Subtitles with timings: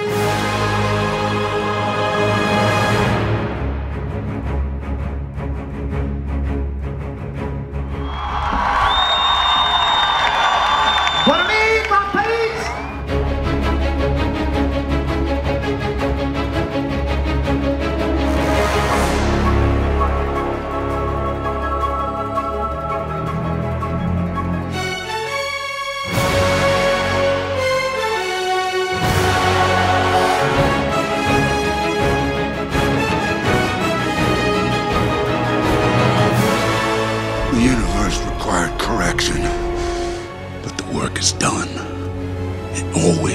[0.00, 0.21] you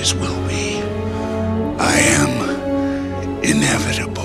[0.07, 0.79] always will be.
[1.79, 4.23] I am inevitable.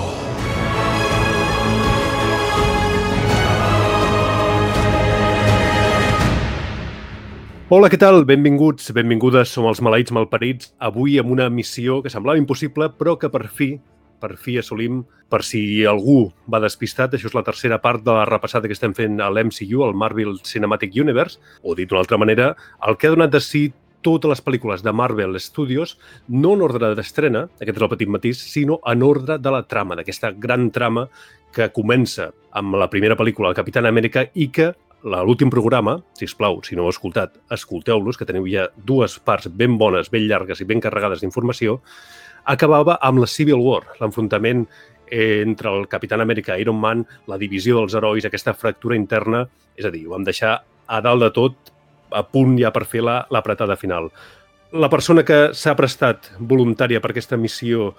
[7.68, 8.26] Hola, què tal?
[8.28, 13.30] Benvinguts, benvingudes, som els maleïts malparits, avui amb una missió que semblava impossible, però que
[13.32, 13.78] per fi,
[14.20, 15.00] per fi assolim,
[15.32, 18.92] per si algú va despistat, això és la tercera part de la repassada que estem
[18.92, 22.52] fent a l'MCU, el Marvel Cinematic Universe, o dit d'una altra manera,
[22.86, 23.70] el que ha donat de si
[24.02, 25.96] totes les pel·lícules de Marvel Studios,
[26.28, 29.96] no en ordre d'estrena, aquest és el petit matís, sinó en ordre de la trama,
[29.98, 31.08] d'aquesta gran trama
[31.52, 36.34] que comença amb la primera pel·lícula, el Capitán Amèrica, i que l'últim programa, si us
[36.38, 40.62] plau, si no heu escoltat, escolteu-los, que teniu ja dues parts ben bones, ben llargues
[40.62, 41.80] i ben carregades d'informació,
[42.44, 44.66] acabava amb la Civil War, l'enfrontament
[45.12, 49.44] entre el Capitán Amèrica i Iron Man, la divisió dels herois, aquesta fractura interna,
[49.76, 51.71] és a dir, ho vam deixar a dalt de tot,
[52.14, 54.10] a punt ja per fer la- l'apretada final.
[54.72, 57.94] La persona que s'ha prestat voluntària per aquesta missió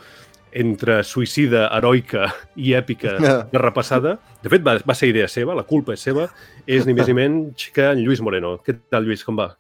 [0.54, 3.16] entre suïcida, heroica i èpica
[3.52, 6.28] de repassada, de fet va, va ser idea seva, la culpa és seva,
[6.68, 8.60] és ni més ni menys que en Lluís Moreno.
[8.66, 9.56] Què tal, Lluís, com va?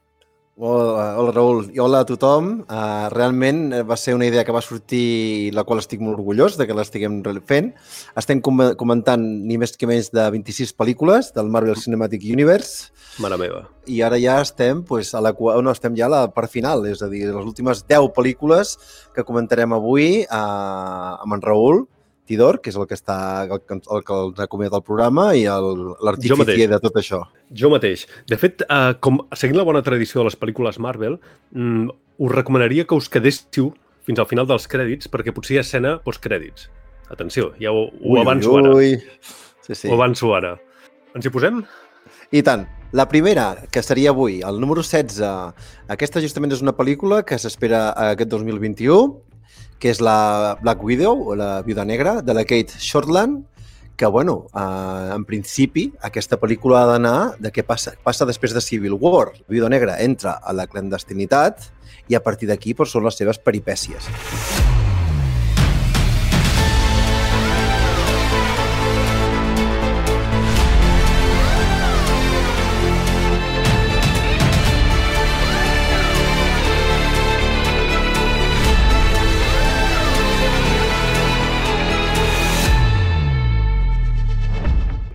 [0.56, 2.60] Hola, hola Raül, i hola a tothom.
[2.70, 6.60] Uh, realment eh, va ser una idea que va sortir, la qual estic molt orgullós
[6.60, 7.72] de que l'estiguem fent.
[8.22, 13.40] Estem com comentant ni més que més de 26 pel·lícules del Marvel Cinematic Universe Mare
[13.42, 13.64] meva.
[13.90, 17.02] i ara ja estem, pues, a la, no, estem ja a la part final, és
[17.02, 18.78] a dir, les últimes 10 pel·lícules
[19.16, 21.88] que comentarem avui uh, amb en Raül
[22.30, 25.44] Tidor, que és el que està el, el que ens ha acomiadat el programa i
[25.44, 27.20] l'artifici de tot això.
[27.52, 28.06] Jo mateix.
[28.32, 31.20] De fet, eh, com, seguint la bona tradició de les pel·lícules Marvel,
[31.52, 31.90] mm,
[32.24, 33.74] us recomanaria que us quedéssiu
[34.08, 36.70] fins al final dels crèdits, perquè potser hi ha escena postcrèdits.
[37.12, 38.72] Atenció, ja ho, ho avanço ara.
[38.76, 38.96] ui.
[39.64, 39.90] Sí, sí.
[39.90, 40.56] Ho avanço ara.
[41.16, 41.62] Ens hi posem?
[42.34, 42.66] I tant.
[42.94, 45.24] La primera, que seria avui, el número 16,
[45.90, 49.16] aquesta justament és una pel·lícula que s'espera aquest 2021,
[49.84, 53.44] que és la Black Widow, o la Viuda Negra, de la Kate Shortland,
[53.98, 57.92] que, bueno, eh, en principi, aquesta pel·lícula ha d'anar de què passa.
[58.00, 59.34] Passa després de Civil War.
[59.36, 61.68] La Viuda Negra entra a la clandestinitat
[62.08, 64.08] i a partir d'aquí doncs, són les seves peripècies.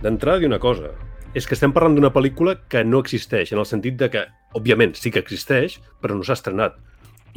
[0.09, 0.95] D'entrada, dir una cosa.
[1.37, 4.23] És que estem parlant d'una pel·lícula que no existeix, en el sentit de que,
[4.57, 6.79] òbviament, sí que existeix, però no s'ha estrenat.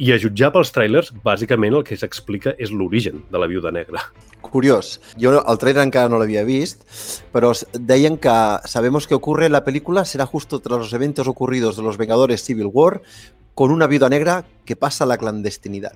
[0.01, 4.01] I a jutjar pels tràilers, bàsicament el que s'explica és l'origen de la Viuda Negra.
[4.41, 4.95] Curiós.
[5.21, 6.81] Jo el trailer encara no l'havia vist,
[7.35, 8.33] però deien que
[8.65, 12.71] sabemos que ocurre la película será justo tras los eventos ocurridos de los Vengadores Civil
[12.73, 13.03] War
[13.53, 15.93] con una viuda negra que pasa a la clandestinidad.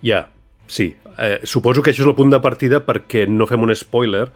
[0.00, 0.30] Ja,
[0.68, 0.92] sí.
[1.18, 4.28] Eh, suposo que això és el punt de partida perquè no fem un spoiler.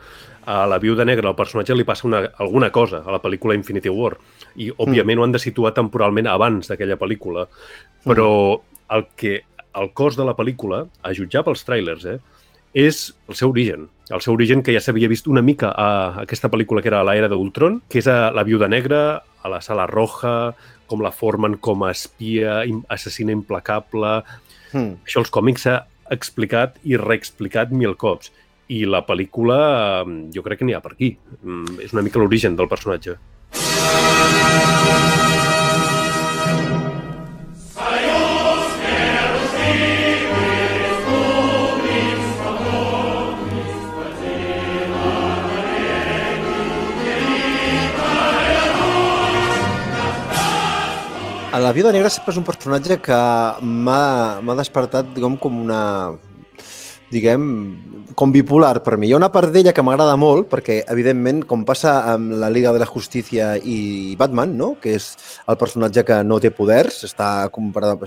[0.43, 3.93] A la Viuda Negra, al personatge, li passa una, alguna cosa a la pel·lícula Infinity
[3.95, 4.17] War.
[4.59, 7.47] I, òbviament, ho han de situar temporalment abans d'aquella pel·lícula.
[8.03, 8.27] Però
[8.91, 9.37] el que
[9.79, 12.19] el cos de la pel·lícula, a jutjar pels trailers, eh,
[12.75, 13.87] és el seu origen.
[14.11, 17.29] El seu origen que ja s'havia vist una mica a aquesta pel·lícula que era l'Era
[17.31, 20.55] d'Ultron, que és a la Viuda Negra, a la Sala Roja,
[20.87, 24.23] com la formen com a espia, assassina implacable...
[24.73, 24.95] Hmm.
[25.05, 25.75] Això els còmics s'ha
[26.15, 28.33] explicat i reexplicat mil cops.
[28.73, 29.61] I la pel·lícula,
[30.07, 31.17] eh, jo crec que n'hi ha per aquí.
[31.43, 33.19] Mm, És una mica l'origen del personatge.
[51.53, 53.17] A la Viuda Negra sempre és un personatge que
[53.61, 55.81] m'ha despertat com, com una
[57.13, 57.43] diguem,
[58.17, 59.11] com bipolar per mi.
[59.11, 62.73] Hi ha una part d'ella que m'agrada molt, perquè, evidentment, com passa amb la Liga
[62.73, 64.71] de la Justícia i Batman, no?
[64.81, 65.11] que és
[65.45, 67.29] el personatge que no té poders, està,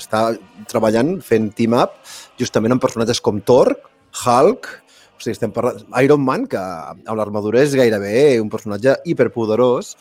[0.02, 0.24] està
[0.74, 2.02] treballant fent team-up
[2.42, 3.76] justament amb personatges com Thor,
[4.26, 4.72] Hulk,
[5.14, 5.86] o sigui, estem parlant...
[6.02, 9.94] Iron Man, que amb l'armadura és gairebé un personatge hiperpoderós,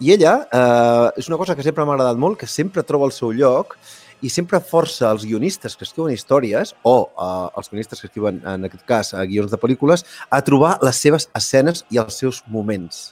[0.00, 3.12] i ella eh, és una cosa que sempre m'ha agradat molt, que sempre troba el
[3.12, 3.76] seu lloc
[4.24, 8.64] i sempre força els guionistes que escriuen històries o eh, els guionistes que escriuen, en
[8.68, 13.10] aquest cas, eh, guions de pel·lícules, a trobar les seves escenes i els seus moments.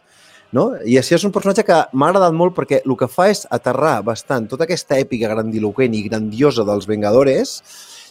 [0.56, 0.70] No?
[0.80, 3.98] I així és un personatge que m'ha agradat molt perquè el que fa és aterrar
[4.06, 7.58] bastant tota aquesta èpica grandiloquent i grandiosa dels Vengadores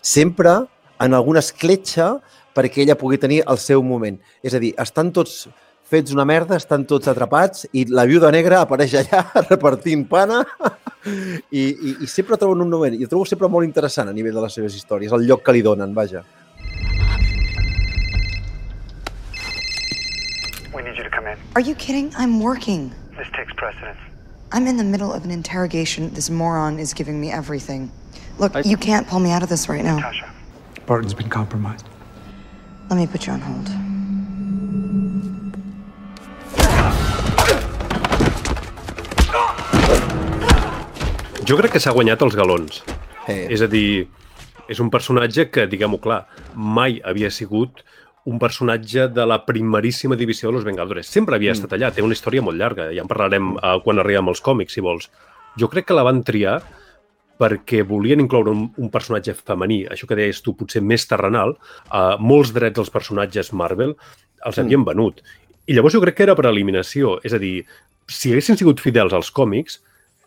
[0.06, 0.60] sempre
[1.02, 2.20] en alguna escletxa
[2.54, 4.22] perquè ella pugui tenir el seu moment.
[4.46, 5.48] És a dir, estan tots
[5.88, 10.42] fets una merda, estan tots atrapats i la viuda negra apareix allà repartint pana
[11.06, 14.36] i, i, i sempre trobo un moment, i el trobo sempre molt interessant a nivell
[14.36, 16.26] de les seves històries, el lloc que li donen, vaja.
[20.76, 21.40] We need you to come in.
[21.56, 22.12] Are you kidding?
[22.18, 22.92] I'm working.
[23.18, 23.98] This takes precedence.
[24.52, 26.14] I'm in the middle of an interrogation.
[26.14, 27.92] This moron is giving me everything.
[28.38, 28.62] Look, I...
[28.62, 29.98] you can't pull me out of this right now.
[29.98, 30.32] Natasha.
[30.86, 31.88] Barton's been compromised.
[32.90, 33.97] Let me put you on hold.
[41.48, 42.82] Jo crec que s'ha guanyat els galons.
[43.32, 43.46] Eh.
[43.56, 44.08] És a dir,
[44.68, 46.26] és un personatge que, diguem-ho clar,
[46.56, 47.86] mai havia sigut
[48.28, 51.08] un personatge de la primeríssima divisió de Los Vengadores.
[51.08, 51.60] Sempre havia mm.
[51.62, 54.76] estat allà, té una història molt llarga, ja en parlarem eh, quan arribem als còmics,
[54.76, 55.08] si vols.
[55.58, 56.60] Jo crec que la van triar
[57.40, 61.56] perquè volien incloure un, un personatge femení, això que deies tu, potser més terrenal.
[61.88, 64.66] Eh, molts drets dels personatges Marvel els mm.
[64.66, 65.24] havien venut
[65.68, 67.18] i llavors jo crec que era per eliminació.
[67.28, 67.62] És a dir,
[68.08, 69.82] si haguessin sigut fidels als còmics,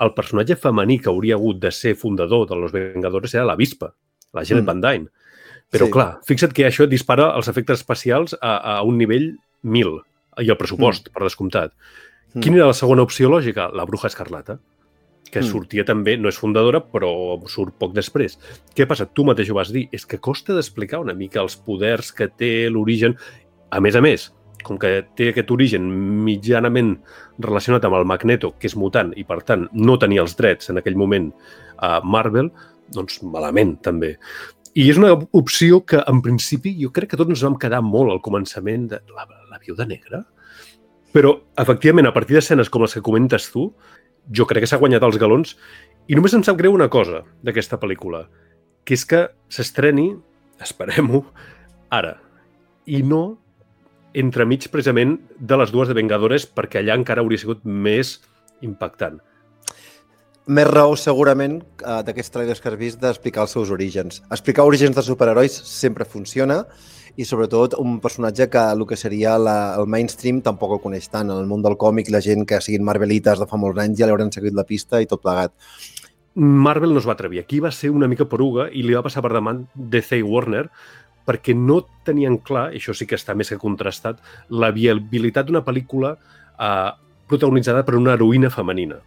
[0.04, 3.92] el personatge femení que hauria hagut de ser fundador de Los Vengadores era la Vispa,
[4.32, 4.68] la Janet mm.
[4.68, 5.10] Van Dyne.
[5.70, 5.94] Però, sí.
[5.94, 9.30] clar, fixa't que això dispara els efectes especials a, a un nivell
[9.62, 9.92] 1000
[10.42, 11.14] i el pressupost, mm.
[11.14, 11.74] per descomptat.
[12.32, 12.42] Mm.
[12.42, 13.68] Quina era la segona opció lògica?
[13.76, 14.58] La Bruja Escarlata,
[15.30, 15.50] que mm.
[15.50, 17.12] sortia també, no és fundadora, però
[17.50, 18.38] surt poc després.
[18.74, 19.06] Què passa?
[19.06, 19.86] Tu mateix ho vas dir.
[19.94, 23.14] És que costa d'explicar una mica els poders que té l'origen.
[23.70, 24.30] A més a més,
[24.66, 25.86] com que té aquest origen
[26.24, 26.94] mitjanament
[27.42, 30.80] relacionat amb el Magneto, que és mutant i, per tant, no tenia els drets en
[30.80, 31.30] aquell moment
[31.78, 32.50] a Marvel,
[32.94, 34.16] doncs malament, també.
[34.78, 38.12] I és una opció que, en principi, jo crec que tots ens vam quedar molt
[38.12, 40.22] al començament de la, la viuda negra.
[41.10, 43.70] Però, efectivament, a partir d'escenes com les que comentes tu,
[44.30, 45.56] jo crec que s'ha guanyat els galons
[46.10, 48.24] i només em sap greu una cosa d'aquesta pel·lícula,
[48.86, 50.12] que és que s'estreni,
[50.62, 51.24] esperem-ho,
[51.90, 52.16] ara,
[52.86, 53.40] i no
[54.14, 58.18] entremig precisament de les dues de Vengadores perquè allà encara hauria sigut més
[58.64, 59.20] impactant.
[60.50, 64.22] Més raó, segurament, eh, d'aquests trailers que has vist d'explicar els seus orígens.
[64.30, 66.64] Explicar orígens de superherois sempre funciona
[67.14, 71.30] i, sobretot, un personatge que el que seria la, el mainstream tampoc el coneix tant.
[71.30, 74.08] En el món del còmic, la gent que siguin marvelites de fa molts anys ja
[74.10, 75.54] l'hauran seguit la pista i tot plegat.
[76.34, 77.42] Marvel no es va atrevir.
[77.42, 80.68] Aquí va ser una mica poruga i li va passar per davant DC i Warner,
[81.30, 84.18] perquè no tenien clar, això sí que està més que contrastat,
[84.50, 86.90] la viabilitat d'una pel·lícula eh,
[87.30, 88.98] protagonitzada per una heroïna femenina.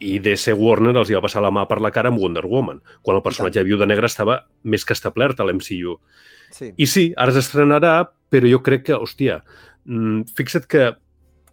[0.00, 2.80] I DC Warner els hi va passar la mà per la cara amb Wonder Woman,
[3.04, 5.98] quan el personatge de Viuda Negra estava més que establert a l'MCU.
[6.56, 6.72] Sí.
[6.72, 7.94] I sí, ara s'estrenarà,
[8.32, 9.42] però jo crec que, hòstia,
[9.84, 10.94] mm, fixa't que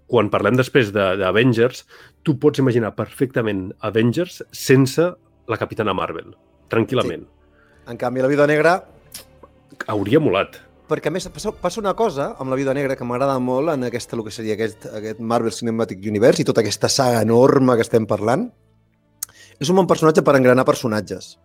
[0.07, 1.83] quan parlem després d'Avengers,
[2.23, 5.11] tu pots imaginar perfectament Avengers sense
[5.47, 6.31] la Capitana Marvel,
[6.71, 7.27] tranquil·lament.
[7.27, 7.91] Sí.
[7.91, 8.79] En canvi, la Vida Negra
[9.87, 10.59] hauria molat.
[10.87, 13.87] Perquè, a més, passa, passa una cosa amb la vida negra que m'agrada molt en
[13.89, 17.83] aquesta, el que seria aquest, aquest Marvel Cinematic Universe i tota aquesta saga enorme que
[17.83, 18.47] estem parlant.
[19.59, 21.35] És un bon personatge per engranar personatges.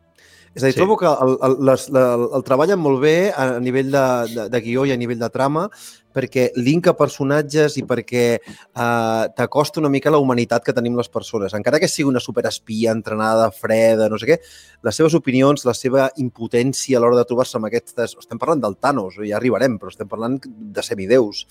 [0.52, 0.78] És a dir, sí.
[0.80, 2.04] trobo que el, el, les, la,
[2.37, 5.68] el treballen molt bé a nivell de, de, de guió i a nivell de trama
[6.12, 11.54] perquè linka personatges i perquè eh, t'acosta una mica la humanitat que tenim les persones.
[11.56, 14.38] Encara que sigui una superespia entrenada, freda, no sé què,
[14.85, 18.16] les seves opinions, la seva impotència a l'hora de trobar-se amb aquestes...
[18.21, 21.47] Estem parlant del Thanos, ja arribarem, però estem parlant de semideus.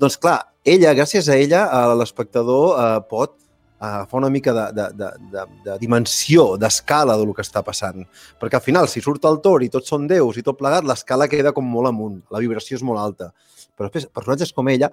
[0.00, 1.62] Doncs clar, ella, gràcies a ella,
[1.94, 3.38] l'espectador eh, pot
[3.80, 8.04] Eh, a una mica de, de, de, de, de dimensió, d'escala del que està passant.
[8.40, 11.28] Perquè al final, si surt el tor i tots són déus i tot plegat, l'escala
[11.32, 13.30] queda com molt amunt, la vibració és molt alta.
[13.72, 14.90] Però després, personatges com ella,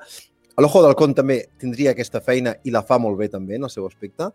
[0.57, 3.73] l'Ojo del Con també tindria aquesta feina i la fa molt bé també en el
[3.73, 4.31] seu aspecte,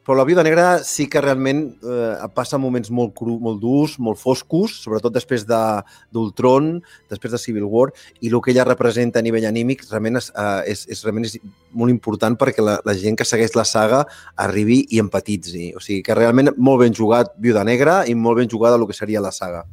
[0.00, 4.16] però la Viuda Negra sí que realment eh, passa moments molt, cru, molt durs, molt
[4.18, 7.90] foscos, sobretot després d'Ultron, de, després de Civil War,
[8.24, 11.36] i el que ella representa a nivell anímic realment és, eh, és, és, realment és
[11.76, 14.06] molt important perquè la, la gent que segueix la saga
[14.40, 15.74] arribi i empatitzi.
[15.76, 18.96] O sigui, que realment molt ben jugat Viuda Negra i molt ben jugada el que
[18.96, 19.66] seria la saga.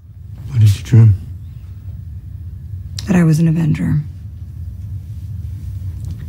[0.52, 1.16] What did you dream?
[3.08, 4.04] That I was an Avenger.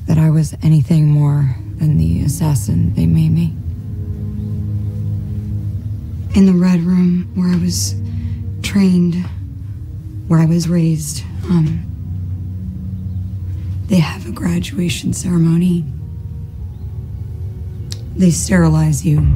[0.06, 3.56] That I was anything more than the assassin they made me.
[6.34, 7.94] In the Red Room, where I was
[8.62, 9.16] trained,
[10.28, 11.84] where I was raised, um,
[13.86, 15.84] they have a graduation ceremony.
[18.16, 19.26] They sterilize you.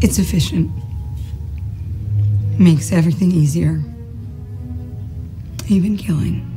[0.00, 0.70] It's efficient.
[2.58, 3.82] Makes everything easier.
[5.68, 6.49] Even killing.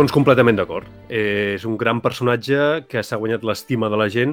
[0.00, 0.86] Doncs completament d'acord.
[1.12, 4.30] És un gran personatge que s'ha guanyat l'estima de la gent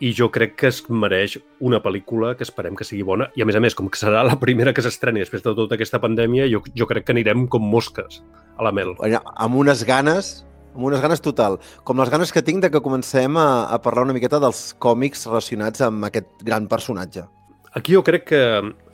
[0.00, 1.34] i jo crec que es mereix
[1.66, 3.26] una pel·lícula que esperem que sigui bona.
[3.34, 5.74] I a més a més, com que serà la primera que s'estreni després de tota
[5.74, 8.20] aquesta pandèmia, jo, jo crec que anirem com mosques
[8.56, 8.94] a la mel.
[9.34, 10.30] Amb unes ganes,
[10.76, 11.58] amb unes ganes total.
[11.82, 15.26] Com les ganes que tinc de que comencem a, a parlar una miqueta dels còmics
[15.26, 17.26] relacionats amb aquest gran personatge.
[17.74, 18.44] Aquí jo crec que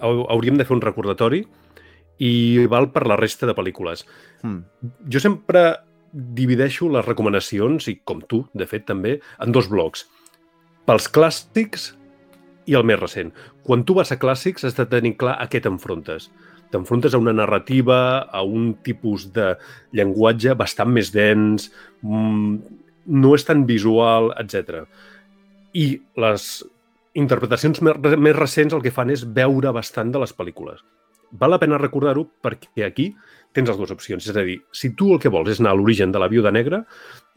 [0.01, 1.45] hau- hauríem de fer un recordatori
[2.25, 2.33] i
[2.73, 4.07] val per la resta de pel·lícules.
[4.43, 4.63] Hmm.
[5.13, 5.69] Jo sempre
[6.17, 10.07] divideixo les recomanacions, i com tu, de fet, també, en dos blocs.
[10.89, 11.91] Pels clàssics
[12.67, 13.33] i el més recent.
[13.67, 16.31] Quan tu vas a clàssics has de tenir clar a què t'enfrontes.
[16.73, 19.53] T'enfrontes a una narrativa, a un tipus de
[19.95, 21.71] llenguatge bastant més dens,
[22.03, 22.57] mm,
[23.07, 24.87] no és tan visual, etc.
[25.75, 26.65] I les
[27.15, 30.83] interpretacions més, més recents el que fan és veure bastant de les pel·lícules.
[31.33, 33.15] Val la pena recordar-ho perquè aquí
[33.57, 34.27] tens les dues opcions.
[34.29, 36.53] És a dir, si tu el que vols és anar a l'origen de la viuda
[36.55, 36.83] negra,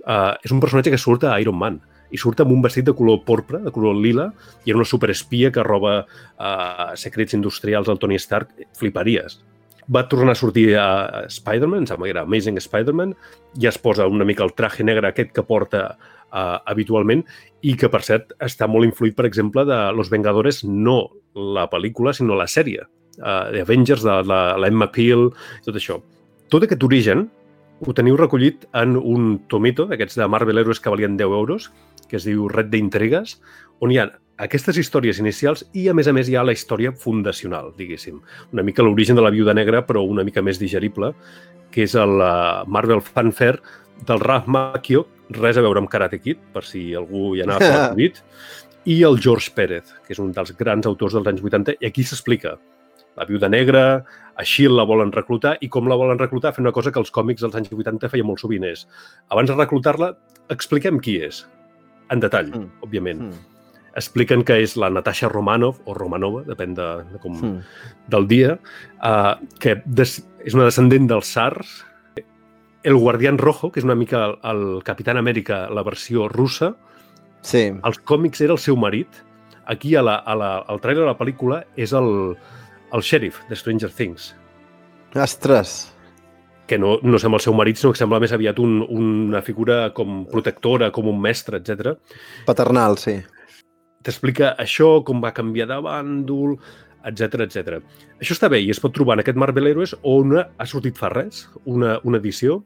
[0.06, 2.96] eh, és un personatge que surt a Iron Man i surt amb un vestit de
[2.98, 4.32] color porpra, de color lila,
[4.66, 8.56] i era una superespia que roba eh, secrets industrials al Tony Stark.
[8.80, 9.40] Fliparies.
[9.90, 13.16] Va tornar a sortir a Spider-Man, em sembla que era Amazing Spider-Man,
[13.62, 17.24] i es posa una mica el traje negre aquest que porta uh, habitualment
[17.66, 21.00] i que, per cert, està molt influït, per exemple, de Los Vengadores, no
[21.34, 22.86] la pel·lícula, sinó la sèrie,
[23.20, 25.30] uh, de Avengers, de la, la Emma Peel,
[25.66, 26.00] tot això.
[26.50, 27.28] Tot aquest origen
[27.86, 31.70] ho teniu recollit en un tomito d'aquests de Marvel Heroes que valien 10 euros,
[32.10, 33.38] que es diu Red d'Intrigues,
[33.80, 34.10] on hi ha
[34.40, 38.20] aquestes històries inicials i, a més a més, hi ha la història fundacional, diguéssim.
[38.56, 41.14] Una mica l'origen de la Viuda Negra, però una mica més digerible,
[41.72, 43.60] que és el uh, Marvel Fanfare
[44.08, 48.00] del Ralph Macchio, res a veure amb Karate Kid, per si algú hi anava fort
[48.90, 52.06] i el George Pérez, que és un dels grans autors dels anys 80, i aquí
[52.08, 52.56] s'explica
[53.20, 53.84] la viuda negra,
[54.40, 57.12] a Shield la volen reclutar i com la volen reclutar fent una cosa que els
[57.12, 58.86] còmics dels anys 80 feia molt sovint és
[59.30, 60.14] abans de reclutar-la,
[60.50, 61.44] expliquem qui és,
[62.10, 62.70] en detall, Mm.
[62.88, 63.20] òbviament.
[63.28, 63.46] Mm.
[64.00, 67.46] Expliquen que és la Natasha Romanov, o Romanova, depèn de, de com, mm.
[67.46, 67.62] Mm.
[68.08, 68.58] del dia,
[69.04, 71.84] uh, que des, és una descendent dels SARS,
[72.84, 76.76] el Guardián Rojo, que és una mica el, el Capitán Amèrica, la versió russa,
[77.42, 77.72] Sí.
[77.84, 79.08] als còmics era el seu marit.
[79.66, 82.36] Aquí, a la, a la, al trailer de la pel·lícula, és el,
[82.94, 84.34] el xèrif de Stranger Things,
[85.16, 85.94] Ostres.
[86.68, 89.90] que no, no sembla el seu marit, sinó que sembla més aviat un, una figura
[89.98, 91.96] com protectora, com un mestre, etc.
[92.46, 93.18] Paternal, sí.
[94.06, 96.60] T'explica això, com va canviar de bàndol,
[97.10, 97.80] etc etc.
[98.20, 101.10] Això està bé i es pot trobar en aquest Marvel Heroes on ha sortit fa
[101.14, 102.62] res, una, una edició,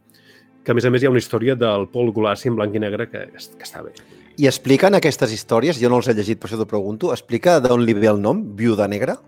[0.64, 2.82] que a més a més hi ha una història del Paul Gulassi en blanc i
[2.84, 3.96] negre que, que està bé.
[4.40, 7.84] I expliquen aquestes històries, jo no els he llegit, per això t'ho pregunto, explica d'on
[7.86, 9.20] li ve el nom, Viuda Negra?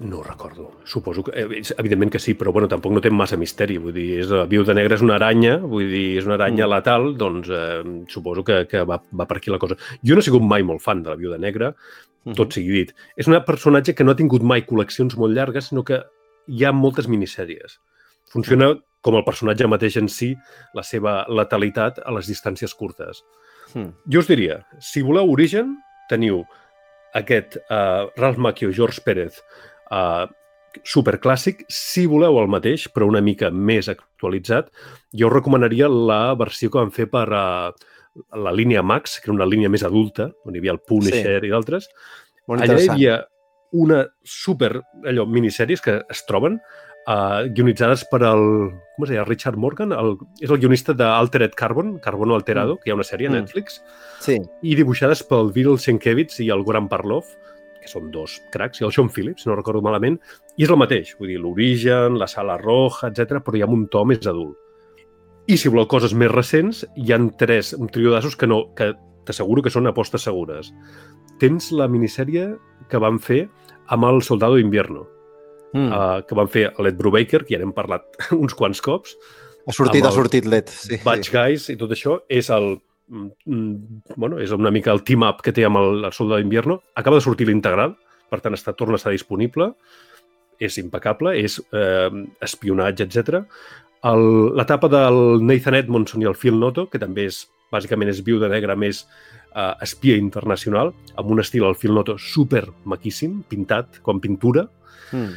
[0.00, 0.72] No ho recordo.
[0.84, 3.78] Suposo que, eh, evidentment que sí, però bueno, tampoc no té massa misteri.
[3.82, 6.68] Vull dir, és, la viuda negra és una aranya, vull dir, és una aranya Mm.
[6.68, 6.74] mm.
[6.74, 9.74] letal, doncs eh, suposo que, que va, va per aquí la cosa.
[10.04, 11.74] Jo no he sigut mai molt fan de la viuda negra,
[12.24, 12.34] Mhm.
[12.34, 12.94] tot sigui dit.
[13.16, 16.02] És un personatge que no ha tingut mai col·leccions molt llargues, sinó que
[16.46, 17.78] hi ha moltes minissèries.
[18.30, 20.36] Funciona com el personatge mateix en si,
[20.74, 23.24] la seva letalitat a les distàncies curtes.
[23.74, 23.94] Mm.
[24.12, 25.76] Jo us diria, si voleu origen,
[26.08, 26.44] teniu
[27.14, 29.42] aquest uh, Ralph Macchio, George Pérez,
[29.90, 30.26] uh,
[30.84, 31.64] superclàssic.
[31.72, 34.70] Si voleu el mateix, però una mica més actualitzat,
[35.12, 37.72] jo us recomanaria la versió que van fer per uh,
[38.34, 41.48] la línia Max, que era una línia més adulta, on hi havia el Punisher sí.
[41.48, 41.88] i d'altres.
[42.48, 43.22] Allà hi havia
[43.76, 48.44] una super allò, minissèries que es troben uh, guionitzades per el,
[48.96, 52.80] com es deia, Richard Morgan, el, és el guionista d'Altered Carbon, Carbono Alterado, mm.
[52.82, 53.42] que hi ha una sèrie a Mm.
[53.42, 53.82] Netflix,
[54.24, 54.38] Sí.
[54.62, 57.28] i dibuixades pel Viril Sienkiewicz i el Goran Parlov,
[57.88, 60.20] que són dos cracs, i el Sean Phillips, si no recordo malament,
[60.60, 63.86] i és el mateix, vull dir, l'origen, la sala roja, etc, però hi ha un
[63.88, 64.56] to més adult.
[65.48, 68.92] I si voleu coses més recents, hi han tres, un trio d'assos que, no, que
[69.24, 70.68] t'asseguro que són apostes segures.
[71.40, 72.50] Tens la minissèrie
[72.90, 73.46] que van fer
[73.88, 75.06] amb el Soldado d'Invierno,
[75.68, 75.90] Mm.
[75.92, 79.18] uh, que van fer l'Ed Brubaker, que ja n'hem parlat uns quants cops,
[79.68, 80.70] ha sortit, ha sortit l'Ed.
[80.72, 81.34] Sí, Batch sí.
[81.34, 82.78] Guys i tot això, és el
[83.08, 86.80] bueno, és una mica el team-up que té amb el, el Soldado d'Invierno.
[86.94, 87.96] Acaba de sortir l'integral,
[88.28, 89.72] per tant, està, torna a estar disponible.
[90.58, 92.10] És impecable, és eh,
[92.42, 93.44] espionatge, etc.
[94.58, 98.74] L'etapa del Nathan Edmondson i el Phil Noto, que també és, bàsicament, és viuda negra
[98.74, 104.66] més eh, espia internacional, amb un estil, el Phil Noto, super maquíssim, pintat, com pintura,
[105.12, 105.36] Mm.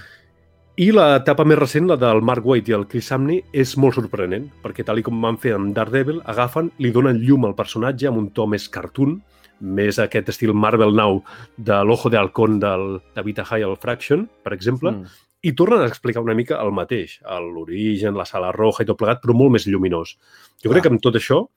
[0.81, 4.47] I l'etapa més recent, la del Mark Waid i el Chris Samney, és molt sorprenent,
[4.63, 8.17] perquè tal i com van fer amb Daredevil, agafen, li donen llum al personatge amb
[8.17, 9.19] un to més cartoon,
[9.61, 11.19] més aquest estil Marvel Now
[11.57, 15.05] de l'Ojo de Halcón del David Hayal Fraction, per exemple, Mm.
[15.43, 19.21] i tornen a explicar una mica el mateix, l'origen, la sala roja i tot plegat,
[19.21, 20.17] però molt més lluminós.
[20.63, 20.81] Jo crec Clar.
[20.81, 21.47] que amb tot això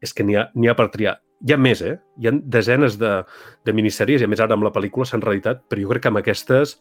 [0.00, 1.18] és que n'hi ha, ha per triar.
[1.44, 1.98] Hi ha més, eh?
[2.18, 3.24] Hi ha desenes de,
[3.64, 6.08] de minissèries, i a més ara amb la pel·lícula s'han reeditat, però jo crec que
[6.08, 6.78] amb aquestes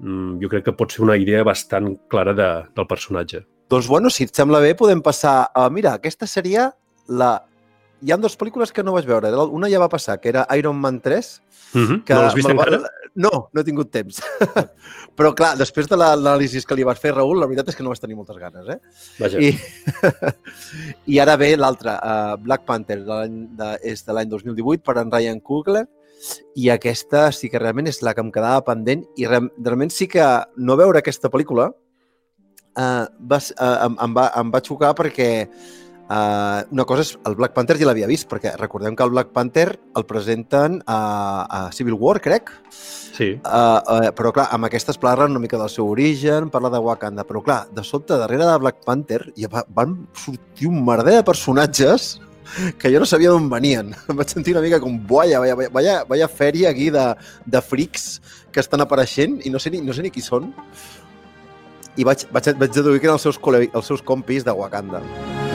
[0.00, 3.44] jo crec que pot ser una idea bastant clara de, del personatge.
[3.70, 5.68] Doncs, bueno, si et sembla bé, podem passar a...
[5.70, 6.70] Mira, aquesta seria
[7.06, 7.44] la...
[8.00, 9.28] Hi ha dues pel·lícules que no vaig veure.
[9.52, 11.40] Una ja va passar, que era Iron Man 3,
[11.72, 12.04] Mm -hmm.
[12.04, 12.78] que no l'has vist va- encara?
[13.14, 14.20] No, no he tingut temps.
[15.16, 17.90] Però, clar, després de l'anàlisi que li vas fer, Raül, la veritat és que no
[17.90, 18.78] vas tenir moltes ganes, eh?
[19.20, 19.38] Vaja.
[19.38, 19.54] I,
[21.14, 25.10] I ara ve l'altra, uh, Black Panther, de de, és de l'any 2018, per en
[25.12, 25.86] Ryan Coogler,
[26.56, 30.08] i aquesta sí que realment és la que em quedava pendent, i re, realment sí
[30.10, 30.24] que
[30.56, 36.60] no veure aquesta pel·lícula uh, va, uh, em, em, va, em va xocar perquè uh,
[36.70, 39.68] una cosa és, el Black Panther ja l'havia vist, perquè recordem que el Black Panther
[39.96, 41.00] el presenten a,
[41.48, 42.52] a Civil War, crec,
[43.20, 43.34] Sí.
[43.44, 47.26] Uh, uh, però clar, amb aquestes parlen una mica del seu origen, parla de Wakanda,
[47.28, 51.26] però clar, de sobte, darrere de Black Panther ja va, van sortir un merder de
[51.26, 52.14] personatges
[52.78, 53.92] que jo no sabia d'on venien.
[54.08, 57.06] Em vaig sentir una mica com, vaya, vaya, vaya, vaya fèria aquí de,
[57.46, 60.52] de frics que estan apareixent i no sé ni, no sé ni qui són.
[61.98, 65.02] I vaig, vaig, vaig deduir que eren els seus, els seus compis de Wakanda.
[65.02, 65.49] Inyala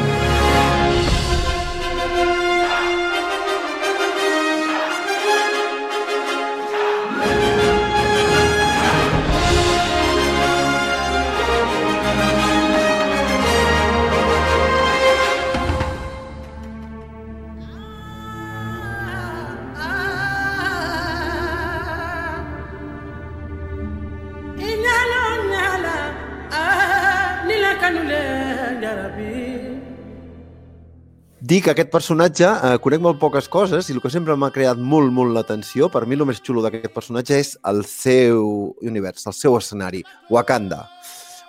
[31.45, 34.79] Dic que aquest personatge eh, conec molt poques coses i el que sempre m'ha creat
[34.81, 39.37] molt, molt l'atenció, per mi el més xulo d'aquest personatge és el seu univers, el
[39.37, 40.01] seu escenari,
[40.33, 40.94] Wakanda.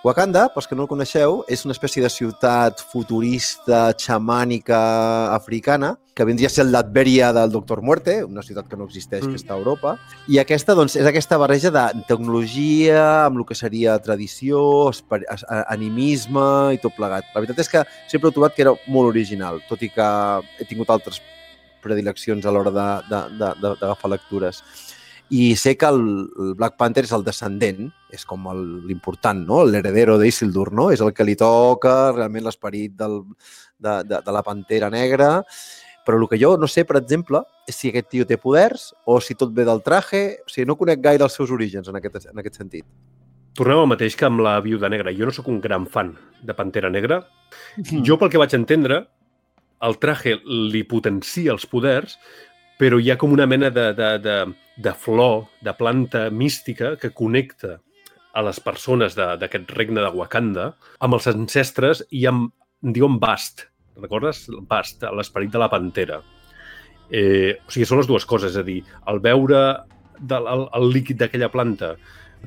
[0.07, 4.79] Wakanda, pels que no el coneixeu, és una espècie de ciutat futurista, xamànica,
[5.35, 9.35] africana, que vindria a ser l'Adveria del Doctor Muerte, una ciutat que no existeix, mm.
[9.35, 9.97] que està a Europa.
[10.31, 14.63] I aquesta, doncs, és aquesta barreja de tecnologia amb el que seria tradició,
[15.67, 17.27] animisme i tot plegat.
[17.35, 20.11] La veritat és que sempre he trobat que era molt original, tot i que
[20.61, 21.19] he tingut altres
[21.83, 24.63] predileccions a l'hora d'agafar lectures.
[25.35, 29.65] I sé que el, el Black Panther és el descendent, és com el- l'important, no?
[29.67, 30.91] l'heredero d'Isildur, no?
[30.95, 33.09] és el que li toca realment l'esperit de,
[33.83, 35.41] de, de la Pantera Negra,
[36.07, 39.19] però el que jo no sé, per exemple, és si aquest tio té poders o
[39.21, 42.29] si tot ve del traje, o sigui, no conec gaire els seus orígens en aquest,
[42.31, 42.87] en aquest sentit.
[43.59, 45.11] Tornem al mateix que amb la Viuda Negra.
[45.17, 46.13] Jo no sóc un gran fan
[46.45, 47.23] de Pantera Negra.
[48.05, 49.01] Jo, pel que vaig entendre,
[49.83, 52.15] el traje li potencia els poders,
[52.81, 54.37] però hi ha com una mena de, de, de,
[54.77, 57.79] de flor, de planta mística que connecta
[58.37, 62.51] a les persones d'aquest regne de Wakanda amb els ancestres i amb,
[62.85, 63.65] en diuen Bast.
[63.97, 64.45] Recordes?
[64.69, 66.21] Bast, l'esperit de la pantera.
[67.09, 69.63] Eh, o sigui, són les dues coses, és a dir, el veure
[70.21, 71.95] del, el, el líquid d'aquella planta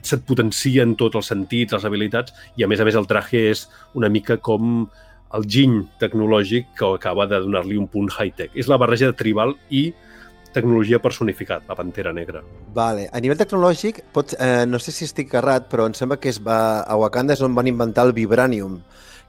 [0.06, 3.42] se't potencia en tots els sentits, les habilitats, i a més a més el traje
[3.50, 3.66] és
[3.98, 4.86] una mica com
[5.36, 8.54] el giny tecnològic que acaba de donar-li un punt high-tech.
[8.54, 9.90] És la barreja de tribal i
[10.54, 12.42] tecnologia personificat, la Pantera Negra.
[12.74, 13.10] Vale.
[13.14, 16.40] A nivell tecnològic, pot, eh, no sé si estic errat, però em sembla que es
[16.44, 18.80] va, a Wakanda és on van inventar el Vibranium,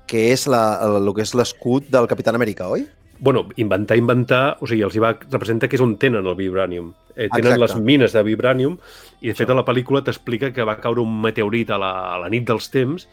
[0.06, 2.86] que és la, el, el que és l'escut del Capitán Amèrica, oi?
[3.20, 6.86] bueno, inventar, inventar, o sigui, els hi va, representa que és on tenen el vibranium.
[7.14, 7.60] Eh, tenen Exacte.
[7.60, 8.78] les mines de vibranium
[9.20, 12.18] i, de fet, a la pel·lícula t'explica que va caure un meteorit a la, a
[12.22, 13.04] la nit dels temps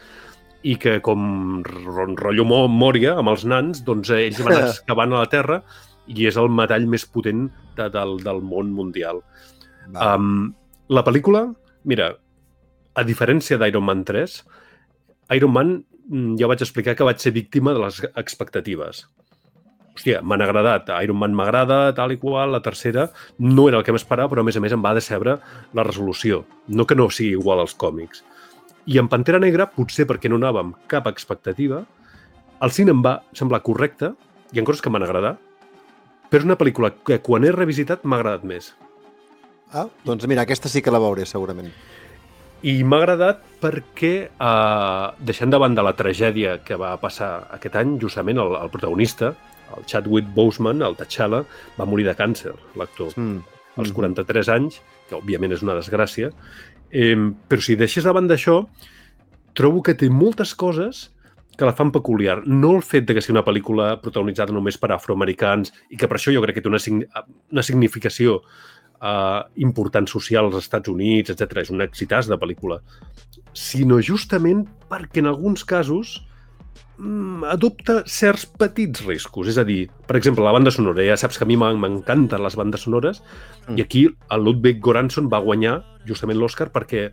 [0.64, 5.26] i que, com ro- rotllo Mòria, amb els nans, doncs eh, ells van excavant a
[5.26, 5.60] la Terra
[6.08, 9.22] i és el metall més potent de, del, del món mundial.
[9.94, 10.16] Va.
[10.16, 10.54] Um,
[10.92, 11.44] la pel·lícula,
[11.88, 12.14] mira,
[12.98, 14.40] a diferència d'Iron Man 3,
[15.36, 15.74] Iron Man
[16.08, 19.06] mm, ja vaig explicar que vaig ser víctima de les expectatives.
[19.98, 23.08] hòstia, m'han agradat, Iron Man m'agrada, tal i qual, la tercera
[23.40, 25.40] no era el que m'esperava, però a més a més em va decebre
[25.74, 26.44] la resolució.
[26.68, 28.22] No que no sigui igual als còmics.
[28.86, 31.82] I en Pantera Negra, potser perquè no anàvem cap expectativa,
[32.62, 34.14] el cine em va semblar correcte,
[34.54, 35.42] hi ha coses que m'han agradat,
[36.30, 38.74] però és una pel·lícula que quan he revisitat m'ha agradat més.
[39.74, 41.72] Ah, doncs mira, aquesta sí que la veuré, segurament.
[42.64, 47.98] I m'ha agradat perquè, eh, deixant de banda la tragèdia que va passar aquest any,
[48.02, 49.34] justament el, el protagonista,
[49.76, 51.44] el Chadwick Boseman, el T'Challa,
[51.78, 53.44] va morir de càncer, l'actor, Mm.
[53.78, 56.32] als 43 anys, que òbviament és una desgràcia.
[56.90, 57.16] Eh,
[57.48, 58.66] però si deixes de banda això,
[59.54, 61.12] trobo que té moltes coses
[61.58, 62.44] que la fan peculiar.
[62.46, 66.18] No el fet de que sigui una pel·lícula protagonitzada només per afroamericans i que per
[66.20, 66.80] això jo crec que té una,
[67.52, 68.38] una significació
[69.02, 71.58] uh, important social als Estats Units, etc.
[71.66, 72.80] És un exitàs de pel·lícula.
[73.58, 76.20] Sinó justament perquè en alguns casos
[77.00, 79.50] mm, adopta certs petits riscos.
[79.50, 81.06] És a dir, per exemple, la banda sonora.
[81.06, 83.24] Ja saps que a mi m'en- m'encanten les bandes sonores
[83.68, 83.78] Mm.
[83.78, 87.10] i aquí el Ludwig Göransson va guanyar justament l'Oscar perquè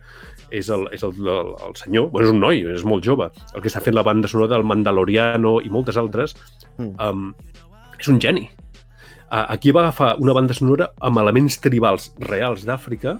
[0.51, 3.61] és el, és el, el, el senyor, bueno, és un noi, és molt jove, el
[3.61, 6.35] que està fent la banda sonora del Mandaloriano i moltes altres,
[6.77, 6.95] Mm.
[6.99, 7.33] um,
[7.99, 8.49] és un geni.
[9.31, 13.15] Uh, aquí va agafar una banda sonora amb elements tribals reals d'Àfrica,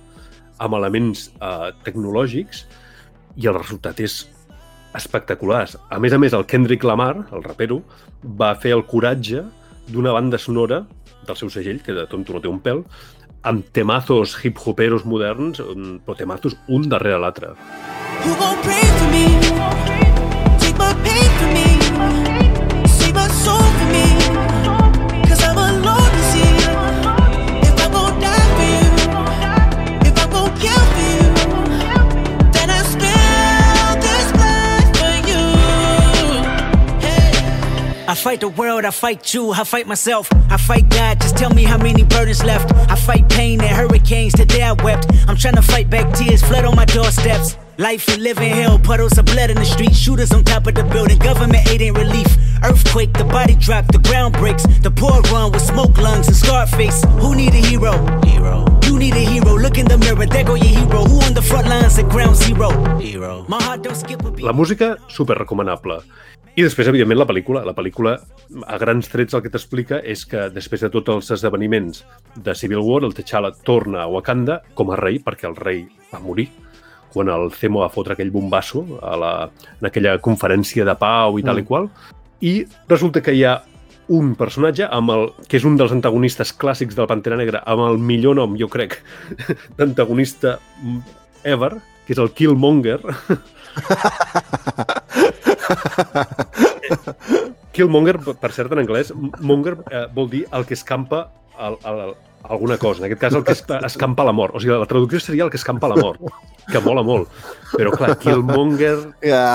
[0.60, 2.66] amb elements uh, tecnològics,
[3.36, 4.26] i el resultat és
[4.96, 5.66] espectacular.
[5.92, 7.82] A més a més, el Kendrick Lamar, el rapero,
[8.24, 9.44] va fer el coratge
[9.92, 10.86] d'una banda sonora
[11.26, 12.84] del seu segell, que de tonto no té un pèl,
[13.46, 17.54] amb temazos hip-hoperos moderns, mm, però temazos un darrere l'altre.
[38.26, 41.22] Fight the world, I fight you, I fight myself, I fight God.
[41.22, 42.74] Just tell me how many burdens left.
[42.90, 44.34] I fight pain and hurricanes.
[44.34, 45.06] Today I wept.
[45.28, 47.56] I'm trying to fight back tears, flood on my doorsteps.
[47.78, 50.84] Life and living hell, puddles of blood in the street, shooters on top of the
[50.84, 51.20] building.
[51.20, 52.28] Government aid ain't relief.
[52.64, 54.64] Earthquake, the body drop, the ground breaks.
[54.80, 57.04] The poor run with smoke lungs and scarred face.
[57.20, 57.92] Who need a hero?
[58.24, 58.64] Hero.
[58.86, 59.60] You need a hero.
[59.60, 61.04] Look in the mirror, there go your hero.
[61.04, 62.72] Who on the front lines at ground zero?
[62.98, 63.44] Hero.
[63.50, 64.46] My heart don't skip a beat.
[64.46, 66.00] La música, super recomanable.
[66.56, 67.66] I després, evidentment, la pel·lícula.
[67.68, 68.22] La pel·lícula,
[68.64, 72.06] a grans trets, el que t'explica és que després de tots els esdeveniments
[72.40, 76.24] de Civil War, el T'Challa torna a Wakanda com a rei, perquè el rei va
[76.24, 76.48] morir
[77.16, 79.32] quan el Zemo va fotre aquell bombasso a la,
[79.80, 81.64] en aquella conferència de pau i tal Mm.
[81.64, 81.90] i qual.
[82.44, 82.54] I
[82.92, 83.56] resulta que hi ha
[84.12, 87.82] un personatge amb el, que és un dels antagonistes clàssics de la Pantera Negra, amb
[87.88, 89.00] el millor nom, jo crec,
[89.80, 90.60] d'antagonista
[91.44, 91.72] ever,
[92.06, 93.00] que és el Killmonger.
[97.76, 102.14] Killmonger, per cert, en anglès, monger eh, vol dir el que escampa el, el,
[102.50, 103.02] alguna cosa.
[103.02, 104.56] En aquest cas, el que es- escampa la mort.
[104.56, 106.22] O sigui, la traducció seria el que escampa la mort,
[106.72, 107.30] que mola molt.
[107.74, 108.96] Però, clar, Killmonger...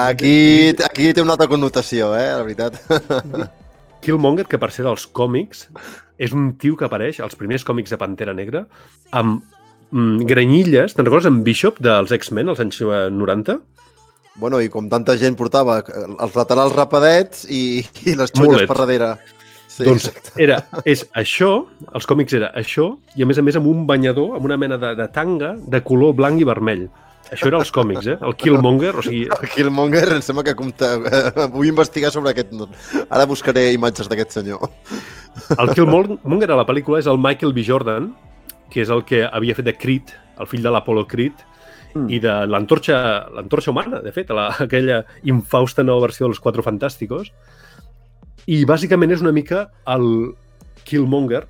[0.08, 2.80] Aquí, aquí té una altra connotació, eh, la veritat.
[4.00, 5.66] Killmonger, que per ser dels còmics,
[6.20, 8.64] és un tio que apareix als primers còmics de Pantera Negra
[9.16, 9.42] amb
[9.90, 10.94] mm, granyilles.
[10.96, 13.58] Te'n recordes en Bishop dels X-Men als anys eh, 90?
[14.40, 18.70] Bueno, i com tanta gent portava eh, els laterals rapadets i, i les xolles Mulets.
[18.70, 19.10] per darrere.
[19.80, 20.32] Sí, doncs exacte.
[20.42, 21.50] era, és això,
[21.94, 24.78] els còmics era això, i a més a més amb un banyador, amb una mena
[24.80, 26.86] de, de tanga de color blanc i vermell.
[27.30, 28.16] Això era els còmics, eh?
[28.26, 30.94] El Killmonger, o sigui, El Killmonger em sembla que compta...
[30.98, 32.50] eh, Vull investigar sobre aquest...
[33.08, 34.64] Ara buscaré imatges d'aquest senyor.
[35.58, 37.62] el Killmonger a la pel·lícula és el Michael B.
[37.68, 38.10] Jordan,
[38.72, 41.46] que és el que havia fet de Creed, el fill de l'Apollo Creed,
[41.90, 42.06] Mm.
[42.06, 42.96] i de l'antorxa
[43.34, 47.32] l'antorxa humana, de fet, la, aquella infausta nova versió dels Quatre Fantàsticos.
[48.50, 50.06] I bàsicament és una mica el
[50.88, 51.44] Killmonger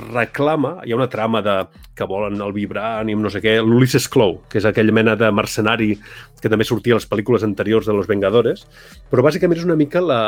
[0.00, 1.56] reclama, hi ha una trama de
[1.94, 5.92] que volen el vibranium, no sé què, l'Ulisses Clow, que és aquella mena de mercenari
[6.40, 8.64] que també sortia a les pel·lícules anteriors de Los Vengadores,
[9.10, 10.20] però bàsicament és una mica la,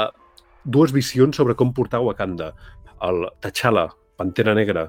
[0.65, 2.53] dues visions sobre com portar Wakanda.
[3.03, 4.89] El T'Challa, Pantera Negra,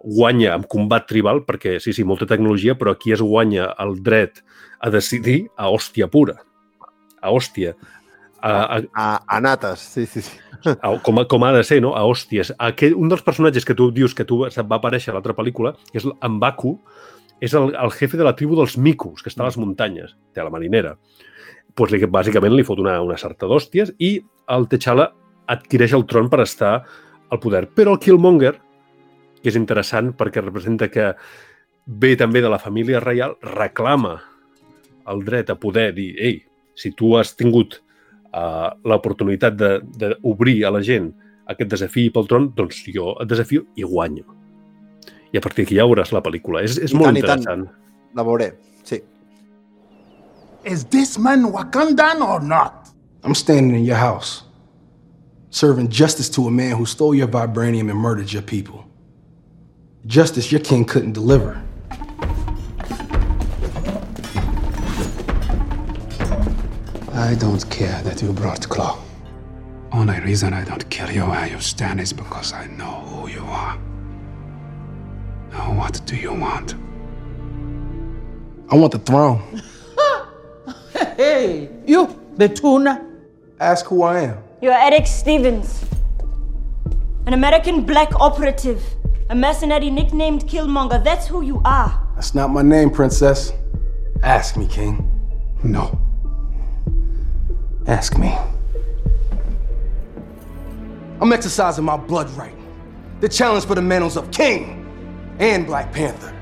[0.00, 4.42] guanya amb combat tribal, perquè sí, sí, molta tecnologia, però aquí es guanya el dret
[4.80, 6.38] a decidir a hòstia pura.
[7.20, 7.74] A hòstia.
[8.40, 10.38] A, a, A, a nates, sí, sí, sí.
[10.80, 11.94] a, com, a, com ha de ser, no?
[11.96, 12.54] A hòsties.
[12.58, 16.00] Aquell, un dels personatges que tu dius que tu va aparèixer a l'altra pel·lícula, que
[16.02, 16.76] és en Baku,
[17.40, 20.44] és el, el jefe de la tribu dels micos, que està a les muntanyes, de
[20.44, 20.96] la marinera.
[21.74, 24.16] Pues, li, bàsicament li fot una, una sarta d'hòsties i
[24.50, 25.10] el T'Challa
[25.50, 26.74] adquireix el tron per estar
[27.30, 27.66] al poder.
[27.74, 28.54] Però el Killmonger,
[29.40, 31.14] que és interessant perquè representa que
[31.86, 34.18] ve també de la família reial, reclama
[35.10, 36.42] el dret a poder dir, ei,
[36.76, 37.80] si tu has tingut
[38.34, 41.10] uh, l'oportunitat d'obrir a la gent
[41.50, 44.24] aquest desafi pel tron, doncs jo et desafio i guanyo.
[45.32, 46.62] I a partir d'aquí ja veuràs la pel·lícula.
[46.66, 47.42] És, és I molt tant, i tant.
[47.42, 47.66] interessant.
[48.18, 48.52] La veuré,
[48.86, 49.00] sí.
[50.64, 52.90] Is this man Wakandan or not?
[53.22, 54.44] I'm standing in your house,
[55.50, 58.86] serving justice to a man who stole your vibranium and murdered your people.
[60.06, 61.62] Justice your king couldn't deliver.
[67.20, 68.98] I don't care that you brought Claw.
[69.92, 73.44] Only reason I don't kill you where you stand is because I know who you
[73.44, 73.78] are.
[75.52, 76.76] Now, what do you want?
[78.70, 79.42] I want the throne.
[81.16, 83.06] Hey, you, the tuna.
[83.60, 84.38] Ask who I am.
[84.62, 85.84] You're Eric Stevens,
[87.26, 88.82] an American black operative,
[89.28, 91.04] a mercenary nicknamed Killmonger.
[91.04, 91.92] That's who you are.
[92.14, 93.52] That's not my name, princess.
[94.22, 95.06] Ask me, king.
[95.62, 96.00] No.
[97.86, 98.32] Ask me.
[101.20, 102.54] I'm exercising my blood right.
[103.20, 104.84] The challenge for the mantles of king
[105.38, 106.32] and Black Panther.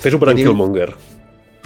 [0.00, 0.90] Fes-ho per en Killmonger.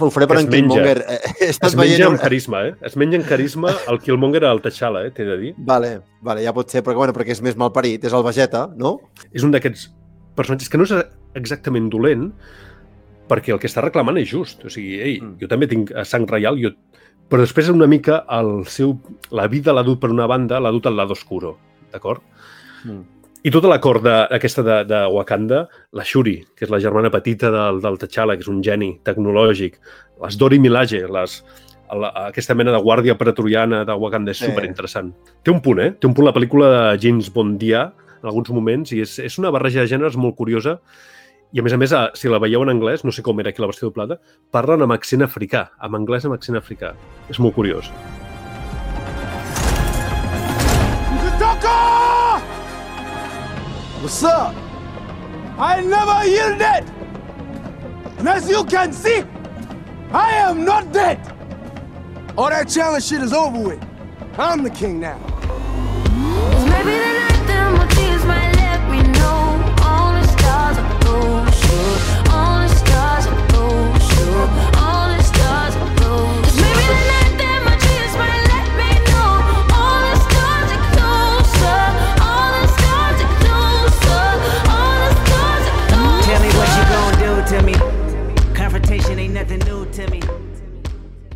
[0.01, 0.75] Ho faré per Es en menja.
[0.75, 0.97] Killmonger.
[1.07, 1.19] Eh,
[1.51, 2.07] Estàs Es menja veient...
[2.09, 2.73] amb carisma, eh?
[2.89, 5.11] Es menja en carisma el Killmonger al T'Challa, eh?
[5.15, 5.53] T'he de dir.
[5.57, 5.91] Vale,
[6.25, 8.95] vale, ja pot ser, però bueno, perquè és més malparit, és el Vegeta, no?
[9.31, 9.87] És un d'aquests
[10.35, 10.95] personatges que no és
[11.37, 12.31] exactament dolent,
[13.29, 14.65] perquè el que està reclamant és just.
[14.65, 15.37] O sigui, ei, Mm.
[15.39, 16.73] jo també tinc sang reial, jo...
[17.31, 18.97] però després una mica el seu...
[19.31, 21.55] la vida l'ha dut per una banda, l'ha dut al lado oscuro,
[21.93, 22.21] d'acord?
[22.83, 23.01] Mm.
[23.41, 25.63] I tota la cort aquesta de, de Wakanda,
[25.97, 29.79] la Shuri, que és la germana petita del, del T'Challa, que és un geni tecnològic,
[30.21, 31.39] les Dori Milaje, les,
[32.03, 34.51] la, aquesta mena de guàrdia pretoriana de Wakanda és Sí.
[34.51, 35.09] superinteressant.
[35.41, 35.89] Té un punt, eh?
[35.97, 37.87] Té un punt la pel·lícula de James Bondia
[38.21, 40.77] en alguns moments i és, és una barreja de gèneres molt curiosa
[41.51, 43.49] i a més a més, eh, si la veieu en anglès, no sé com era
[43.49, 44.19] aquí la versió doblada,
[44.51, 46.95] parlen amb accent africà, amb anglès amb accent africà.
[47.29, 47.91] És molt curiós.
[54.01, 54.55] What's up?
[55.59, 56.89] I never yielded!
[58.17, 59.23] And as you can see,
[60.11, 61.19] I am not dead!
[62.35, 63.79] All that challenge shit is over with.
[64.39, 65.19] I'm the king now.
[66.65, 71.40] Maybe the night that my tears might let me know all the stars are those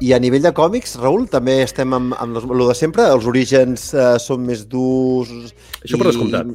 [0.04, 3.06] I a nivell de còmics, Raül, també estem amb, amb los, lo de sempre?
[3.08, 5.32] Els orígens eh, són més durs...
[5.86, 6.50] Això per descomptat.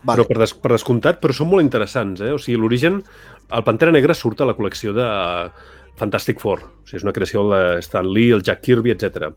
[0.00, 0.14] Vale.
[0.14, 2.22] Però per, des, per descomptat, però són molt interessants.
[2.24, 2.32] Eh?
[2.32, 3.02] O sigui, l'origen...
[3.50, 5.06] El Pantera Negra surt a la col·lecció de
[6.00, 6.62] Fantastic Four.
[6.64, 9.28] O sigui, és una creació de Stan Lee, el Jack Kirby, etc.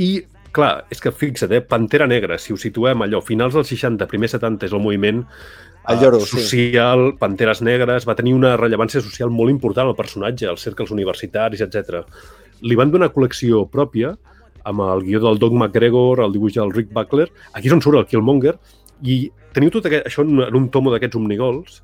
[0.00, 0.10] I,
[0.56, 1.60] clar, és que fixa't, eh?
[1.60, 5.20] Pantera Negra, si ho situem allò, finals dels 60, primer 70, és el moviment
[5.88, 6.36] El eh, lloro, sí.
[6.38, 11.60] social, Panteres Negres, va tenir una rellevància social molt important al personatge, als cercles universitaris,
[11.64, 12.04] etc.
[12.62, 14.14] Li van donar col·lecció pròpia
[14.64, 17.28] amb el guió del Doug McGregor, el dibuix del Rick Buckler.
[17.52, 18.54] Aquí és on surt el Killmonger
[19.02, 21.82] i teniu tot aquest, això en un- en un tomo d'aquests omnigols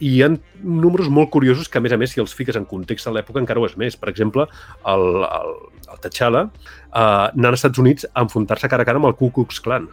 [0.00, 0.28] i hi ha
[0.62, 3.40] números molt curiosos que, a més a més, si els fiques en context a l'època,
[3.40, 3.96] encara ho és més.
[3.96, 4.46] Per exemple,
[4.86, 5.50] el, el,
[5.92, 9.30] el T'Challa eh, anant als Estats Units a enfrontar-se cara a cara amb el Ku
[9.30, 9.88] Klux Klan.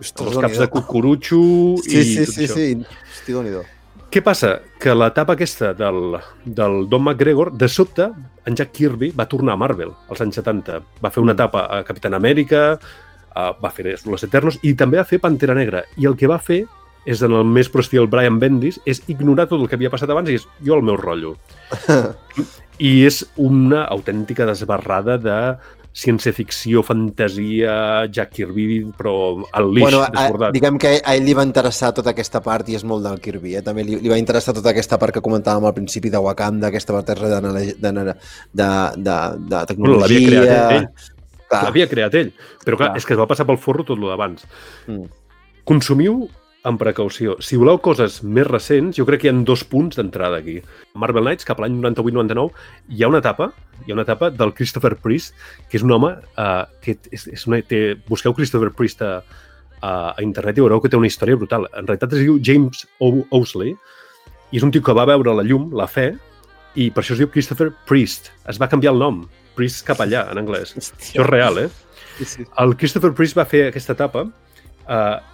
[0.00, 0.70] Ostres, els caps de Déu-n'hi-do.
[0.74, 1.40] cucurutxo
[1.84, 2.54] Sí, i sí, tot sí, això.
[2.54, 3.24] sí.
[3.28, 3.54] Déu nhi
[4.14, 4.60] Què passa?
[4.78, 8.06] Que l'etapa aquesta del, del Don McGregor, de sobte,
[8.46, 10.76] en Jack Kirby va tornar a Marvel, als anys 70.
[11.02, 12.78] Va fer una etapa a Capitán Amèrica,
[13.34, 15.82] va fer Los Eternos i també va fer Pantera Negra.
[15.98, 16.60] I el que va fer
[17.04, 20.10] és, en el més pro estil Brian Bendis, és ignorar tot el que havia passat
[20.10, 21.34] abans i és jo el meu rotllo.
[22.78, 25.38] I és una autèntica desbarrada de
[25.94, 27.74] ciència-ficció, fantasia,
[28.10, 29.12] Jack Kirby, però
[29.54, 30.52] al lix, Bueno, bueno, a, desbordat.
[30.56, 33.54] diguem que a ell li va interessar tota aquesta part i és molt del Kirby,
[33.60, 33.62] eh?
[33.62, 36.96] també li, li va interessar tota aquesta part que comentàvem al principi de Wakanda, aquesta
[36.96, 37.40] part de, de,
[37.78, 38.12] de, de,
[38.54, 40.18] de, de Bueno, tecnologia...
[40.18, 40.88] l'havia creat ell.
[41.54, 42.32] L'havia creat ell.
[42.64, 42.98] Però clar, Clar.
[42.98, 44.42] és que es va passar pel forro tot lo d'abans.
[44.90, 45.06] Mm.
[45.64, 46.24] Consumiu
[46.64, 47.36] amb precaució.
[47.44, 50.56] Si voleu coses més recents, jo crec que hi ha dos punts d'entrada aquí.
[51.00, 53.50] Marvel Knights, cap a l'any 98-99, hi ha una etapa,
[53.84, 55.36] hi ha una etapa del Christopher Priest,
[55.68, 59.18] que és un home uh, que és, és una, té, busqueu Christopher Priest a,
[59.80, 61.68] a, a internet i veureu que té una història brutal.
[61.72, 65.44] En realitat es diu James o Owsley i és un tio que va veure la
[65.44, 66.14] llum, la fe,
[66.80, 68.32] i per això es diu Christopher Priest.
[68.50, 69.24] Es va canviar el nom.
[69.54, 70.72] Priest capellà, en anglès.
[70.80, 71.68] Això és real, eh?
[72.18, 72.48] Sí, sí.
[72.62, 75.18] El Christopher Priest va fer aquesta etapa eh,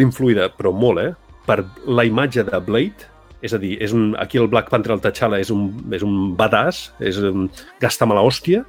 [0.00, 1.12] influïda, però molt, eh?
[1.46, 3.08] Per la imatge de Blade,
[3.42, 6.34] és a dir, és un, aquí el Black Panther, el T'Challa, és un, és un
[6.36, 7.48] badass, és un,
[7.80, 8.64] gasta mala hòstia,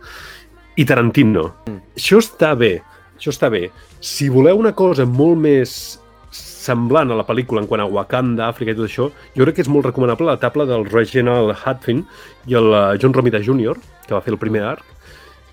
[0.79, 1.51] i Tarantino.
[1.67, 1.81] Mm.
[1.99, 2.81] Això està bé.
[3.17, 3.69] Això està bé.
[3.99, 5.99] Si voleu una cosa molt més
[6.31, 9.65] semblant a la pel·lícula en quant a Wakanda, Àfrica i tot això, jo crec que
[9.65, 12.03] és molt recomanable la tabla del Reginald Hudfin
[12.47, 13.75] i el eh, John Romita Jr.,
[14.05, 14.85] que va fer el primer arc,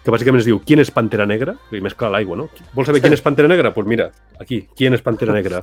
[0.08, 1.52] que bàsicament es diu Qui és Pantera Negra?
[1.76, 2.46] I més clar, l'aigua, no?
[2.72, 3.68] Vols saber qui és Pantera Negra?
[3.68, 4.06] Doncs pues mira,
[4.40, 5.60] aquí, qui és Pantera Negra?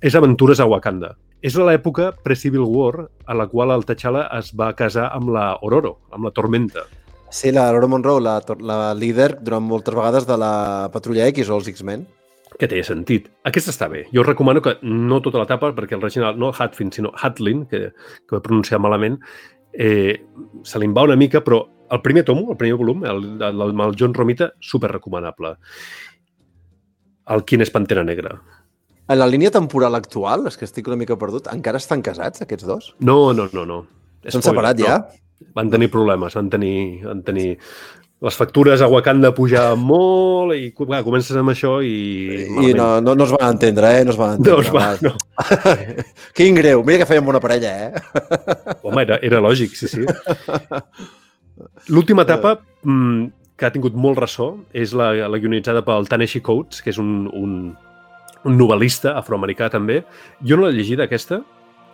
[0.00, 1.16] és Aventures a Wakanda.
[1.42, 5.48] És a l'època pre-Civil War a la qual el T'Challa es va casar amb la
[5.66, 6.86] Ororo, amb la Tormenta.
[7.30, 10.52] Sí, la Laura Monroe, la, la líder durant moltes vegades de la
[10.94, 12.06] Patrulla X o els X-Men.
[12.58, 13.28] que té sentit.
[13.46, 14.06] Aquesta està bé.
[14.10, 17.92] Jo recomano que no tota l'etapa, perquè el Reginald, no Hatfin, sinó Hatlin, que,
[18.26, 19.20] que ho he pronunciat malament,
[19.78, 20.26] eh,
[20.66, 23.80] se li va una mica, però el primer tomo, el primer volum, el, el, el,
[23.86, 25.54] el John Romita, super recomanable.
[27.28, 28.34] El Quin és Pantera Negra.
[29.08, 32.66] En la línia temporal actual, és que estic una mica perdut, encara estan casats, aquests
[32.68, 32.90] dos?
[33.00, 33.78] No, no, no, no.
[34.26, 34.98] S'han separat ja?
[35.54, 37.52] Van tenir problemes, van tenir, van tenir
[38.20, 42.48] les factures a Wakanda pujar molt i clar, comences amb això i...
[42.66, 44.04] I no, no, no es van entendre, eh?
[44.06, 44.56] No es van entendre.
[44.56, 45.12] No es va, no.
[46.38, 46.82] Quin greu.
[46.86, 48.24] Mira que fèiem bona parella, eh?
[48.82, 50.02] Home, era, era lògic, sí, sí.
[51.94, 53.28] L'última etapa mm,
[53.58, 57.28] que ha tingut molt ressò és la, la guionitzada pel Taneshi Coates, que és un,
[57.30, 57.54] un,
[58.42, 60.02] un novel·lista afroamericà també.
[60.42, 61.44] Jo no l'he llegida, aquesta,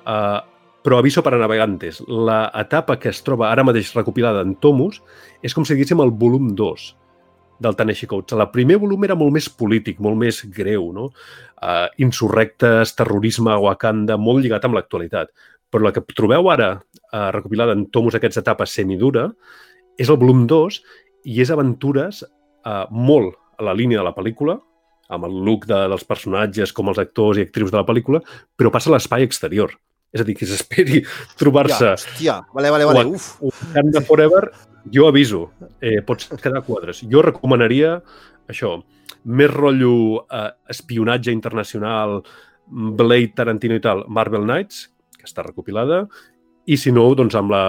[0.09, 0.41] uh,
[0.85, 2.03] però aviso para navegantes.
[2.07, 5.01] La etapa que es troba ara mateix recopilada en tomos
[5.41, 6.85] és com si diguéssim el volum 2
[7.65, 8.37] del Taneshi Coates.
[8.37, 11.09] El primer volum era molt més polític, molt més greu, no?
[11.65, 15.33] Uh, insurrectes, terrorisme a Wakanda, molt lligat amb l'actualitat.
[15.73, 19.31] Però la que trobeu ara uh, recopilada en tomos aquests etapes semidura
[19.97, 20.81] és el volum 2
[21.33, 24.59] i és aventures uh, molt a la línia de la pel·lícula,
[25.09, 28.21] amb el look de, dels personatges com els actors i actrius de la pel·lícula,
[28.59, 29.73] però passa a l'espai exterior.
[30.15, 31.03] És a dir, que s'esperi
[31.41, 31.91] trobar-se...
[31.91, 33.33] Ja, hòstia, vale, vale, vale, uf.
[33.43, 34.45] Wakanda Forever,
[34.95, 35.49] jo aviso,
[35.83, 37.03] eh, pots quedar quadres.
[37.11, 37.97] Jo recomanaria
[38.51, 38.77] això,
[39.25, 42.21] més rotllo eh, espionatge internacional,
[42.67, 44.87] Blade, Tarantino i tal, Marvel Knights,
[45.19, 46.05] que està recopilada,
[46.65, 47.65] i si no, doncs amb la,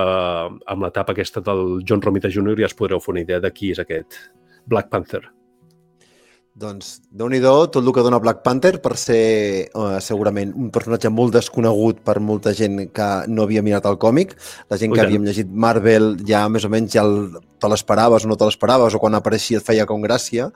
[0.71, 2.55] amb l'etapa aquesta del John Romita Jr.
[2.61, 4.21] ja es podreu fer una idea de qui és aquest
[4.71, 5.25] Black Panther.
[6.55, 11.09] Doncs, déu nhi tot el que dona Black Panther per ser uh, segurament un personatge
[11.11, 14.31] molt desconegut per molta gent que no havia mirat el còmic.
[14.71, 15.09] La gent que tant.
[15.09, 18.95] havíem llegit Marvel ja més o menys ja el, te l'esperaves o no te l'esperaves
[18.95, 20.47] o quan apareixia et feia com gràcia,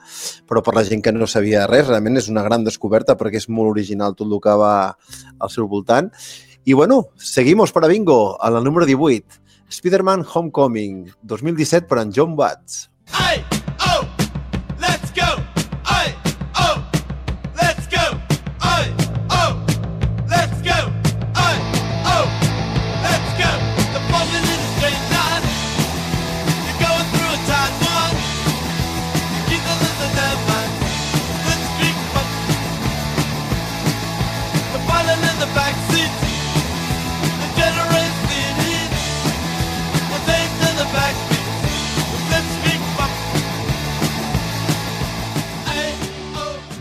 [0.48, 3.50] però per la gent que no sabia res, realment és una gran descoberta perquè és
[3.52, 6.08] molt original tot el que va al seu voltant.
[6.64, 9.36] I bueno, seguimos para bingo, a la número 18.
[9.68, 12.86] Spider-Man Homecoming, 2017 per en John Watts.
[13.12, 13.59] Let's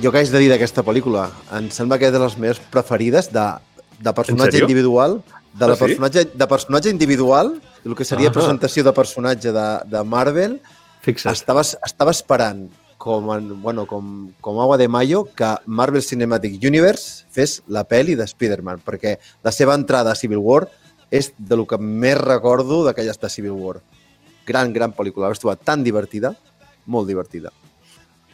[0.01, 1.25] Jo que haig de dir d'aquesta pel·lícula,
[1.57, 3.45] em sembla que és de les meves preferides de,
[3.99, 5.17] de personatge individual,
[5.51, 5.81] de, la Ah, sí?
[5.83, 8.31] personatge, de personatge individual, el que seria Ah.
[8.35, 10.61] presentació de personatge de, de Marvel,
[11.01, 11.33] Fixa't.
[11.35, 17.25] estava, estava esperant com, en, bueno, com, com agua de mayo que Marvel Cinematic Universe
[17.31, 20.67] fes la pel·li de Spider-Man, perquè la seva entrada a Civil War
[21.11, 23.81] és de lo que més recordo d'aquelles de Civil War.
[24.45, 25.27] Gran, gran pel·lícula.
[25.27, 26.35] La vaig trobar tan divertida,
[26.85, 27.51] molt divertida.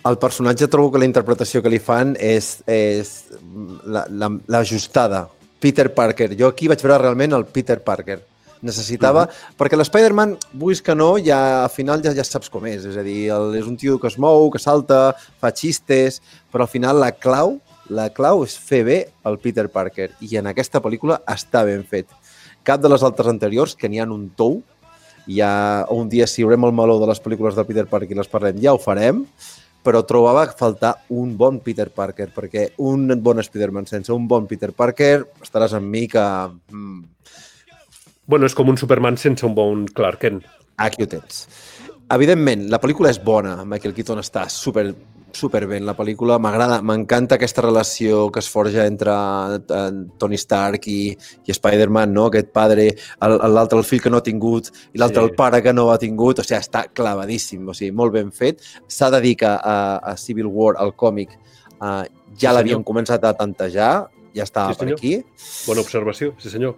[0.05, 3.15] El personatge trobo que la interpretació que li fan és, és
[3.85, 5.25] la- la- l'ajustada.
[5.25, 6.35] La, Peter Parker.
[6.37, 8.19] Jo aquí vaig veure realment el Peter Parker.
[8.61, 9.23] Necessitava...
[9.23, 9.55] Uh -huh.
[9.57, 12.85] Perquè l'Spider-Man, vulguis que no, ja, al final ja, ja saps com és.
[12.85, 16.61] És a dir, el, és un tio que es mou, que salta, fa xistes, però
[16.61, 20.11] al final la clau, la clau és fer bé el Peter Parker.
[20.21, 22.05] I en aquesta pel·lícula està ben fet.
[22.63, 24.61] Cap de les altres anteriors, que n'hi ha un tou,
[25.27, 28.27] ja un dia si haurem el meló de les pel·lícules de Peter Parker i les
[28.27, 29.25] parlem, ja ho farem,
[29.85, 34.71] però trobava faltar un bon Peter Parker, perquè un bon Spider-Man sense un bon Peter
[34.73, 36.25] Parker estaràs amb mi que...
[36.73, 37.03] Mm,
[38.25, 40.45] Bueno, és com un Superman sense un bon Clark Kent.
[40.81, 41.45] aquí ho tens.
[42.11, 44.87] Evidentment, la pel·lícula és bona, Michael Keaton està super,
[45.35, 49.13] super bé en la pel·lícula, m'agrada, m'encanta aquesta relació que es forja entre
[49.59, 51.11] eh, Tony Stark i,
[51.45, 52.27] i Spider-Man, no?
[52.31, 52.87] aquest padre,
[53.21, 55.27] l'altre el fill que no ha tingut i l'altre Sí.
[55.29, 58.63] el pare que no ha tingut, o sigui, està clavadíssim, o sigui, molt ben fet.
[58.87, 62.05] S'ha de dir que a, a Civil War, el còmic, eh,
[62.39, 65.13] ja Sí, l'havien començat a tantejar, ja estava Sí, per aquí.
[65.67, 66.75] Bona observació, sí senyor.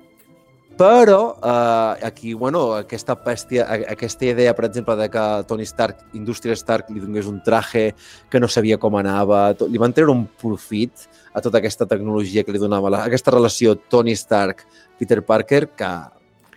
[0.78, 6.04] Però eh, aquí, bueno, aquesta, bèstia, a- aquesta idea, per exemple, de que Tony Stark,
[6.14, 7.96] Indústria Stark, li donés un traje
[8.30, 12.44] que no sabia com anava, tot, li van treure un profit a tota aquesta tecnologia
[12.46, 15.90] que li donava, la, aquesta relació Tony Stark-Peter Parker, que,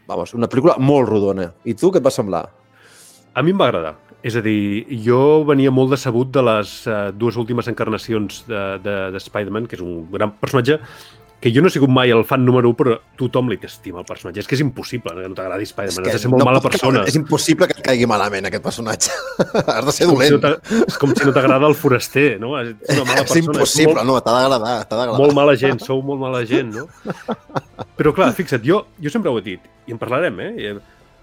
[0.07, 1.49] vamos, una pel·lícula molt rodona.
[1.65, 2.45] I tu, què et va semblar?
[3.33, 3.95] A mi em va agradar.
[4.21, 8.97] És a dir, jo venia molt decebut de les uh, dues últimes encarnacions de, de,
[9.15, 10.77] de Spider-Man, que és un gran personatge
[11.41, 14.05] que jo no he sigut mai el fan número 1, però tothom li estima el
[14.05, 14.43] personatge.
[14.43, 16.07] És que és impossible que no t'agradi Spider-Man.
[16.11, 17.05] Has de ser molt mala pot- persona.
[17.09, 19.09] És impossible que et caigui malament aquest personatge.
[19.77, 20.33] Has de ser Com si dolent.
[20.37, 22.53] no t'a- és com si no t'agrada el foraster, no?
[22.61, 23.45] És una mala és persona.
[23.47, 25.19] impossible, molt, no, t'ha d'agradar, t'ha d'agradar.
[25.25, 26.87] Molt mala gent, sou molt mala gent, no?
[27.97, 30.75] Però clar, fixa't, jo, jo sempre ho he dit, i en parlarem, eh?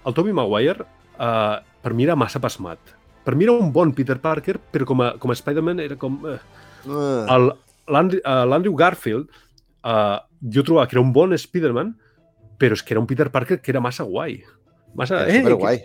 [0.06, 0.82] El Tobey Maguire,
[1.18, 2.78] uh, per mi era massa pasmat.
[3.24, 6.18] Per mi era un bon Peter Parker, però com a, com a Spider-Man era com...
[6.88, 7.52] El-
[7.88, 9.28] l'Andrew uh, l'Andrew Garfield,
[9.84, 10.18] uh,
[10.54, 11.94] jo trobava que era un bon Spider-Man,
[12.58, 14.40] però és que era un Peter Parker que era massa guai.
[14.98, 15.82] Massa, Era superguai.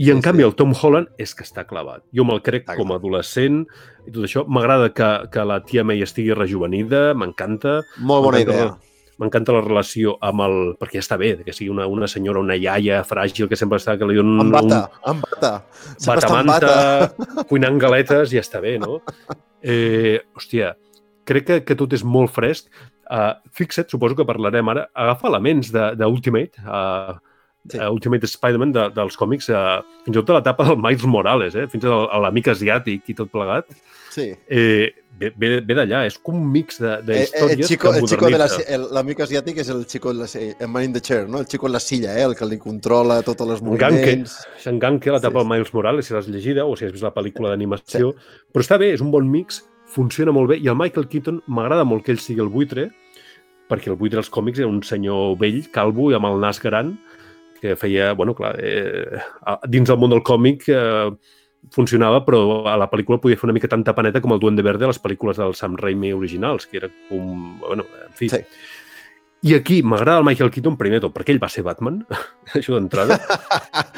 [0.00, 2.00] I en canvi el Tom Holland és que està clavat.
[2.16, 3.60] Jo me'l crec com a adolescent
[4.06, 4.46] i tot això.
[4.48, 7.82] M'agrada que, que la tia May estigui rejuvenida, m'encanta.
[8.00, 8.70] Molt bona idea.
[9.20, 10.56] M'encanta la relació amb el...
[10.80, 13.98] Perquè ja està bé, que sigui una, una senyora, una iaia fràgil que sempre està...
[14.00, 15.52] Que li donen Amb bata, un, amb bata.
[16.08, 19.02] Batamanta, cuinant galetes, ja està bé, no?
[19.60, 20.72] Eh, hòstia,
[21.28, 22.72] crec que, que tot és molt fresc.
[23.10, 27.16] Uh, fixa't, suposo que parlarem ara, agafa elements de- d'Ultimate, uh,
[27.68, 27.76] sí.
[27.78, 31.54] uh, Ultimate Spider-Man de, dels còmics, uh, fins i tot de l'etapa del Miles Morales,
[31.58, 31.66] eh?
[31.68, 33.66] fins a l'amic asiàtic i tot plegat.
[34.12, 34.30] Sí.
[34.48, 37.64] Eh, ve ve, ve d'allà, és com un mix de, de Eh, eh, històries el
[37.68, 38.78] chico, que el chico de la, modernitza.
[38.94, 41.38] l'amic asiàtic és el chico en la, el man in the chair, no?
[41.40, 42.22] El chico en la silla, eh?
[42.24, 44.36] El que li controla En Ganke, moviments.
[44.66, 47.12] en Ganke, l'etapa Sí, sí, Miles Morales, si l'has llegida o si has vist la
[47.14, 48.12] pel·lícula d'animació.
[48.12, 48.46] Sí.
[48.52, 49.62] Però està bé, és un bon mix,
[49.92, 50.58] funciona molt bé.
[50.62, 52.88] I el Michael Keaton, m'agrada molt que ell sigui el buitre,
[53.70, 56.96] perquè el buitre als còmics era un senyor vell, calvo i amb el nas gran,
[57.62, 59.22] que feia, bueno, clar, eh,
[59.70, 61.12] dins del món del còmic eh,
[61.72, 64.88] funcionava, però a la pel·lícula podia fer una mica tanta paneta com el Duende Verde
[64.88, 67.58] a les pel·lícules del Sam Raimi originals, que era com...
[67.62, 68.32] Bueno, en fi.
[68.32, 68.42] Sí.
[69.42, 71.96] I aquí m'agrada el Michael Keaton primer tot, perquè ell va ser Batman,
[72.58, 73.16] això d'entrada.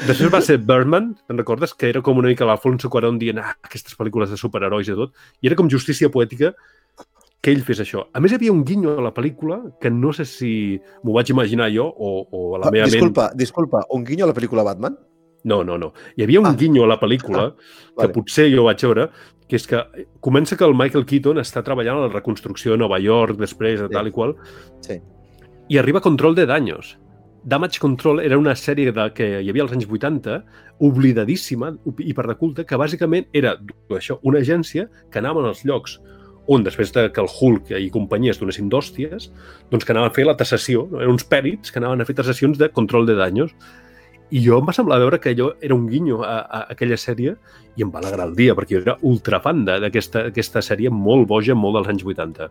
[0.07, 1.75] Després va ser Birdman, te'n recordes?
[1.77, 5.13] Que era com una mica l'Alfonso Cuarón dient ah, aquestes pel·lícules de superherois i tot.
[5.45, 6.55] I era com justícia poètica
[7.45, 8.07] que ell fes això.
[8.17, 10.49] A més, hi havia un guinyo a la pel·lícula que no sé si
[11.03, 14.31] m'ho vaig imaginar jo o, o a la Ah, meva disculpa, disculpa, un guinyo a
[14.33, 14.97] la pel·lícula Batman?
[15.45, 15.91] no, no, no.
[16.17, 16.55] Hi havia un ah.
[16.57, 17.55] guinyo a la pel·lícula ah,
[17.93, 18.13] que vale.
[18.15, 19.11] potser jo vaig veure,
[19.45, 19.77] que és que
[20.25, 23.91] comença que el Michael Keaton està treballant a la reconstrucció de Nova York després de
[23.91, 23.93] Sí.
[23.93, 24.33] tal i qual,
[24.81, 24.97] Sí.
[25.69, 26.97] I arriba Control de Daños.
[27.43, 30.39] Damage Control era una sèrie de, que hi havia als anys 80,
[30.81, 33.55] oblidadíssima, hiperdeculta, que bàsicament era
[33.93, 35.99] això, una agència que anava als llocs
[36.47, 39.31] on després de que el Hulk i companyia es donessin d'hòsties,
[39.71, 40.99] doncs que anaven a fer la tassació, no?
[41.01, 43.55] eren uns pèrits que anaven a fer tassacions de control de daños.
[44.29, 47.33] I jo em va semblar veure que allò era un guinyo a, a aquella sèrie
[47.77, 51.25] i em va alegrar el dia, perquè jo era ultrafan de- d'aquesta aquesta sèrie molt
[51.29, 52.49] boja, molt dels anys 80.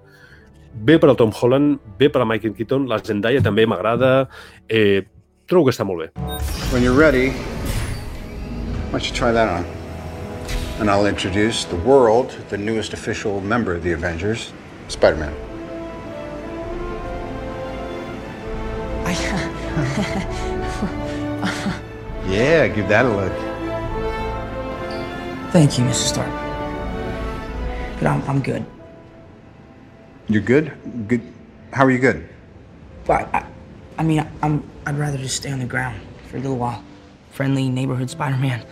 [0.75, 4.29] Bé per al Tom Holland, bé per a Michael Keaton, la Zendaya també m'agrada,
[4.69, 5.05] eh,
[5.47, 6.11] trobo que està molt bé.
[6.73, 7.31] When you're ready,
[8.91, 9.65] why don't you try that on?
[10.81, 14.53] And I'll introduce the world, the newest official member of the Avengers,
[14.89, 15.35] Spider Man.
[22.27, 23.33] Yeah, give that a look.
[25.53, 26.09] Thank you, Mrs.
[26.09, 26.31] Stark.
[28.01, 28.65] But I'm, I'm good.
[30.29, 30.73] You're good?
[31.07, 31.21] Good.
[31.73, 32.29] How are you good?
[33.05, 33.47] But I,
[33.99, 36.83] I mean, I'm, I'd rather just stay on the ground for a little while.
[37.33, 38.65] Friendly neighborhood Spider-Man.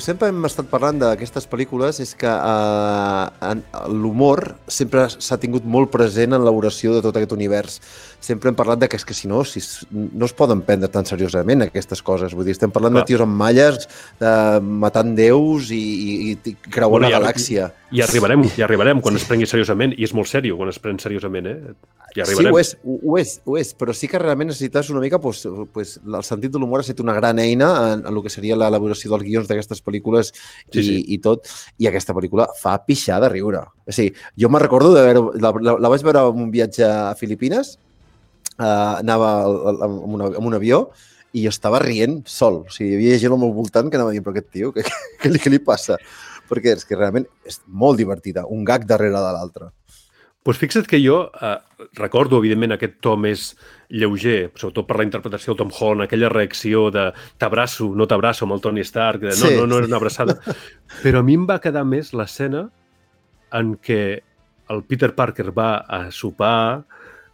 [0.00, 3.54] Que sempre hem estat parlant d'aquestes pel·lícules és que eh,
[3.92, 7.76] l'humor sempre s'ha tingut molt present en l'elaboració de tot aquest univers.
[8.20, 9.60] Sempre hem parlat de que és que si no, si
[9.92, 12.34] no es poden prendre tan seriosament aquestes coses.
[12.36, 13.04] Vull dir, estem parlant Clar.
[13.04, 13.86] de tios amb malles,
[14.20, 17.70] de matant déus i, i, i creuant Bueno, la i ara- galàxia.
[17.90, 21.00] I arribarem, i arribarem quan es prengui seriosament, i és molt sèrio quan es pren
[21.02, 21.72] seriosament, eh?
[22.10, 25.20] I Sí, ho és, ho, és, ho és, però sí que realment necessites una mica,
[25.22, 28.30] pues, pues, el sentit de l'humor ha estat una gran eina en, en el que
[28.34, 30.02] seria l'elaboració dels guions d'aquestes pel·lícules i,
[30.72, 30.96] Sí, sí.
[31.14, 33.64] i tot, i aquesta pel·lícula fa pixar de riure.
[33.86, 36.84] O sigui, jo me'n recordo de veure, la, la, la vaig veure en un viatge
[36.86, 37.76] a Filipines,
[38.58, 40.88] uh, anava amb, una, amb un avió
[41.32, 42.64] i estava rient sol.
[42.66, 44.86] O sigui, hi havia gent al meu voltant que anava dient, però aquest tio, què,
[45.22, 45.98] què, li, què li passa?
[46.50, 49.70] perquè és que realment és molt divertida, un gag darrere de l'altre.
[50.42, 51.56] Pues fixa't que jo eh,
[52.00, 53.50] recordo, evidentment, aquest to més
[53.90, 57.08] lleuger, sobretot per la interpretació del Tom Holland, aquella reacció de
[57.42, 59.78] t'abraço, no t'abraço amb el Tony Stark, de no, Sí, no, no sí.
[59.82, 60.36] era una abraçada.
[61.02, 62.68] Però a mi em va quedar més l'escena
[63.52, 64.00] en què
[64.70, 66.84] el Peter Parker va a sopar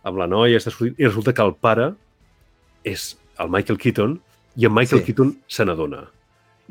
[0.06, 1.90] amb la noia està sortint, i resulta que el pare
[2.86, 4.14] és el Michael Keaton
[4.56, 5.10] i en Michael Sí.
[5.10, 6.06] Keaton se n'adona.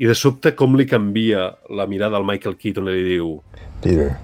[0.02, 3.36] I de sobte com li canvia la mirada al Michael Keaton i li diu
[3.84, 4.16] Peter,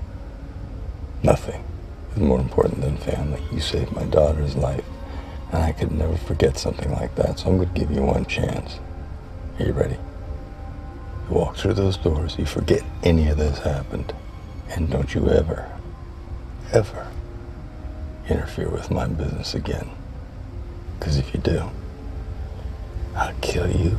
[1.22, 1.62] nothing
[2.16, 3.38] is more important than family.
[3.52, 4.84] You saved my daughter's life,
[5.52, 8.24] and I could never forget something like that, so I'm going to give you one
[8.24, 8.78] chance.
[9.58, 9.98] Are you ready?
[11.28, 14.14] You walk through those doors, you forget any of this happened,
[14.70, 15.70] and don't you ever,
[16.72, 17.08] ever
[18.28, 19.90] interfere with my business again.
[20.98, 21.70] Because if you do,
[23.14, 23.98] I'll kill you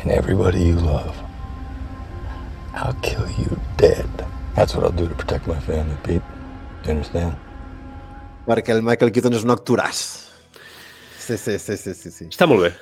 [0.00, 1.16] and everybody you love.
[2.74, 4.08] I'll kill you dead.
[4.56, 6.22] That's what I'll do to protect my family, Pete.
[6.82, 7.36] Do you understand?
[8.44, 10.02] Perquè el Michael Keaton és un actoràs.
[11.24, 12.10] Sí, sí, sí, sí, sí.
[12.12, 12.26] sí.
[12.28, 12.74] està molt bé,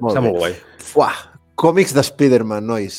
[0.00, 0.24] Molt està bé.
[0.24, 0.54] molt guai.
[0.96, 1.18] Uah,
[1.60, 2.96] còmics de Spider-Man, nois.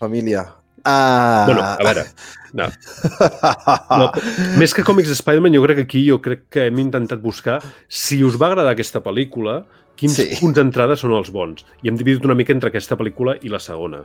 [0.00, 0.42] Família.
[0.82, 1.46] Uh...
[1.46, 2.02] Bueno, a veure,
[2.58, 2.66] no.
[4.02, 4.08] no.
[4.58, 7.60] Més que còmics de Spider-Man, jo crec que aquí jo crec que hem intentat buscar
[7.86, 9.60] si us va agradar aquesta pel·lícula,
[9.94, 10.26] quins sí.
[10.40, 11.62] punts d'entrada són els bons.
[11.86, 14.02] I hem dividit una mica entre aquesta pel·lícula i la segona.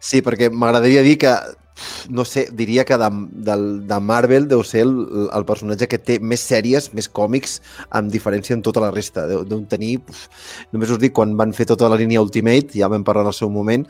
[0.00, 1.34] Sí, perquè m'agradaria dir que,
[2.08, 3.08] no sé, diria que de,
[3.48, 4.94] del, de Marvel deu ser el,
[5.28, 7.58] el personatge que té més sèries, més còmics,
[7.96, 9.26] amb diferència en tota la resta.
[9.28, 10.24] Deu, deu tenir, uf,
[10.72, 13.36] només us dic, quan van fer tota la línia Ultimate, ja vam parlar en el
[13.36, 13.84] seu moment,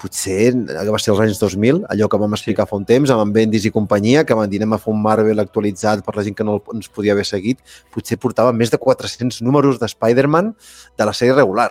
[0.00, 3.26] potser que va ser als anys 2000, allò que vam explicar fa un temps, amb
[3.26, 6.24] en Bendis i companyia, que van dir anem a fer un Marvel actualitzat per la
[6.24, 7.60] gent que no ens podia haver seguit,
[7.92, 10.54] potser portava més de 400 números de Spider-Man
[10.96, 11.70] de la sèrie regular.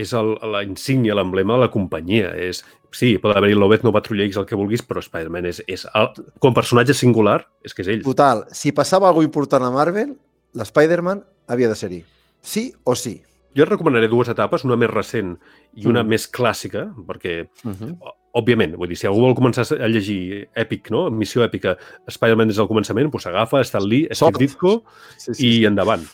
[0.00, 2.30] És el, la insígnia, l'emblema de la companyia.
[2.40, 2.62] És,
[2.96, 6.10] sí, pot haver-hi Lobez, no Patrulla X, el que vulguis, però Spider-Man és, és el,
[6.40, 8.04] com a personatge singular, és que és ell.
[8.06, 10.14] Total, si passava alguna important a Marvel,
[10.56, 12.00] l'Spider-Man havia de ser-hi.
[12.40, 13.18] Sí o sí.
[13.56, 15.34] Jo et recomanaré dues etapes, una més recent
[15.74, 16.08] i una Mm.
[16.14, 17.96] més clàssica, perquè, Uh -huh.
[18.32, 21.10] òbviament, vull dir, si algú vol començar a llegir Epic, no?
[21.10, 21.76] Missió èpica,
[22.08, 24.38] Spider-Man des del començament, doncs s'agafa Stan Lee, Steve.
[24.38, 24.84] Ditko
[25.18, 26.06] Sí, i endavant.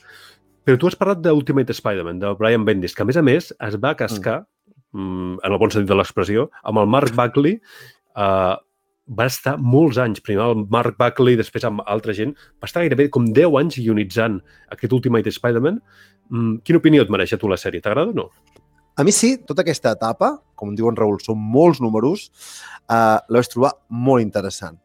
[0.67, 3.77] Però tu has parlat d'Ultimate Spider-Man, de Brian Bendis, que a més a més es
[3.83, 4.41] va cascar,
[4.91, 5.37] mm.
[5.39, 7.61] en el bon sentit de l'expressió, amb el Mark Buckley,
[8.19, 8.55] eh,
[9.07, 13.07] va estar molts anys, primer el Mark Buckley, després amb altra gent, va estar gairebé
[13.15, 14.41] com 10 anys ionitzant
[14.75, 15.79] aquest Ultimate Spider-Man.
[16.33, 17.85] Mm, quina opinió et mereix a tu la sèrie?
[17.85, 18.31] T'agrada o no?
[18.97, 22.27] A mi sí, tota aquesta etapa, com diu en Raül, són molts números,
[22.89, 24.81] eh, la vaig trobar molt interessant.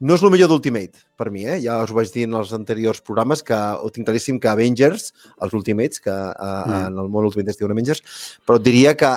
[0.00, 1.60] No és el millor d'Ultimate, per mi, eh?
[1.62, 5.12] ja us ho vaig dir en els anteriors programes, que ho tinc claríssim que Avengers,
[5.40, 6.86] els Ultimates, que eh, Mm.
[6.88, 8.02] en el món Ultimate es diuen Avengers,
[8.46, 9.12] però diria que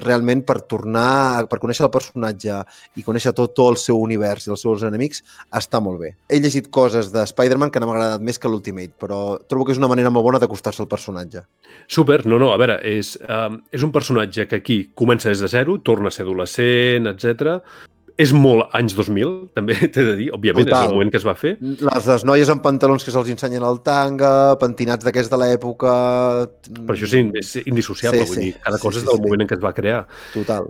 [0.00, 2.60] realment per tornar, per conèixer el personatge
[2.96, 6.14] i conèixer tot, tot el seu univers i els seus enemics, està molt bé.
[6.30, 9.72] He llegit coses de Spider-Man que no m'ha agradat més que l'Ultimate, però trobo que
[9.72, 11.42] és una manera molt bona d'acostar-se al personatge.
[11.88, 15.48] Super, no, no, a veure, és, um, és un personatge que aquí comença des de
[15.48, 17.60] zero, torna a ser adolescent, etc.
[18.20, 20.90] És molt anys 2000, també t'he de dir, òbviament, és Total.
[20.90, 21.54] el moment que es va fer.
[21.62, 25.94] Les, les noies amb pantalons que se'ls ensenyen al tanga, pentinats d'aquests de l'època...
[26.84, 28.44] Per això és, in- és indissociable, Sí, vull sí.
[28.50, 29.24] dir, cada Sí, cosa sí, és del sí.
[29.24, 30.02] moment en què es va crear.
[30.34, 30.68] Total.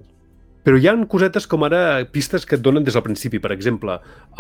[0.61, 3.39] Però hi ha cosetes com ara pistes que et donen des del principi.
[3.41, 3.95] Per exemple,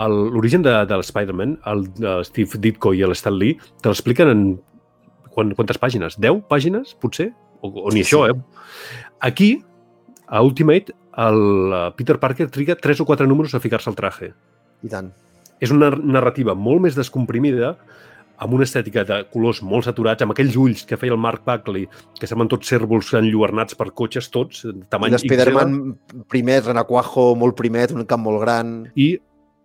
[0.04, 4.42] el- l'origen de, de l'Spider-Man, el de Steve Ditko i Stan Lee, te l'expliquen en
[5.32, 6.18] quan, quantes pàgines?
[6.20, 7.30] 10 pàgines, potser?
[7.64, 8.10] O, o ni Sí.
[8.12, 8.36] això, eh?
[9.20, 9.62] Aquí,
[10.28, 14.32] a Ultimate, el eh, Peter Parker triga 3 o 4 números a ficar-se al traje.
[14.82, 15.10] I tant.
[15.60, 17.74] És una narrativa molt més descomprimida,
[18.40, 21.84] amb una estètica de colors molt saturats, amb aquells ulls que feia el Mark Buckley,
[22.16, 25.76] que semblen tots cèrvols enlluernats per cotxes tots, de tamany l'Spider-Man
[26.32, 28.72] primer, renacuajo, molt primet, un camp molt gran...
[28.96, 29.12] I,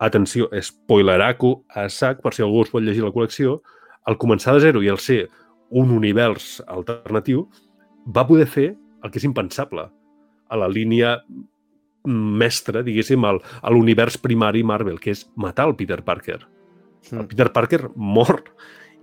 [0.04, 3.62] atenció, spoileraco a sac, per si algú es pot llegir la col·lecció,
[4.06, 5.24] al començar de zero i al ser
[5.72, 7.48] un univers alternatiu,
[8.12, 9.88] va poder fer el que és impensable
[10.50, 11.18] a la línia
[12.06, 16.40] mestra, diguéssim, al- a l'univers primari Marvel, que és matar el Peter Parker.
[17.12, 18.44] El Peter Parker mor.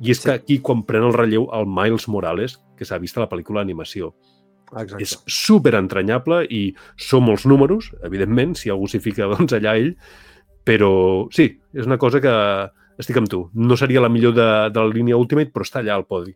[0.03, 3.20] I és que aquí, quan pren el relleu, el Miles Morales, que s'ha vist a
[3.24, 4.14] la pel·lícula d'animació.
[4.72, 5.03] Exacte.
[5.05, 9.97] És super entranyable i són molts números, evidentment, si algú s'hi fica doncs allà ell,
[10.64, 12.32] però sí, és una cosa que
[12.99, 13.45] estic amb tu.
[13.55, 16.34] No seria la millor de, de la línia Ultimate, però està allà al podi.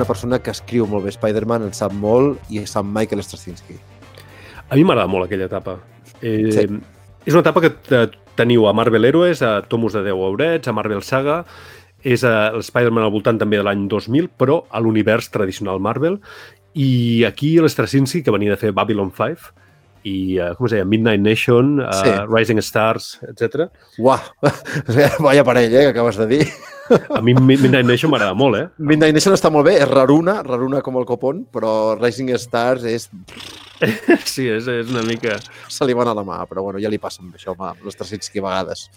[0.00, 3.76] Una persona que escriu molt bé Spider-Man, en sap molt, i sap Michael Straczynski.
[4.70, 5.76] A mi m'agrada molt aquella etapa.
[6.22, 6.66] Eh, Sí.
[7.26, 10.72] És una etapa que te- teniu a Marvel Heroes, a Tomos de 10 Aurets, a
[10.72, 11.44] Marvel Saga,
[12.02, 16.16] és a l'Spider-Man al voltant també de l'any 2000, però a l'univers tradicional Marvel,
[16.72, 19.50] i aquí l'Straczynski, que venia de fer Babylon 5,
[20.08, 22.08] i, uh, com es deia, Midnight Nation, uh, Sí.
[22.30, 23.66] Rising Stars, etc.
[23.98, 24.22] Uah,
[25.20, 26.46] vaya parell, eh, que acabes de dir.
[27.16, 28.66] A mi Midnight Nation m'agrada molt, eh?
[28.78, 33.10] Midnight Nation està molt bé, és raruna, raruna com el copón, però Rising Stars és...
[34.28, 35.38] Sí, és, és una mica...
[35.72, 37.96] Se li va anar la mà, però bueno, ja li passa amb això, amb les
[37.96, 38.88] 300 vegades.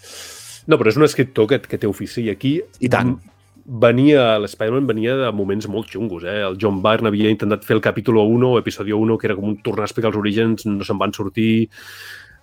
[0.68, 2.58] No, però és un escriptor que, que té ofici i aquí...
[2.84, 3.16] I tant.
[3.64, 6.42] Venia, l'Spider-Man venia de moments molt xungos, eh?
[6.44, 9.48] El John Byrne havia intentat fer el capítol 1 o episodio 1, que era com
[9.54, 11.70] un tornar a explicar els orígens, no se'n van sortir...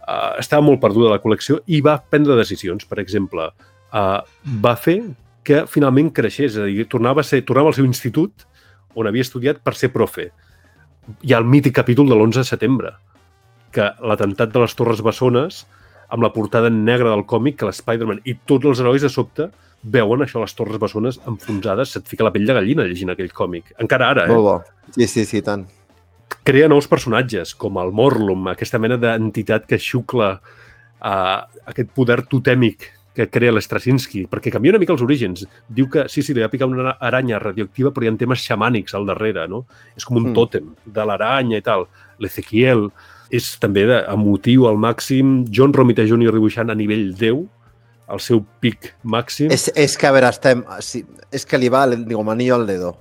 [0.01, 2.86] Uh, estava molt perduda la col·lecció i va prendre decisions.
[2.88, 3.51] Per exemple,
[3.92, 4.20] uh,
[4.64, 4.96] va fer
[5.47, 8.47] que finalment creixés, és a dir, tornava, a ser, tornava al seu institut
[8.99, 10.30] on havia estudiat per ser profe.
[11.24, 12.93] Hi ha el mític capítol de l'11 de setembre,
[13.74, 15.64] que l'atemptat de les Torres Bessones,
[16.11, 19.49] amb la portada en negre del còmic, que l'Spider-Man i tots els herois de sobte
[19.82, 23.72] veuen això, les Torres Bessones enfonsades, se't fica la pell de gallina llegint aquell còmic.
[23.80, 24.34] Encara ara, eh?
[24.34, 24.57] Molt bo.
[24.97, 25.64] Sí, sí, sí, tant.
[26.47, 31.38] Crea nous personatges, com el Morlum, aquesta mena d'entitat que xucla uh,
[31.70, 35.44] aquest poder totèmic que crea l'Straczynski, perquè canvia una mica els orígens.
[35.68, 38.94] Diu que sí, sí, li va picar una aranya radioactiva, però hi ha temes xamànics
[38.94, 39.64] al darrere, no?
[39.96, 40.34] És com un Mm.
[40.34, 41.88] tòtem de l'aranya i tal.
[42.18, 42.90] L'Ezequiel
[43.30, 45.44] és també de, emotiu al màxim.
[45.50, 46.32] John Romita Jr.
[46.32, 47.46] dibuixant a nivell 10,
[48.11, 49.50] al seu pic màxim.
[49.50, 50.64] És, és que, a veure, estem...
[50.80, 52.96] Sí, és que li va com anillo al dedo.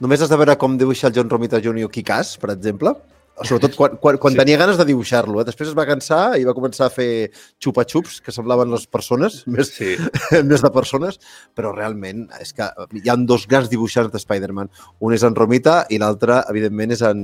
[0.00, 1.88] Només has de veure com dibuixa el John Romita Jr.
[1.88, 2.94] Kikas, per exemple,
[3.42, 4.38] sobretot quan, quan, quan Sí.
[4.38, 5.40] tenia ganes de dibuixar-lo.
[5.40, 5.44] Eh?
[5.48, 9.72] Després es va cansar i va començar a fer xupa-xups, que semblaven les persones, més,
[9.74, 9.96] Sí.
[10.44, 11.18] més de persones,
[11.56, 12.68] però realment és que
[13.00, 14.70] hi ha dos grans dibuixants de Spider-Man.
[15.00, 17.22] Un és en Romita i l'altre, evidentment, és en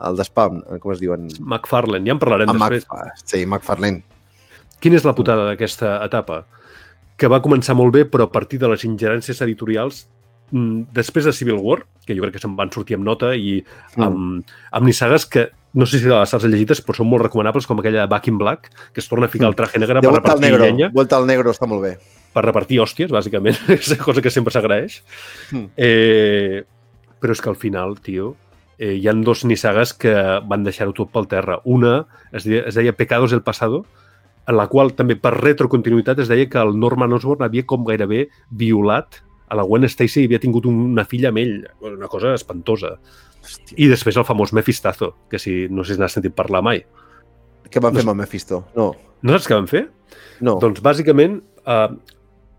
[0.00, 1.28] el de Spam, com es diuen?
[1.44, 2.86] McFarlane, ja en parlarem En després.
[2.88, 4.02] Mac, sí, McFarlane.
[4.80, 6.46] Quina és la putada d'aquesta etapa?
[7.20, 10.06] Que va començar molt bé, però a partir de les ingerències editorials,
[10.50, 13.60] després de Civil War, que jo crec que se'n van sortir amb nota, i
[13.96, 17.66] amb, amb nissagues que no sé si de les has llegides, però són molt recomanables,
[17.68, 20.08] com aquella de Back in Black, que es torna a ficar el traje negre De
[20.08, 20.64] per repartir Negro.
[20.64, 21.96] llenya, Vuelta al Negro està molt bé.
[22.32, 23.56] per repartir hòsties, bàsicament.
[23.68, 25.02] és una cosa que sempre s'agraeix.
[25.52, 25.64] Mm.
[25.76, 26.62] Eh,
[27.20, 28.34] però és que al final, tio,
[28.78, 30.12] eh, hi han dos nissagues que
[30.46, 31.60] van deixar-ho tot pel terra.
[31.64, 33.84] Una es deia, es deia Pecados del Pasado,
[34.48, 38.28] en la qual també per retrocontinuïtat es deia que el Norman Osborn havia com gairebé
[38.50, 39.20] violat
[39.50, 41.56] a la Gwen Stacy havia tingut una filla amb ell.
[41.90, 42.94] Una cosa espantosa.
[43.40, 43.76] Hòstia.
[43.82, 46.84] I després el famós Mephistazo, que si no sé si n'has sentit parlar mai.
[47.70, 48.62] Què van fer amb el Mephisto?
[48.76, 48.92] No.
[49.22, 49.84] No saps què van fer?
[50.44, 50.56] No.
[50.62, 51.88] Doncs bàsicament, eh,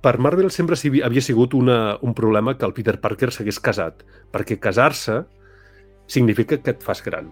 [0.01, 4.59] per Marvel sempre havia sigut una, un problema que el Peter Parker s'hagués casat, perquè
[4.59, 5.21] casar-se
[6.07, 7.31] significa que et fas gran.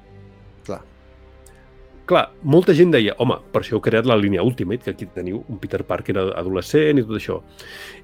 [2.10, 2.24] Clar.
[2.42, 5.60] Molta gent deia, home, per això heu creat la línia Ultimate, que aquí teniu un
[5.62, 7.36] Peter Parker adolescent i tot això.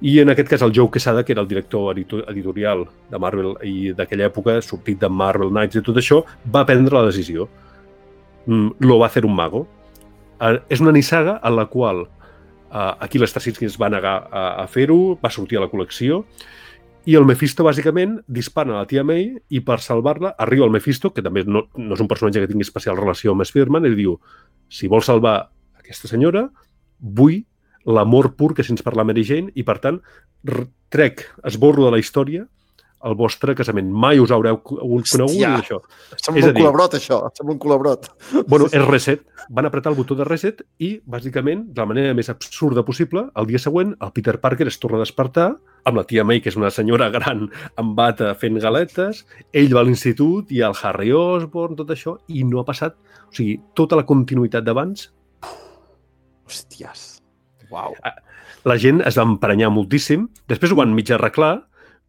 [0.05, 3.55] I en aquest cas el Joe Quesada, que era el director edito- editorial de Marvel
[3.65, 6.21] i d'aquella època, sortit de Marvel Knights i tot això,
[6.53, 7.47] va prendre la decisió.
[8.45, 9.65] Mm, lo va hacer un mago.
[10.39, 14.67] Eh, és una nissaga en la qual eh, aquí l'Straczynski es va negar a, a
[14.67, 16.25] fer-ho, va sortir a la col·lecció,
[17.05, 21.11] i el Mephisto, bàsicament, dispara a la tia May i per salvar-la arriba el Mephisto,
[21.13, 23.99] que també no, no és un personatge que tingui especial relació amb Spider-Man, i li
[23.99, 24.15] diu,
[24.69, 25.35] si vols salvar
[25.77, 26.47] aquesta senyora,
[26.99, 27.43] vull
[27.85, 30.01] l'amor pur que sents per la Mary Jane i, per tant,
[30.89, 32.47] trec, esborro de la història
[33.05, 33.91] el vostre casament.
[33.91, 35.79] Mai us haureu co- conegut Hòstia, això.
[36.17, 37.19] Sembla És un dir, colabrot, això.
[37.37, 38.09] Sembla un colabrot.
[38.47, 39.23] Bueno, és reset.
[39.49, 43.45] Van apretar el botó de reset i, bàsicament, de la manera més absurda possible, el
[43.45, 45.51] dia següent, el Peter Parker es torna a despertar
[45.85, 47.45] amb la tia May, que és una senyora gran
[47.77, 52.43] amb bata fent galetes, ell va a l'institut i el Harry Osborn, tot això, i
[52.43, 52.97] no ha passat...
[53.29, 55.11] O sigui, tota la continuïtat d'abans,
[56.45, 57.05] Hòsties.
[57.73, 57.95] Uau.
[58.65, 61.65] la gent es va emprenyar moltíssim, després ho van mig arreglar,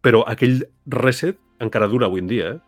[0.07, 0.61] però aquell
[0.95, 2.59] reset encara dura avui en dia, eh?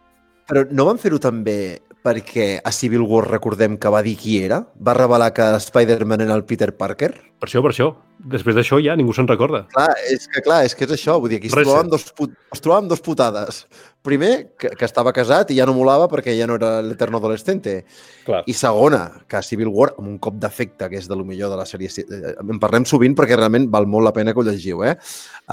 [0.48, 4.62] Però no van fer-ho també perquè a Civil War recordem que va dir qui era?
[4.80, 7.10] Va revelar que Spider-Man era el Peter Parker?
[7.38, 7.88] Per això, per això.
[8.18, 9.60] Després d'això ja ningú se'n recorda.
[9.70, 11.18] Clar, és que clar, és que és això.
[11.22, 11.68] Vull dir, aquí es Reset.
[11.68, 12.32] trobaven, dos, put...
[12.54, 13.60] es trobaven dos putades.
[14.02, 17.84] Primer, que, que estava casat i ja no molava perquè ja no era l'eterno adolescente.
[18.26, 18.42] Clar.
[18.46, 21.60] I segona, que Civil War, amb un cop d'efecte, que és de lo millor de
[21.60, 21.90] la sèrie...
[22.02, 24.96] eh, En parlem sovint perquè realment val molt la pena que ho llegiu, eh?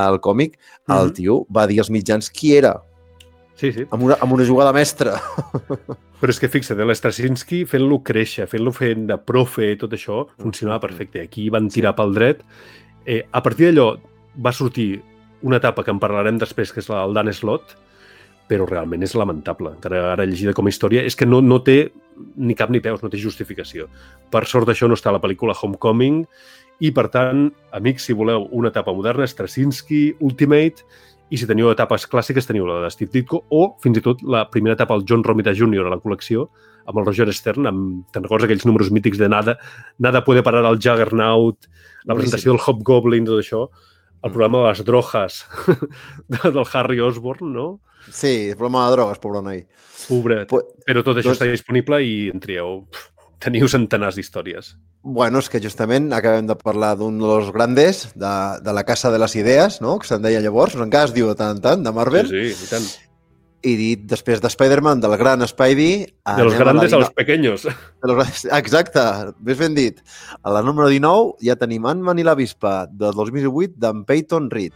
[0.07, 0.57] El còmic,
[0.89, 1.13] el Mhm.
[1.13, 2.81] tio va dir als mitjans qui era,
[3.55, 3.85] Sí, sí.
[3.89, 5.15] amb una, amb una jugada mestra.
[6.19, 10.25] Però és que fixa't, eh, l'Straczynski fent-lo créixer, fent-lo fent de profe i tot això,
[10.41, 11.23] funcionava perfecte.
[11.23, 12.43] Aquí van tirar pel dret.
[13.05, 13.93] Eh, a partir d'allò
[14.43, 14.89] va sortir
[15.45, 17.77] una etapa que en parlarem després, que és la del Dan Slott,
[18.49, 19.71] però realment és lamentable.
[19.77, 21.93] Encara ara llegida com a història, és que no, no té
[22.35, 23.87] ni cap ni peus, no té justificació.
[24.31, 26.23] Per sort d'això no està a la pel·lícula Homecoming,
[26.83, 30.83] i per tant, amics, si voleu una etapa moderna, Straczynski, Ultimate,
[31.33, 34.43] i si teniu etapes clàssiques teniu la de Steve Ditko o fins i tot la
[34.51, 35.87] primera etapa del John Romita Jr.
[35.87, 36.47] a la col·lecció
[36.85, 39.55] amb el Roger Stern, amb, te'n recordes aquells números mítics de Nada,
[39.97, 41.65] Nada puede parar al Juggernaut,
[42.05, 43.63] la presentació del Hobgoblin, tot això,
[44.21, 45.39] el programa de les drogas
[46.29, 47.67] del Harry Osborn, no?
[48.05, 49.63] Sí, el problema de drogues, pobre noi.
[50.07, 50.47] Pobret.
[50.49, 52.83] Pues- Però tot això doncs- està disponible i en trieu.
[53.41, 54.75] Teniu centenars d'històries.
[55.05, 58.33] Bueno, és que justament acabem de parlar d'un dels grandes de,
[58.65, 59.99] de la Casa de les Idees, no?
[60.01, 62.25] que se'n deia llavors, encara es diu de tant en tant, de Marvel.
[62.31, 62.87] Sí, sí, i tant.
[63.65, 66.07] I dit després de Spider-Man, del gran Spidey...
[66.09, 67.63] De los anem a la grandes a los pequeños.
[67.69, 69.05] De los grandes- Exacte,
[69.45, 70.01] més ben dit.
[70.41, 74.73] A la número 19 ja tenim Ant-Man i la Vispa, del 2008, d'en Peyton Reed.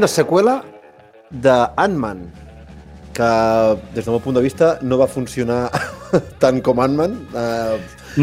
[0.00, 0.52] Una seqüela
[1.28, 2.22] de Ant-Man,
[3.12, 3.26] que
[3.92, 5.66] des del meu punt de vista no va funcionar
[6.40, 7.18] tant com Ant-Man.
[7.36, 7.74] Eh,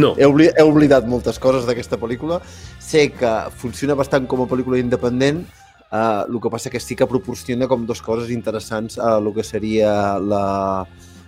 [0.02, 0.16] no.
[0.18, 2.40] He, obli he oblidat moltes coses d'aquesta pel·lícula.
[2.82, 5.44] Sé que funciona bastant com a pel·lícula independent,
[5.92, 9.46] eh, el que passa que sí que proporciona com dos coses interessants a el que
[9.46, 10.48] seria la,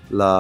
[0.10, 0.32] la,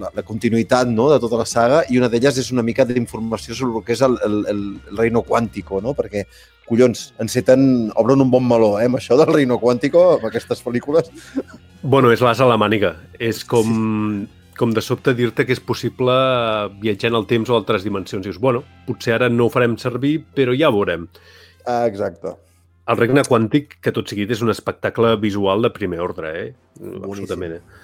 [0.00, 1.10] la, la continuïtat no?
[1.12, 4.06] de tota la saga i una d'elles és una mica d'informació sobre el que és
[4.08, 5.92] el, el, el, el reino quàntico, no?
[5.92, 6.24] perquè,
[6.68, 11.10] collons, enceten, obren un bon meló, eh, amb això del reino quàntico, amb aquestes pel·lícules.
[11.82, 12.94] Bueno, és l'as a la màniga.
[13.18, 14.54] És com, sí.
[14.58, 16.14] com de sobte dir-te que és possible
[16.82, 18.24] viatjar en el temps o altres dimensions.
[18.24, 21.08] Dius, bueno, potser ara no ho farem servir, però ja ho veurem.
[21.66, 22.36] Ah, exacte.
[22.90, 26.48] El regne quàntic, que tot seguit és un espectacle visual de primer ordre, eh?
[27.02, 27.82] Absolutament, eh?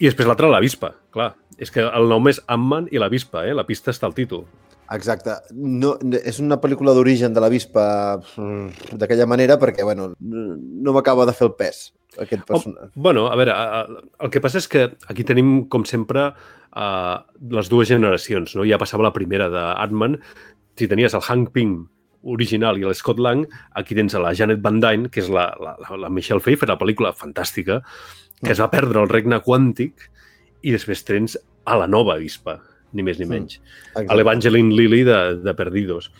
[0.00, 1.34] I després l'altre, la vispa, clar.
[1.60, 3.54] És que el nom és Ant-Man i la vispa, eh?
[3.54, 4.46] La pista està al títol.
[4.90, 5.36] Exacte.
[5.54, 7.84] No, és una pel·lícula d'origen de la Vispa
[8.18, 11.82] mm, d'aquella manera perquè, bueno, no m'acaba de fer el pes
[12.18, 12.90] aquest personatge.
[12.90, 13.54] Oh, bueno, a veure,
[14.18, 16.30] el que passa és que aquí tenim, com sempre,
[16.74, 17.16] uh,
[17.54, 18.66] les dues generacions, no?
[18.66, 20.18] Ja passava la primera d'Ant-Man,
[20.78, 21.84] si tenies el Hank Pym
[22.34, 23.46] original i el Scott Lang,
[23.78, 26.80] aquí tens a la Janet Van Dyne, que és la, la, la Michelle Pfeiffer, la
[26.80, 27.80] pel·lícula fantàstica,
[28.42, 30.10] que es va perdre el regne quàntic,
[30.60, 32.58] i després tens a la nova Vispa,
[32.92, 33.60] ni més ni menys.
[33.94, 36.10] Mm, a l'Evangeline Lilly de, de Perdidos.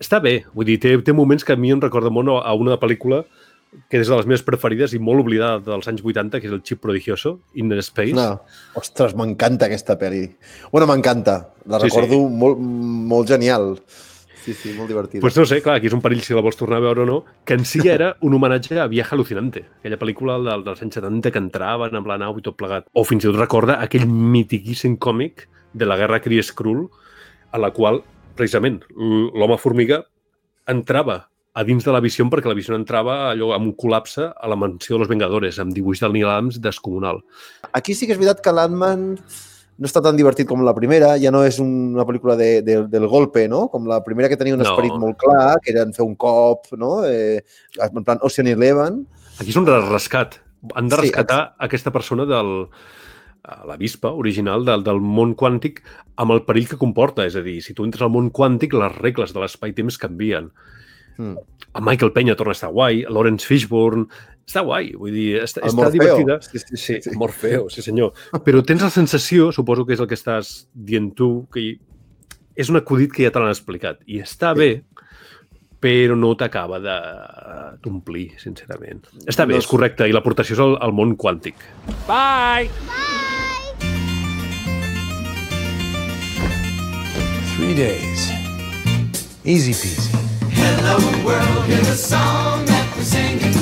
[0.00, 2.78] Està bé, vull dir, té, té moments que a mi em recorda molt a una
[2.80, 3.24] pel·lícula
[3.90, 6.62] que és de les meves preferides i molt oblidada dels anys 80, que és el
[6.66, 8.16] Chip Prodigioso, In Space.
[8.16, 8.40] No.
[8.78, 10.24] Ostres, m'encanta aquesta pel·li.
[10.72, 11.36] Bueno, m'encanta.
[11.70, 12.38] La Sí, recordo sí.
[12.42, 13.76] molt, molt genial.
[14.40, 15.20] Sí, sí, molt divertida.
[15.20, 17.06] Pues no sé, clar, aquí és un perill si la vols tornar a veure o
[17.06, 20.96] no, que en si era un homenatge a Viaje Alucinante, aquella pel·lícula del, dels anys
[20.96, 22.88] 70 que entraven amb la nau i tot plegat.
[22.94, 26.86] O fins i tot recorda aquell mitiquíssim còmic de la guerra Kree Skrull,
[27.52, 28.02] a la qual,
[28.36, 30.02] precisament, l'home formiga
[30.70, 34.48] entrava a dins de la visió perquè la visió entrava allò amb un col·lapse a
[34.50, 37.18] la mansió de los Vengadores, amb dibuix del Neil Adams descomunal.
[37.72, 39.08] Aquí sí que és veritat que l'Ant-Man
[39.80, 43.06] no està tan divertit com la primera, ja no és una pel·lícula de, de, del
[43.08, 43.64] golpe, no?
[43.72, 44.68] Com la primera que tenia un No.
[44.68, 47.00] esperit molt clar, que era fer un cop, no?
[47.08, 47.40] Eh,
[47.80, 49.06] en plan Ocean Eleven.
[49.40, 50.36] Aquí és un rescat.
[50.76, 52.68] Han de Sí, rescatar aquesta persona del
[53.66, 55.80] la vispa original del, del món quàntic
[56.20, 57.26] amb el perill que comporta.
[57.26, 60.50] És a dir, si tu entres al món quàntic, les regles de l'espai-temps canvien.
[61.16, 61.36] Mm.
[61.76, 64.08] El Michael Peña torna a estar guai, Lawrence Fishburne...
[64.50, 65.92] Està guai, vull dir, està, El està Morfeo.
[65.94, 66.36] divertida.
[66.42, 67.12] Sí, sí, sí, sí.
[67.14, 68.16] Morfeo, sí senyor.
[68.42, 71.76] Però tens la sensació, suposo que és el que estàs dient tu, que
[72.58, 74.02] és un acudit que ja te l'han explicat.
[74.10, 74.82] I està bé,
[75.78, 76.98] però no t'acaba de
[77.84, 79.06] d'omplir, sincerament.
[79.30, 81.62] Està bé, és correcte, i l'aportació és al, al món quàntic.
[82.10, 83.19] Bye.
[87.60, 88.30] Three days.
[89.44, 90.08] Easy peasy.
[90.48, 90.96] Hello
[91.26, 93.52] world, here's a song that we're singing.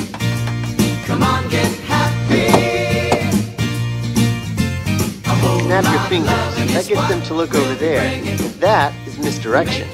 [1.05, 2.47] Come on, get happy.
[5.65, 6.29] Snap your fingers.
[6.29, 7.99] That gets them to look over there.
[7.99, 9.85] And that is misdirection.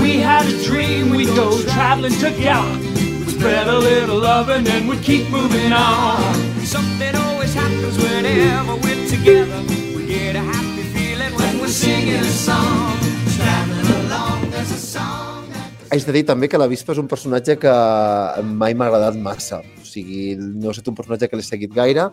[0.00, 2.78] We had a dream, we'd go traveling together.
[2.78, 6.32] We'd spread a little love and then we'd keep moving on.
[6.64, 9.85] Something always happens whenever we're together.
[10.06, 10.86] We get a happy
[11.58, 12.94] we're singing a song.
[13.34, 15.50] Traveling along, there's a song.
[15.90, 17.72] Haig de dir també que la Vispa és un personatge que
[18.60, 19.58] mai m'ha agradat massa.
[19.82, 22.04] O sigui, no ha estat un personatge que l'he seguit gaire,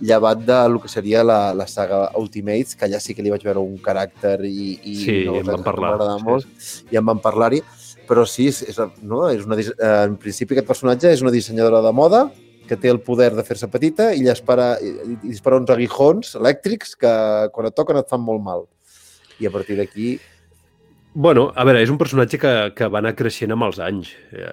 [0.00, 3.44] llevat de lo que seria la, la saga Ultimates, que allà sí que li vaig
[3.44, 6.48] veure un caràcter i, i Sí, no, en vam parlar, sí, molt,
[6.96, 7.60] i en vam parlar-hi.
[8.08, 11.84] Però sí, és, és, no, és una, eh, en principi aquest personatge és una dissenyadora
[11.84, 12.24] de moda
[12.68, 17.14] que té el poder de fer-se petita i espera, i, dispara uns aguijons elèctrics que
[17.54, 18.64] quan et toquen et fan molt mal.
[19.40, 20.14] I a partir d'aquí
[21.14, 24.08] Bueno, a veure, és un personatge que, que va anar creixent amb els anys.
[24.34, 24.50] Eh,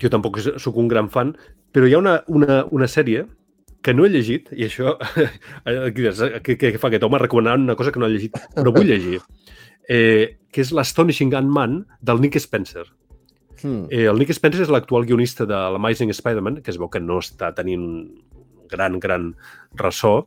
[0.00, 1.34] Jo tampoc sóc un gran fan,
[1.76, 3.26] però hi ha una, una, una sèrie
[3.84, 4.94] que no he llegit, i això,
[6.46, 9.20] què, què fa aquest home recomanant una cosa que no he llegit, però vull llegir,
[9.92, 12.86] eh, que és l'Astonishing Ant-Man del Nick Spencer.
[13.62, 13.86] Hmm.
[13.90, 17.18] Eh, el Nick Spencer és l'actual guionista de l'Amazing Spider-Man, que es veu que no
[17.22, 19.32] està tenint un gran, gran
[19.78, 20.26] ressò,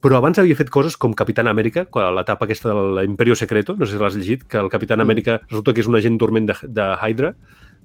[0.00, 3.86] però abans havia fet coses com Capitán Amèrica, quan l'etapa aquesta de l'Imperio Secreto, no
[3.86, 6.56] sé si l'has llegit, que el Capitán Amèrica resulta que és un agent dorment de,
[6.62, 7.34] de Hydra,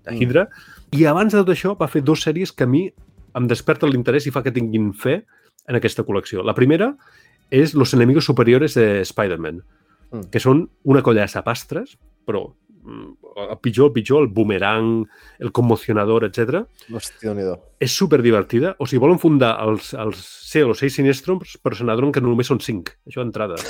[0.05, 0.47] de Hydra,
[0.91, 2.87] i abans de tot això va fer dues sèries que a mi
[3.35, 5.21] em desperten l'interès i fa que tinguin fe
[5.67, 6.43] en aquesta col·lecció.
[6.43, 6.95] La primera
[7.49, 9.61] és Los enemigos superiores de Spider-Man,
[10.11, 10.27] Mm.
[10.27, 11.95] que són una colla de sapastres,
[12.27, 15.07] però mm, el pitjor, el pitjor, el boomerang,
[15.39, 16.63] el conmocionador, etc.
[16.91, 18.75] Hòstia, déu És super divertida.
[18.79, 20.21] O sigui, volen fundar els, els
[20.51, 22.95] ser o seis siniestros, però se n'adonen que només són cinc.
[23.07, 23.59] Això d'entrada.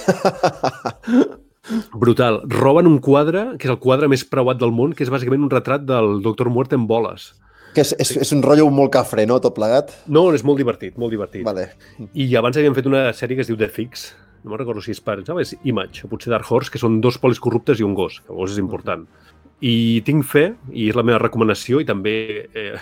[1.93, 2.41] Brutal.
[2.49, 5.53] Roben un quadre, que és el quadre més preuat del món, que és bàsicament un
[5.53, 7.31] retrat del Doctor Muerte en boles.
[7.75, 9.93] Que és, és, és un rotllo molt cafre, no?, tot plegat.
[10.11, 11.45] No, és molt divertit, molt divertit.
[11.47, 11.69] Vale.
[12.11, 14.09] I abans havien fet una sèrie que es diu The Fix,
[14.43, 16.99] no me'n recordo si és per, no, és Image, o potser Dark Horse, que són
[17.01, 19.05] dos polis corruptes i un gos, que gos és important.
[19.61, 22.77] I tinc fe, i és la meva recomanació, i també eh,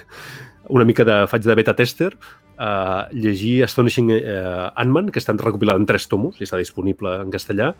[0.70, 2.14] una mica de faig de beta tester,
[2.55, 7.32] eh, llegir Astonishing eh, Ant-Man, que estan recopilat en tres tomos, i està disponible en
[7.36, 7.74] castellà,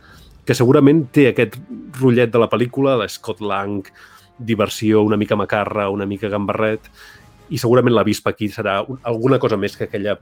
[0.44, 1.56] que segurament té aquest
[2.02, 3.88] rotllet de la pel·lícula, la Scott Lang,
[4.40, 6.92] diversió, una mica macarra, una mica gambarret,
[7.50, 10.20] i segurament la vispa aquí serà un- alguna cosa més que aquella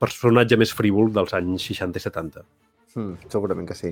[0.00, 2.42] personatge més frívol dels anys 60 i 70.
[2.94, 3.90] Mm, segurament que sí.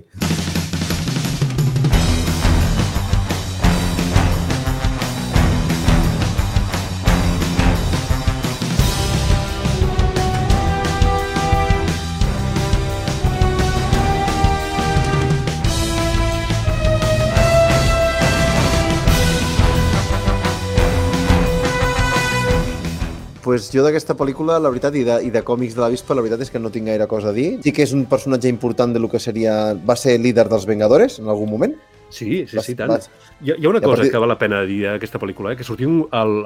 [23.52, 26.22] Pues jo d'aquesta pel·lícula, la veritat, i de, i de còmics de la Vispa, la
[26.24, 27.58] veritat és que no tinc gaire cosa a dir.
[27.60, 29.74] Sí que és un personatge important de lo que seria...
[29.76, 31.74] Va ser líder dels Vengadores en algun moment.
[32.08, 32.88] Sí, sí, sí, tant.
[32.94, 33.10] vas-
[33.42, 35.56] Hi ha, hi ha una cosa partir- que val la pena dir d'aquesta pel·lícula, eh?
[35.56, 35.64] que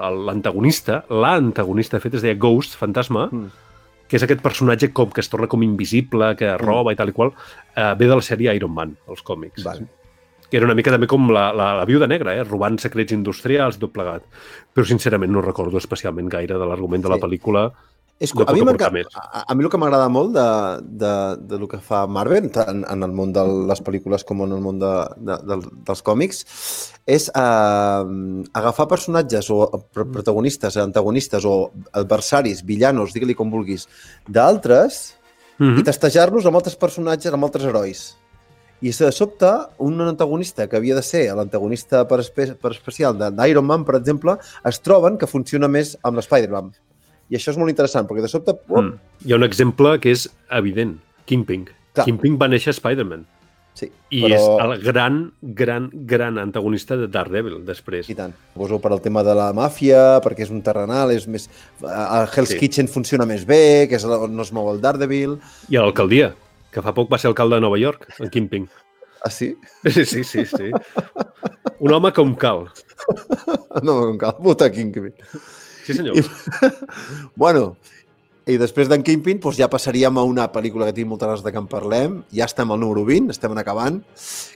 [0.00, 3.46] el- l'antagonista, l'antagonista, de fet, es deia Ghost, fantasma, Mm.
[4.09, 7.12] que és aquest personatge com que es torna com invisible, que roba i tal i
[7.12, 7.32] qual,
[7.76, 9.62] eh, ve de la sèrie Iron Man, els còmics.
[9.64, 9.86] Vale.
[10.51, 12.44] Que era una mica també com la, la, la viuda negra, eh?
[12.44, 14.22] robant secrets industrials i tot plegat.
[14.72, 17.22] Però, sincerament, no recordo especialment gaire de l'argument de la Sí.
[17.26, 17.70] pel·lícula.
[18.18, 20.44] És, a, mi a, a mi el que m'agrada molt de,
[21.03, 21.11] de,
[21.51, 24.62] de lo que fa Marvel, tant en el món de les pel·lícules com en el
[24.64, 26.40] món de, de, de, dels còmics,
[27.05, 28.05] és eh,
[28.57, 33.84] agafar personatges o pr- protagonistes, antagonistes o adversaris, villanos, digue-li com vulguis,
[34.26, 35.12] d'altres
[35.59, 35.78] Mhm.
[35.80, 38.01] i testejar-los amb altres personatges, amb altres herois.
[38.82, 39.48] I de sobte,
[39.78, 44.36] un antagonista que havia de ser l'antagonista per, espe per especial d'Iron Man, per exemple,
[44.68, 46.72] es troben que funciona més amb l'Spider-Man.
[47.30, 48.52] I això és molt interessant, perquè de sobte...
[48.68, 48.98] Oh, Mm.
[49.24, 51.64] Hi ha un exemple que és evident, Kingpin.
[51.96, 52.04] Clar.
[52.04, 53.24] Kingpin va néixer a Spider-Man.
[53.76, 58.08] Sí, I però- és el gran, gran, gran antagonista de Daredevil, després.
[58.08, 58.32] I tant.
[58.54, 61.48] Poso per al tema de la màfia, perquè és un terrenal, és més...
[61.82, 62.58] El Hell's Sí.
[62.60, 65.38] Kitchen funciona més bé, que és on no es mou el Daredevil.
[65.68, 66.30] I a l'alcaldia,
[66.76, 68.68] que fa poc va ser alcalde de Nova York, en Kingpin.
[69.24, 69.54] Ah, sí?
[69.88, 70.44] Sí, sí, sí.
[70.44, 70.70] sí.
[71.80, 72.66] Un home com cal.
[73.80, 75.14] No, com cal, puta Kingpin.
[75.86, 76.20] Sí, senyor.
[76.20, 76.24] I,
[77.42, 77.70] bueno,
[78.46, 81.54] i després d'en Kingpin doncs ja passaríem a una pel·lícula que tinc moltes ganes de
[81.54, 82.20] que en parlem.
[82.36, 84.02] Ja estem al número 20, estem en acabant,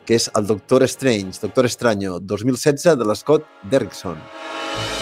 [0.04, 4.20] que és el Doctor Strange, Doctor Extraño, 2016, de l'Scott Derrickson.
[4.20, 4.99] és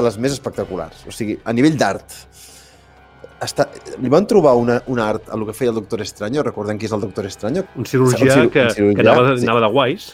[0.00, 1.04] de les més espectaculars.
[1.06, 2.16] O sigui, a nivell d'art,
[3.44, 3.68] està...
[4.00, 6.88] li van trobar una, un art a lo que feia el Doctor Estranyo, recordem qui
[6.88, 7.64] és el Doctor Estranyo?
[7.80, 10.10] Un cirurgià, que, que anava, de- anava de guais,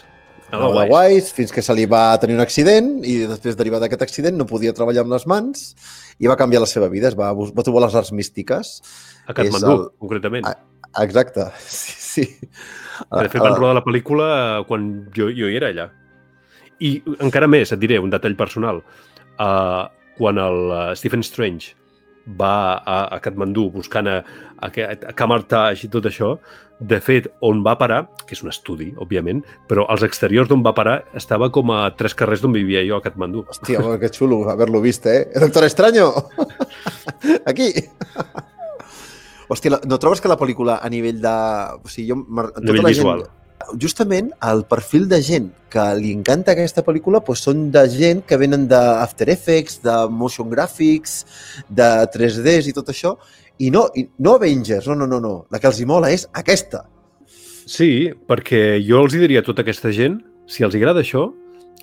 [0.47, 0.93] A la a la Wise.
[0.95, 4.45] Wise, fins que se li va tenir un accident i després, derivat d'aquest accident, no
[4.47, 5.65] podia treballar amb les mans
[6.23, 7.09] i va canviar la seva vida.
[7.11, 8.69] Es va, va trobar les arts místiques.
[9.27, 10.47] A Katmandú, el- concretament.
[10.47, 10.55] Ah,
[11.03, 12.23] Exacte, sí, sí.
[13.11, 14.29] De fet, van rodar la pel·lícula
[14.61, 15.89] eh, quan jo, jo hi era allà.
[16.79, 16.93] I
[17.27, 18.79] encara més, et diré, un detall personal.
[19.37, 21.75] Uh, quan el uh, Stephen Strange
[22.27, 24.21] va a, a Katmandú buscant a,
[24.59, 26.35] a, a Kamartaj i tot això,
[26.79, 30.75] de fet, on va parar, que és un estudi, òbviament, però als exteriors d'on va
[30.77, 33.45] parar estava com a tres carrers d'on vivia jo a Katmandú.
[33.49, 35.25] Hòstia, home, que xulo haver-lo vist, eh?
[35.39, 36.11] Doctor Extraño!
[37.49, 37.71] Aquí!
[39.47, 41.35] Hòstia, no trobes que la pel·lícula a nivell de...
[41.79, 42.21] O sigui, jo...
[42.27, 43.25] tota Nivell la visual.
[43.25, 43.46] Gent,
[43.81, 48.37] justament el perfil de gent que li encanta aquesta pel·lícula doncs són de gent que
[48.39, 51.25] venen d'After Effects, de motion graphics,
[51.69, 53.17] de 3Ds i tot això,
[53.59, 55.33] i no, i no Avengers, no, no, no, no.
[55.51, 56.85] La que els hi mola és aquesta.
[57.67, 61.27] Sí, perquè jo els hi diria a tota aquesta gent, si els agrada això,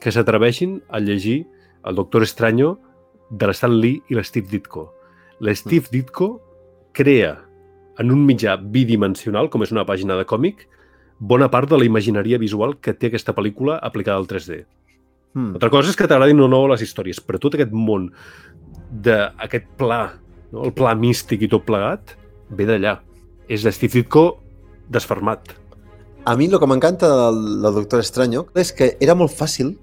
[0.01, 1.45] que s'atreveixin a llegir
[1.85, 2.79] el Doctor Estranyo
[3.31, 4.87] de l'Stan Lee i l'Steve Ditko.
[5.45, 6.29] L'Steve Ditko
[6.97, 7.35] crea
[8.01, 10.65] en un mitjà bidimensional, com és una pàgina de còmic,
[11.19, 14.65] bona part de la imagineria visual que té aquesta pel·lícula aplicada al 3D.
[15.35, 15.55] Hmm.
[15.59, 18.11] Altra cosa és que t'agradin o no les històries, però tot aquest món
[19.05, 20.03] d'aquest pla,
[20.53, 20.65] no?
[20.69, 22.15] el pla místic i tot plegat,
[22.55, 22.99] ve d'allà.
[23.51, 24.25] És l'Steve Ditko
[24.91, 25.55] desfermat.
[26.25, 29.75] A mi el que m'encanta del, del Doctor Extraño és que era molt fàcil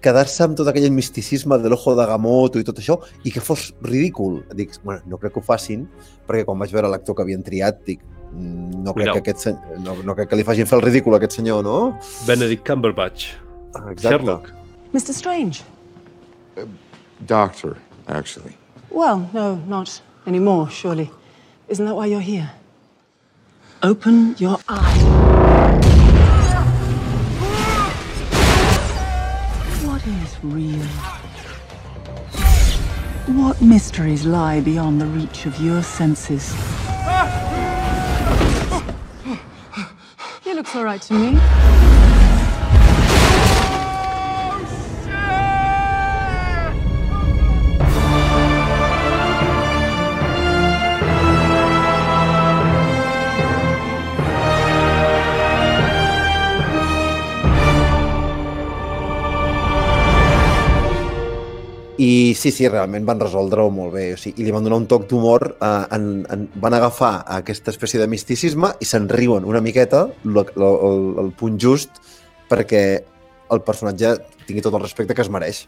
[0.00, 4.42] quedar-se amb tot aquell misticisme de l'ojo d'Agamotto i tot això i que fos ridícul.
[4.56, 5.86] Dic, bueno, no crec que ho facin,
[6.28, 9.12] perquè quan vaig veure l'actor que havien triat, dic, "Mm, no crec, Cuidao.
[9.14, 11.62] que aquest, sen- no, no crec que li facin fer el ridícul a aquest senyor,
[11.64, 11.98] no?
[12.26, 13.32] Benedict Cumberbatch.
[13.74, 14.08] Ah, exacte.
[14.18, 14.52] Sherlock.
[14.92, 15.12] Mr.
[15.12, 15.62] Strange?
[16.56, 16.64] Uh,
[17.26, 17.76] doctor,
[18.08, 18.56] actually.
[18.90, 21.10] Well, no, not anymore, surely.
[21.68, 22.50] Isn't that why you're here?
[23.82, 25.02] Open your eyes.
[29.84, 30.86] What is real?
[33.44, 36.52] What mysteries lie beyond the reach of your senses?
[37.08, 37.65] Ah!
[40.46, 41.95] He looks all right to me.
[61.98, 64.06] I sí, sí, realment van resoldre-ho molt bé.
[64.14, 67.72] O sigui, I li van donar un toc d'humor, eh, en, en, van agafar aquesta
[67.72, 72.02] espècie de misticisme i se'n riuen una miqueta, lo, lo, el, el punt just,
[72.50, 72.84] perquè
[73.52, 74.16] el personatge
[74.46, 75.64] tingui tot el respecte que es mereix.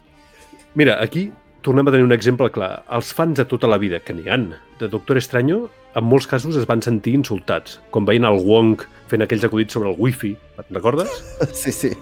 [0.76, 1.30] Mira, aquí
[1.64, 2.82] tornem a tenir un exemple clar.
[2.94, 4.50] Els fans de tota la vida, que n'hi han,
[4.80, 5.66] de Doctor Estranyo,
[5.98, 7.78] en molts casos es van sentir insultats.
[7.94, 10.36] Com veien el Wong fent aquells acudits sobre el wifi.
[10.60, 11.22] Et recordes?
[11.52, 11.94] Sí, sí.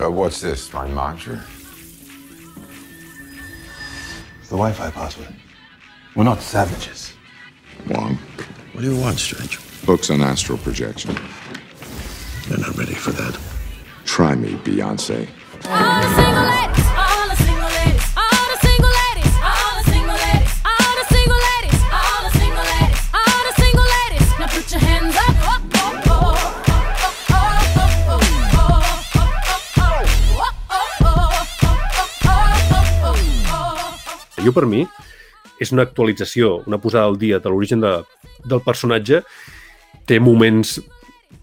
[0.00, 0.88] Uh, what's this, my
[4.50, 4.50] monitor?
[4.50, 5.34] The Wi-Fi password.
[6.14, 7.14] We're not savages.
[7.88, 8.18] Wong.
[8.72, 9.58] What do you want, Strange?
[9.84, 11.16] Books on astral projection.
[12.48, 13.38] You're not ready for that.
[14.04, 15.28] Try me, Beyonce.
[34.46, 34.84] Jo, per mi,
[35.62, 37.92] és una actualització, una posada al dia de l'origen de,
[38.46, 39.22] del personatge.
[40.06, 40.76] Té moments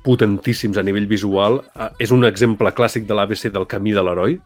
[0.04, 1.62] potentíssims a nivell visual.
[1.76, 4.38] Eh, És un exemple clàssic de l'ABC del camí de l'heroi.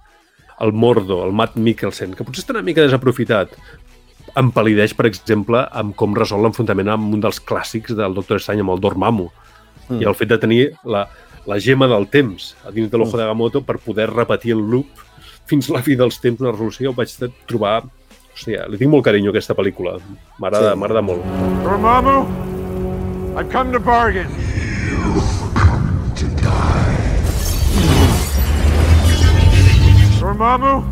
[0.63, 3.51] El Mordo, el Matt Mikkelsen, que potser està una mica desaprofitat,
[4.37, 8.73] empalideix, per exemple, amb com resol l'enfrontament amb un dels clàssics del Doctor Strange, amb
[8.73, 9.27] el Dormammu.
[9.87, 10.01] Mm.
[10.01, 11.05] I el fet de tenir la,
[11.45, 15.05] la gema del temps a dins de l'ojo de Gamoto per poder repetir el loop
[15.47, 17.13] fins a la fi dels temps, una resolució, ho vaig
[17.47, 17.79] trobar...
[18.37, 19.95] Hòstia, li tinc molt carinyo a aquesta pel·lícula.
[20.37, 20.77] M'agrada Sí.
[20.77, 21.23] m'agrada molt.
[21.63, 22.17] Dormammu,
[23.39, 24.29] I've come to bargain.
[30.19, 30.83] Dormammu,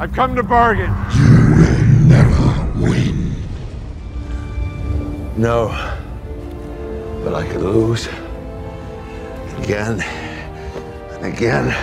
[0.00, 0.92] I've come to bargain.
[2.08, 3.34] Never win.
[5.36, 5.68] No.
[7.22, 8.08] But I could lose.
[9.62, 10.00] Again.
[11.12, 11.74] And again.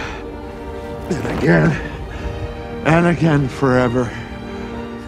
[1.09, 1.71] And again.
[2.85, 4.09] And again forever.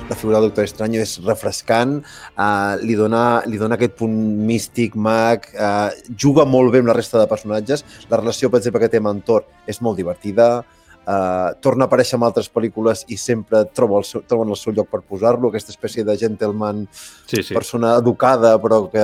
[0.09, 1.95] La figura del Doctor Estranyo és refrescant,
[2.35, 4.15] eh, li, dona, li dona aquest punt
[4.47, 5.89] místic, mag, eh,
[6.19, 7.85] juga molt bé amb la resta de personatges.
[8.09, 10.65] La relació, per exemple, que té amb en Thor és molt divertida.
[11.03, 14.71] Uh, torna a aparèixer en altres pel·lícules i sempre troba el seu, troben el seu
[14.71, 16.85] lloc per posar-lo, aquesta espècie de gentleman,
[17.27, 17.51] sí, sí.
[17.51, 19.03] persona educada però que,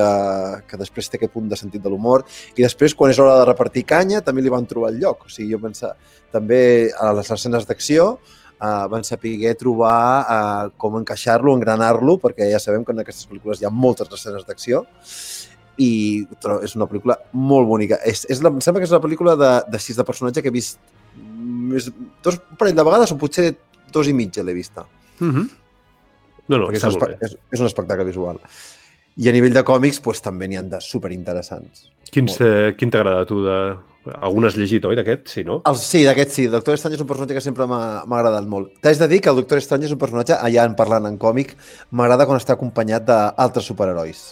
[0.64, 2.24] que després té aquest punt de sentit de l'humor.
[2.56, 5.28] I després, quan és hora de repartir canya, també li van trobar el lloc.
[5.28, 5.92] O sigui, jo pensava,
[6.32, 8.14] també a les escenes d'acció
[8.60, 13.60] uh, van saber trobar uh, com encaixar-lo, engranar-lo, perquè ja sabem que en aquestes pel·lícules
[13.60, 14.84] hi ha moltes escenes d'acció
[15.80, 15.90] i
[16.60, 18.00] és una pel·lícula molt bonica.
[18.04, 20.52] És, és la, em sembla que és la pel·lícula de, de sis de personatge que
[20.52, 20.80] he vist
[21.16, 21.88] més,
[22.24, 23.54] dos un parell de vegades o potser
[23.92, 24.84] dos i mitja l'he vista.
[25.20, 25.48] Mm -hmm.
[26.48, 28.40] No, no, perquè és un, és, és un espectacle visual.
[29.16, 31.90] I a nivell de còmics, pues, també n'hi han de superinteressants.
[32.10, 33.42] Quins, eh, quin t'ha agradat a tu?
[33.44, 33.76] De...
[34.08, 35.28] Algun has llegit, oi, d'aquest?
[35.28, 35.58] Sí, no?
[35.68, 36.46] El, sí, d'aquest sí.
[36.48, 38.72] El Doctor Strange és un personatge que sempre m'ha agradat molt.
[38.80, 41.52] T'haig de dir que el Doctor Strange és un personatge, allà en parlant en còmic,
[41.92, 44.22] m'agrada quan està acompanyat d'altres superherois.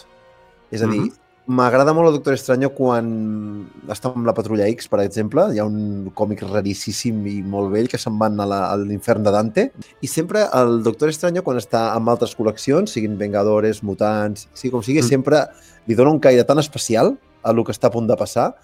[0.72, 1.12] És a dir, Mhm.
[1.48, 5.42] m'agrada molt el Doctor Strange quan està amb la Patrulla X, per exemple.
[5.52, 9.72] Hi ha un còmic raríssim i molt vell que se'n van a l'infern de Dante.
[10.00, 14.82] I sempre el Doctor Strange, quan està amb altres col·leccions, siguin Vengadores, Mutants, sigui com
[14.82, 15.08] sigui, Mm.
[15.08, 15.46] sempre
[15.86, 18.56] li dona un caire tan especial a lo que està a punt de passar,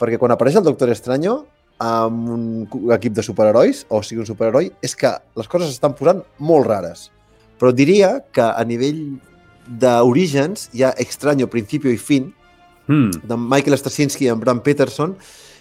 [0.00, 1.36] perquè quan apareix el Doctor Strange
[1.80, 6.24] amb un equip de superherois, o sigui, un superheroi, és que les coses s'estan posant
[6.38, 7.06] molt rares.
[7.60, 9.18] Però diria que a nivell
[9.68, 12.32] d'orígens hi ha Extraño, Principio i Fin,
[12.90, 13.22] Mm.
[13.22, 15.14] de Michael Straczynski i en Bram Peterson,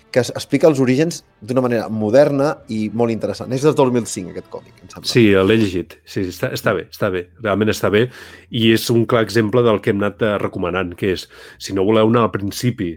[0.10, 3.54] que explica els orígens d'una manera moderna i molt interessant.
[3.54, 5.06] És del 2005, aquest còmic, em sembla.
[5.12, 5.94] Sí, l'he llegit.
[6.06, 7.28] Sí, sí, està, està bé, està bé.
[7.44, 8.08] Realment està bé.
[8.50, 11.28] I és un clar exemple del que hem anat eh, recomanant, que és,
[11.60, 12.96] si no voleu anar al principi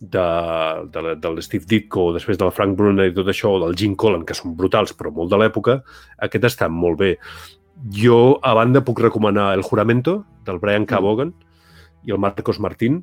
[0.00, 0.26] de,
[0.92, 4.24] de, del Steve Ditko, després del Frank Brunner i tot això, o del Gene Colan,
[4.26, 5.80] que són brutals, però molt de l'època,
[6.26, 7.14] aquest està molt bé.
[7.94, 11.00] Jo, a banda, puc recomanar El Juramento, del Brian K.
[11.02, 11.34] Vaughan,
[12.04, 13.02] i el Marcos Martín.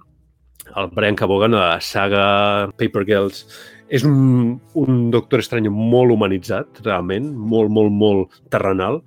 [0.75, 1.15] El Brian.
[1.19, 3.45] Vaughan, a la saga Paper Girls,
[3.89, 9.01] és un, un Doctor Estrany molt humanitzat, realment, molt, molt, molt terrenal.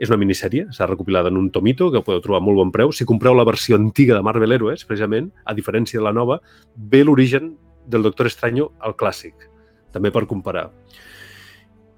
[0.00, 2.92] És una minissèrie, s'ha recopilat en un tomito que podeu trobar a molt bon preu.
[2.96, 6.38] Si compreu la versió antiga de Marvel Heroes, precisament, a diferència de la nova,
[6.74, 7.52] ve l'origen
[7.86, 9.34] del Doctor Estranyo al clàssic,
[9.92, 10.70] també per comparar.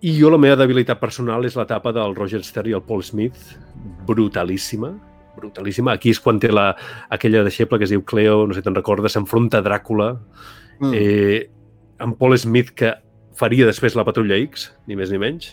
[0.03, 3.39] I jo la meva debilitat personal és l'etapa del Roger Stern i el Paul Smith,
[4.09, 4.91] brutalíssima,
[5.37, 5.95] brutalíssima.
[5.95, 6.73] Aquí és quan té la,
[7.09, 10.17] aquella deixeble que es diu Cleo, no sé si te'n recordes, s'enfronta a Dràcula,
[10.83, 10.93] Mm.
[10.95, 11.51] eh,
[12.01, 12.97] en Paul Smith, que
[13.39, 15.53] faria després la Patrulla X, ni més ni menys,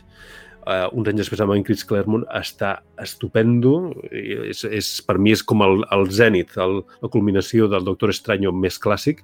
[0.70, 3.94] uh, uns anys després amb en Chris Claremont, està estupendo.
[4.14, 8.14] I És, és, per mi és com el, el zènit, el, la culminació del Doctor
[8.14, 9.24] Estranyo més clàssic.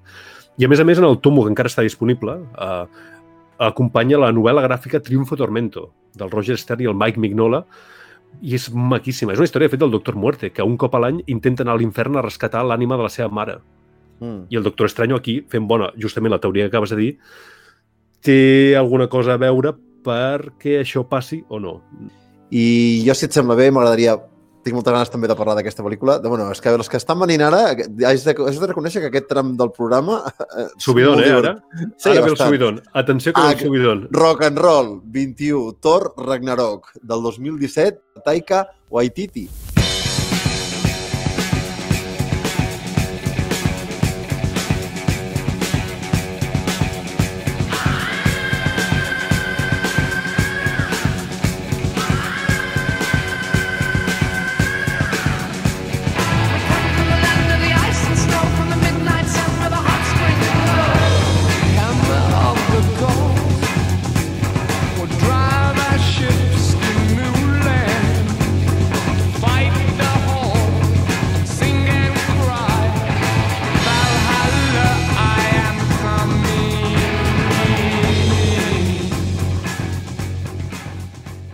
[0.57, 3.11] I a més a més, en el tomo, que encara està disponible, uh,
[3.65, 7.63] acompanya la novel·la gràfica Triunfo Tormento, del Roger Stern i el Mike Mignola,
[8.41, 9.33] i és maquíssima.
[9.33, 11.79] És una història feta del Doctor Muerte, que un cop a l'any intenta anar a
[11.79, 13.59] l'infern a rescatar l'ànima de la seva mare.
[14.19, 14.47] Mm.
[14.51, 17.11] I el Doctor Estranyo aquí, fent bona, justament la teoria que acabes de dir,
[18.25, 19.75] té alguna cosa a veure
[20.05, 21.79] perquè això passi o no.
[22.53, 24.17] I jo, si et sembla bé, m'agradaria...
[24.65, 26.15] Tinc moltes ganes també de parlar d'aquesta pel·lícula.
[26.17, 29.11] De, bueno, és que els que estan venint ara, haig de, haig de reconèixer que
[29.11, 30.23] aquest tram del programa...
[30.41, 31.51] eh, Subidon, eh, ara?
[32.01, 32.79] Sí, ara ve el subidon.
[32.97, 34.01] Atenció que ve el subidon.
[34.09, 39.45] Rock and Roll 21, Thor Ragnarok, del 2017, Taika Waititi.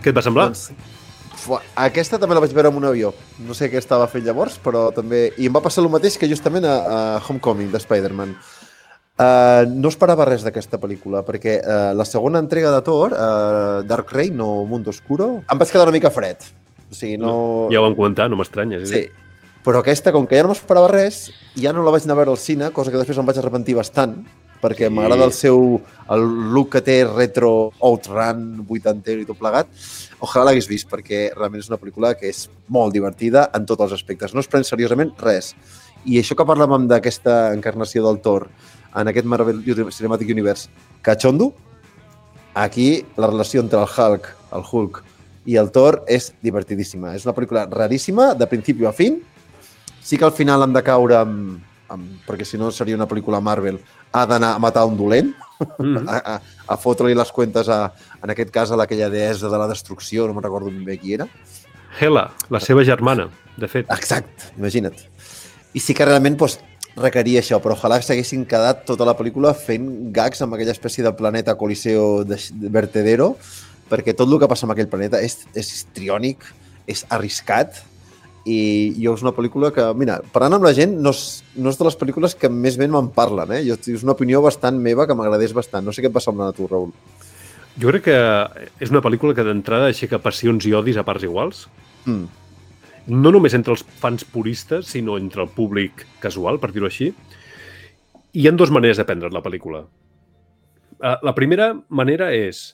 [0.02, 0.48] Què et va semblar?
[0.50, 0.72] Doncs,
[1.78, 3.12] aquesta també la vaig veure en un avió.
[3.46, 5.28] No sé què estava fent llavors, però també...
[5.38, 8.34] I em va passar el mateix que justament a, a Homecoming, de Spider-Man.
[9.22, 14.10] Uh, no esperava res d'aquesta pel·lícula, perquè uh, la segona entrega de Thor, uh, Dark
[14.16, 16.46] Reign o Mundo Oscuro, em vaig quedar una mica fred.
[16.88, 17.34] O sigui, no...
[17.72, 18.80] Ja ho vam comentar, no m'estranya.
[18.88, 19.04] Sí.
[19.62, 22.34] Però aquesta, com que ja no m'esperava res, ja no la vaig anar a veure
[22.34, 24.16] al cine, cosa que després em vaig arrepentir bastant,
[24.62, 24.94] perquè Sí.
[24.94, 26.22] m'agrada el seu el
[26.54, 29.66] look que té retro outrun 80 i tot plegat.
[30.20, 33.92] Ojalà l'hagués vist, perquè realment és una pel·lícula que és molt divertida en tots els
[33.92, 34.34] aspectes.
[34.34, 35.54] No es pren seriosament res.
[36.04, 38.48] I això que parlàvem d'aquesta encarnació del Thor
[38.94, 40.68] en aquest Marvel Cinematic Universe
[41.00, 41.52] cachondo,
[42.54, 45.02] aquí la relació entre el Hulk, el Hulk
[45.46, 47.14] i el Thor és divertidíssima.
[47.16, 49.22] És una pel·lícula raríssima, de principi a fin.
[50.02, 51.62] Sí que al final han de caure amb,
[51.92, 53.78] amb perquè si no seria una pel·lícula Marvel,
[54.12, 55.32] ha d'anar a matar un dolent,
[55.78, 56.08] Mhm.
[56.08, 56.40] a, a,
[56.74, 57.92] a fotre-li les cuentes, a,
[58.22, 61.14] en aquest cas, a aquella deessa de la destrucció, no me'n recordo ben bé qui
[61.14, 61.28] era.
[62.00, 63.90] Hela, la seva germana, de fet.
[63.92, 64.96] Exacte, imagina't.
[65.72, 66.58] I sí que realment doncs,
[66.96, 71.12] requeria això, però ojalà s'haguessin quedat tota la pel·lícula fent gags amb aquella espècie de
[71.16, 72.36] planeta coliseo de
[72.68, 73.36] vertedero,
[73.88, 76.44] perquè tot el que passa amb aquell planeta és, és histriònic,
[76.86, 77.82] és arriscat,
[78.48, 81.78] i jo és una pel·lícula que, mira, parlant amb la gent, no és, no és
[81.78, 83.62] de les pel·lícules que més ben me'n parlen, eh?
[83.66, 85.86] Jo, és una opinió bastant meva que m'agradés bastant.
[85.86, 86.90] No sé què et va semblar a tu, Raül.
[87.80, 88.16] Jo crec que
[88.82, 91.68] és una pel·lícula que d'entrada aixeca passions i odis a parts iguals.
[92.04, 92.26] Mm.
[93.22, 97.12] No només entre els fans puristes, sinó entre el públic casual, per dir-ho així.
[98.32, 99.86] I hi ha dues maneres de prendre la pel·lícula.
[100.98, 102.72] Eh, La primera manera és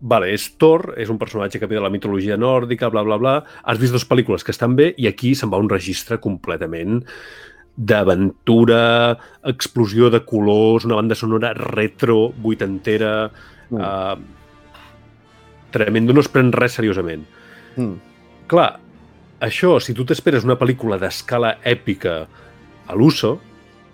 [0.00, 3.34] Vale, és Thor, és un personatge que ve de la mitologia nòrdica, bla, bla, bla.
[3.64, 7.00] Has vist dues pel·lícules que estan bé i aquí se'n va un registre completament
[7.74, 9.16] d'aventura,
[9.50, 13.30] explosió de colors, una banda sonora retro, vuitantera...
[13.70, 13.80] Mm.
[13.80, 14.42] Uh,
[15.74, 17.24] tremendo, no es pren res seriosament.
[17.74, 17.94] Mm.
[18.50, 18.68] Clar,
[19.42, 22.20] això, si tu t'esperes una pel·lícula d'escala èpica
[22.86, 23.38] a l'uso,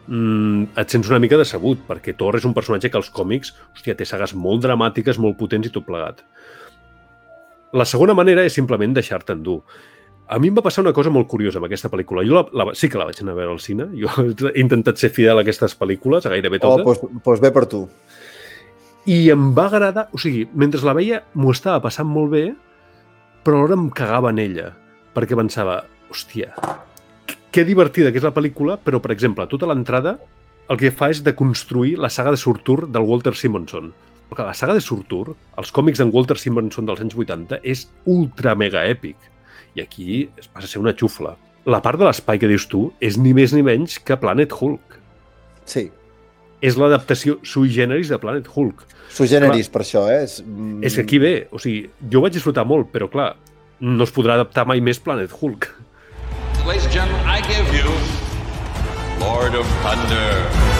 [0.08, 3.96] mm, et sents una mica decebut, perquè Thor és un personatge que als còmics, hòstia,
[3.98, 6.22] té sagues molt dramàtiques, molt potents i tot plegat.
[7.72, 9.60] La segona manera és simplement deixar-te endur.
[10.30, 12.22] A mi em va passar una cosa molt curiosa amb aquesta pel·lícula.
[12.26, 13.88] Jo la, la, sí que la vaig anar a veure al cine.
[13.98, 14.10] Jo
[14.50, 17.00] he intentat ser fidel a aquestes pel·lícules, a gairebé Oh, totes.
[17.02, 17.84] doncs, doncs bé per tu.
[19.10, 20.08] I em va agradar...
[20.14, 22.44] O sigui, mentre la veia m'ho estava passant molt bé,
[23.42, 24.68] però alhora em cagava en ella,
[25.16, 25.80] perquè pensava,
[26.12, 26.52] hòstia,
[27.50, 30.16] que divertida que és la pel·lícula, però, per exemple, tota l'entrada
[30.70, 33.90] el que fa és de construir la saga de Surtur del Walter Simonson.
[34.30, 38.54] Perquè la saga de Surtur, els còmics d'en Walter Simonson dels anys 80, és ultra
[38.54, 39.16] mega èpic.
[39.74, 41.34] I aquí es passa a ser una xufla.
[41.66, 44.96] La part de l'espai que dius tu és ni més ni menys que Planet Hulk.
[45.66, 45.88] Sí.
[46.62, 48.86] És l'adaptació sui generis de Planet Hulk.
[49.10, 50.22] Sui generis, Clar, per això, eh?
[50.22, 53.32] És, mm, és que aquí ve, o sigui, jo vaig disfrutar molt, però clar,
[53.80, 55.66] no es podrà adaptar mai més Planet Hulk.
[56.64, 57.19] Ladies and gentlemen,
[59.20, 60.79] Lord of Thunder.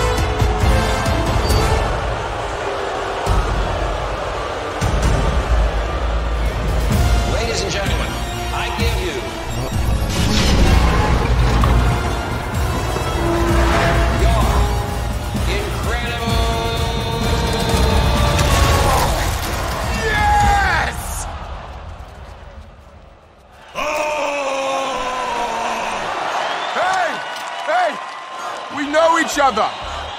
[29.31, 29.69] Each other.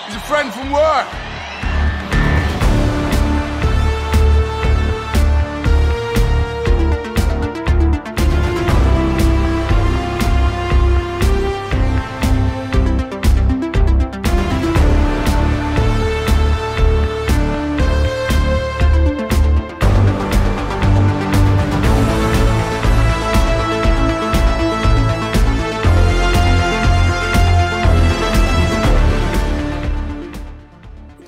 [0.06, 1.21] He's a friend from work.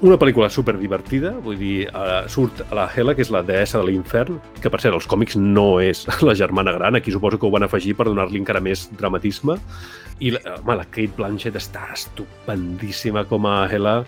[0.03, 3.79] Una pel·lícula super divertida, vull dir, uh, surt a la Hela, que és la deessa
[3.79, 7.47] de l'infern, que per cert, als còmics no és la germana gran, aquí suposo que
[7.47, 9.55] ho van afegir per donar-li encara més dramatisme.
[10.19, 14.01] I la, home, la Kate Blanchett està estupendíssima com a Hela,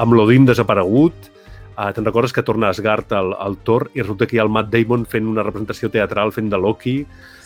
[0.00, 1.30] amb l'Odin desaparegut,
[1.74, 4.50] Uh, Te'n recordes que torna Asgard al, al Thor i resulta que hi ha el
[4.54, 6.92] Matt Damon fent una representació teatral fent de Loki,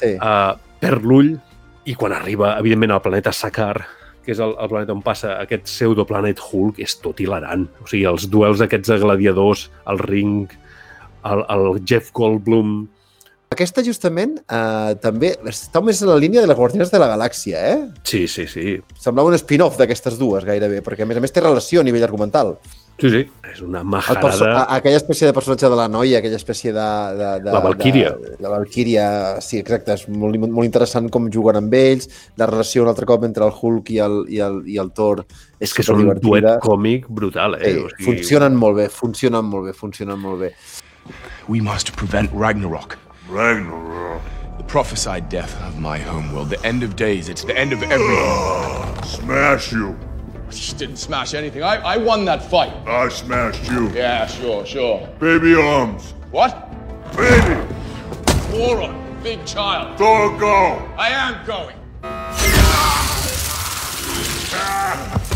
[0.03, 0.11] Sí.
[0.21, 0.53] uh,
[0.83, 1.31] perd l'ull
[1.89, 3.87] i quan arriba, evidentment, al planeta Sakar,
[4.29, 7.65] que és el, el planeta on passa aquest pseudoplanet Hulk, és tot hilarant.
[7.81, 10.53] O sigui, els duels aquests de gladiadors, el ring,
[11.25, 12.83] el, el Jeff Goldblum...
[13.57, 17.63] Aquesta, justament, eh, també està més a la línia de les Guardianes de la Galàxia,
[17.71, 17.79] eh?
[18.05, 18.77] Sí, sí, sí.
[19.01, 22.05] Semblava un spin-off d'aquestes dues, gairebé, perquè, a més a més, té relació a nivell
[22.05, 22.59] argumental.
[22.99, 23.21] Sí, sí,
[23.53, 24.49] és una majarada...
[24.59, 26.87] a- aquella espècie de personatge de la noia, aquella espècie de...
[27.21, 28.09] de, de La Valquíria.
[28.19, 29.05] De, la Valquíria,
[29.45, 29.95] sí, exacte.
[29.95, 32.09] És molt, molt interessant com juguen amb ells,
[32.43, 35.23] la relació un altre cop entre el Hulk i el, i el, i el Thor
[35.23, 37.71] és, És que són un duet còmic brutal, eh?
[37.71, 40.51] Sí, O sigui, funcionen molt bé, funcionen molt bé, funcionen molt bé.
[41.47, 42.99] We must prevent Ragnarok.
[43.31, 44.27] Ragnarok.
[44.59, 46.51] The prophesied death of my homeworld.
[46.51, 47.29] The end of days.
[47.31, 49.05] It's the end of everything.
[49.07, 49.95] Smash you.
[50.49, 51.63] I just didn't smash anything.
[51.63, 52.73] I, I won that fight.
[52.87, 53.91] I smashed you.
[53.91, 55.07] Yeah, sure, sure.
[55.21, 56.15] Baby arms.
[56.31, 56.73] What?
[57.15, 57.61] Baby.
[58.53, 58.97] Moron.
[59.23, 59.99] Big child.
[59.99, 60.81] Don't go.
[60.97, 61.77] I am going.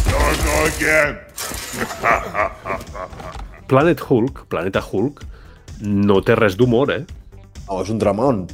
[0.08, 1.18] Thor, go again.
[3.68, 5.26] Planet Hulk, Planeta Hulk,
[5.82, 7.04] no té res d'humor, eh?
[7.68, 8.46] Oh, és un dramón.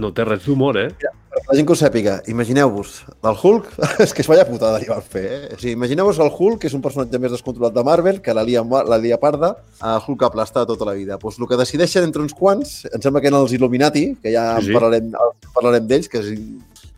[0.00, 0.88] No té res d'humor, eh?
[1.32, 2.94] Per la gent que ho sàpiga, imagineu-vos,
[3.28, 3.68] el Hulk,
[4.04, 5.40] és que és vaya putada li van fer, eh?
[5.56, 8.44] O sigui, imagineu-vos el Hulk, que és un personatge més descontrolat de Marvel, que la
[8.46, 11.18] lia, la lia parda, el Hulk aplastat tota la vida.
[11.18, 14.50] Pues el que decideixen entre uns quants, em sembla que en els Illuminati, que ja
[14.60, 14.70] sí.
[14.70, 14.76] sí.
[14.76, 15.12] parlarem,
[15.56, 16.34] parlarem d'ells, que és,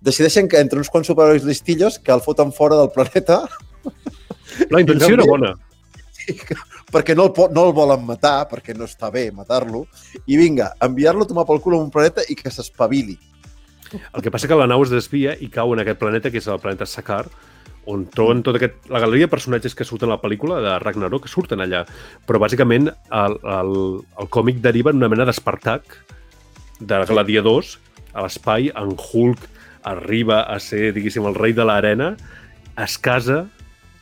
[0.04, 3.44] decideixen que entre uns quants superherois listillos que el foten fora del planeta
[4.70, 5.54] La intenció era bona.
[6.94, 9.84] perquè no el, po- no el volen matar, perquè no està bé matar-lo,
[10.26, 13.16] i vinga, enviar-lo a tomar pel cul a un planeta i que s'espavili.
[13.94, 16.48] El que passa que la nau es desvia i cau en aquest planeta, que és
[16.50, 17.26] el planeta Sakar,
[17.90, 21.26] on troben tot aquest, la galeria de personatges que surten a la pel·lícula de Ragnarok,
[21.26, 21.82] que surten allà.
[22.26, 23.74] Però bàsicament el, el,
[24.22, 25.98] el còmic deriva en una mena d'Espartac,
[26.80, 27.76] de gladiadors,
[28.14, 29.44] a l'espai, en Hulk
[29.84, 32.14] arriba a ser, diguéssim, el rei de l'arena,
[32.80, 33.44] es casa,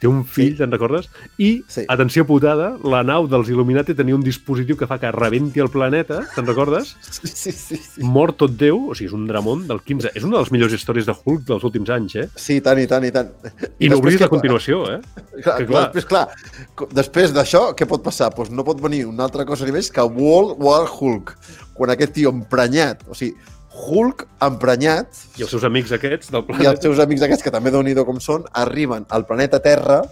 [0.02, 0.58] té un fill, sí.
[0.58, 1.06] te'n recordes?
[1.38, 1.84] I, sí.
[1.92, 6.24] atenció putada, la nau dels Illuminati tenia un dispositiu que fa que rebenti el planeta,
[6.34, 6.96] te'n recordes?
[7.22, 8.02] Sí, sí, sí, sí.
[8.02, 10.10] Mort tot Déu, o sigui, és un dramón del 15.
[10.16, 12.24] És una de les millors històries de Hulk dels últims anys, eh?
[12.40, 13.30] Sí, tant i tant i tant.
[13.42, 14.98] I, no després oblidis la continuació, eh?
[15.36, 15.84] Clar, que, clar.
[15.92, 18.32] Després, clar, després d'això, què pot passar?
[18.34, 21.36] Pues no pot venir una altra cosa ni més que World War Hulk.
[21.76, 23.36] Quan aquest tio emprenyat, o sigui,
[23.72, 26.70] Hulk emprenyat I els seus amics aquests del i planeta.
[26.70, 30.02] els seus amics aquests, que també déu nhi com són, arriben al planeta Terra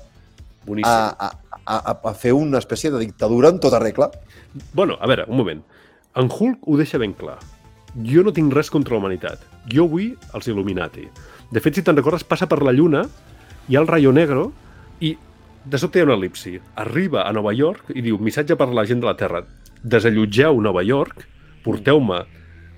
[0.64, 0.90] Boníssim.
[0.90, 1.28] a,
[1.66, 4.10] a, a, a fer una espècie de dictadura en tota regla.
[4.72, 5.62] Bueno, a veure, un moment.
[6.16, 7.38] En Hulk ho deixa ben clar.
[8.06, 9.42] Jo no tinc res contra la humanitat.
[9.70, 11.08] Jo vull els Illuminati.
[11.50, 13.04] De fet, si te'n recordes, passa per la Lluna,
[13.68, 14.52] hi ha el Rayo Negro,
[15.00, 15.16] i
[15.64, 16.56] de sobte hi ha una elipsi.
[16.80, 19.42] Arriba a Nova York i diu, missatge per la gent de la Terra,
[19.82, 21.26] desallotgeu Nova York,
[21.64, 22.24] porteu-me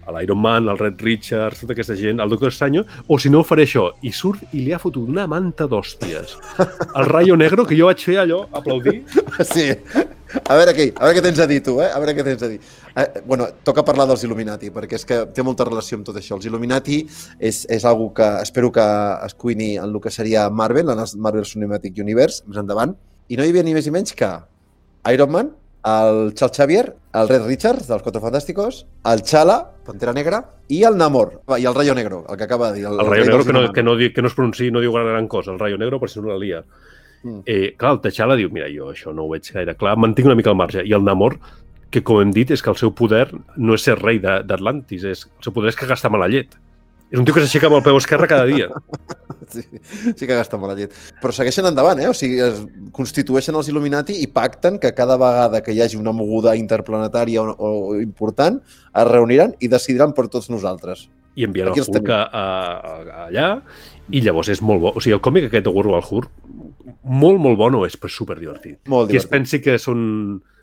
[0.06, 3.44] a l'Iron Man, al Red Richards, tota aquesta gent, al Doctor Estranyo, o si no
[3.46, 3.88] faré això.
[4.02, 6.34] I surt i li ha fotut una manta d'hòsties.
[6.98, 9.02] El Rayo Negro, que jo vaig fer allò, aplaudir.
[9.52, 9.72] Sí.
[10.32, 11.90] A veure què, a veure què tens a dir tu, eh?
[11.92, 12.58] A veure què tens a dir.
[12.96, 16.38] Eh, bueno, toca parlar dels Illuminati, perquè és que té molta relació amb tot això.
[16.38, 17.02] Els Illuminati
[17.36, 18.86] és, és algo que espero que
[19.26, 22.96] es cuini en el que seria Marvel, en el Marvel Cinematic Universe, més endavant.
[23.28, 24.30] I no hi havia ni més ni menys que
[25.12, 25.52] Iron Man,
[25.84, 30.96] el Charles Xavier, el Red Richards, dels Quatre Fantàsticos, el Chala, Pantera Negra, i el
[30.96, 32.86] Namor, i el Rayo Negro, el que acaba de dir.
[32.86, 35.28] El Rayo rei Negro que no, que, no, que no es pronunciï, no diu gran
[35.28, 36.62] cosa, el Rayo Negro per si no la lia.
[37.22, 37.42] Mm.
[37.46, 40.38] Eh, clar, el T'Challa diu, mira, jo això no ho veig gaire clar, mantinc una
[40.38, 40.86] mica al marge.
[40.86, 41.38] I el Namor,
[41.90, 45.18] que com hem dit, és que el seu poder no és ser rei d'Atlantis, el
[45.18, 46.54] seu poder és que gasta mala llet.
[47.12, 48.70] És un tio que s'aixeca amb el peu esquerre cada dia.
[49.52, 49.60] Sí,
[50.16, 50.94] sí que gasta mala llet.
[51.20, 52.06] Però segueixen endavant, eh?
[52.08, 52.62] O sigui, es
[52.96, 57.52] constitueixen els Illuminati i pacten que cada vegada que hi hagi una moguda interplanetària o,
[57.52, 61.04] o important, es reuniran i decidiran per tots nosaltres.
[61.36, 63.50] I envien el Aquí els Hulk a, a, a, allà,
[64.08, 64.94] i llavors és molt bo.
[64.96, 66.32] O sigui, el còmic aquest de World War Hulk,
[67.02, 68.78] molt, molt bo no és, però superdivertit.
[68.88, 69.36] Molt Qui es divertit.
[69.36, 70.00] pensi que són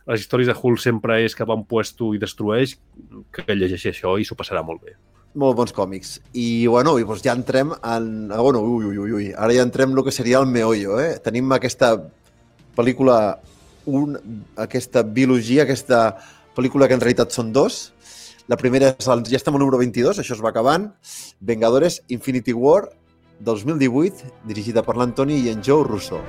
[0.10, 2.80] les històries de Hulk sempre és que va a un puesto i destrueix,
[3.36, 4.98] que llegeixi això i s'ho passarà molt bé.
[5.38, 6.16] Molt bons còmics.
[6.34, 8.32] I, bueno, i doncs ja entrem en...
[8.34, 9.28] ah, Bueno, ui, ui, ui, ui.
[9.38, 11.20] Ara ja entrem en el que seria el meollo, eh?
[11.22, 11.94] Tenim aquesta
[12.78, 13.38] pel·lícula,
[13.86, 14.18] un,
[14.58, 16.18] aquesta biologia, aquesta
[16.58, 17.82] pel·lícula que en realitat són dos.
[18.50, 20.90] La primera és, el, ja estem al número 22, això es va acabant.
[21.40, 22.88] Vengadores Infinity War,
[23.46, 26.24] 2018, dirigida per l'Antoni i en Joe Russo.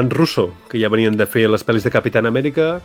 [0.00, 2.80] Germans Russo, que ja venien de fer les pel·lis de Capitán Amèrica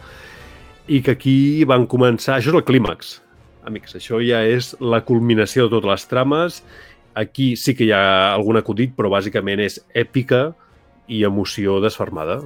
[0.87, 2.37] i que aquí van començar...
[2.37, 3.21] Això és el clímax,
[3.65, 3.95] amics.
[3.95, 6.63] Això ja és la culminació de totes les trames.
[7.15, 10.53] Aquí sí que hi ha algun acudit, però bàsicament és èpica
[11.07, 12.41] i emoció desfermada.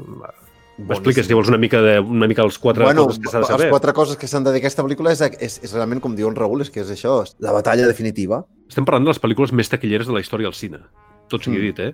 [0.80, 3.44] M'expliques, si vols, una mica, de, una mica els quatre bueno, coses que s'ha de
[3.44, 3.70] les saber.
[3.74, 6.38] quatre coses que s'han de dir aquesta pel·lícula és, és, és realment, com diu en
[6.38, 8.46] Raül, és que és això, és la batalla definitiva.
[8.70, 10.80] Estem parlant de les pel·lícules més taquilleres de la història del cine.
[11.28, 11.66] Tot sigui Mm.
[11.68, 11.94] dit, eh?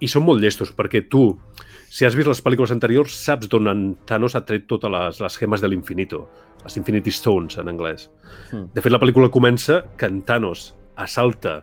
[0.00, 1.36] I són molt llestos, perquè tu,
[1.92, 5.36] si has vist les pel·lícules anteriors, saps d'on en Thanos ha tret totes les, les
[5.42, 6.22] gemes de l'infinito.
[6.64, 8.06] Les Infinity Stones, en anglès.
[8.52, 8.68] Mm.
[8.72, 11.58] De fet, la pel·lícula comença que en Thanos assalta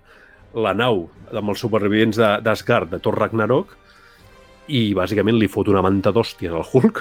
[0.53, 3.75] la nau amb els supervivents de- d'Asgard, de, Thor Ragnarok,
[4.69, 6.99] i bàsicament li fot una manta d'hòsties al Hulk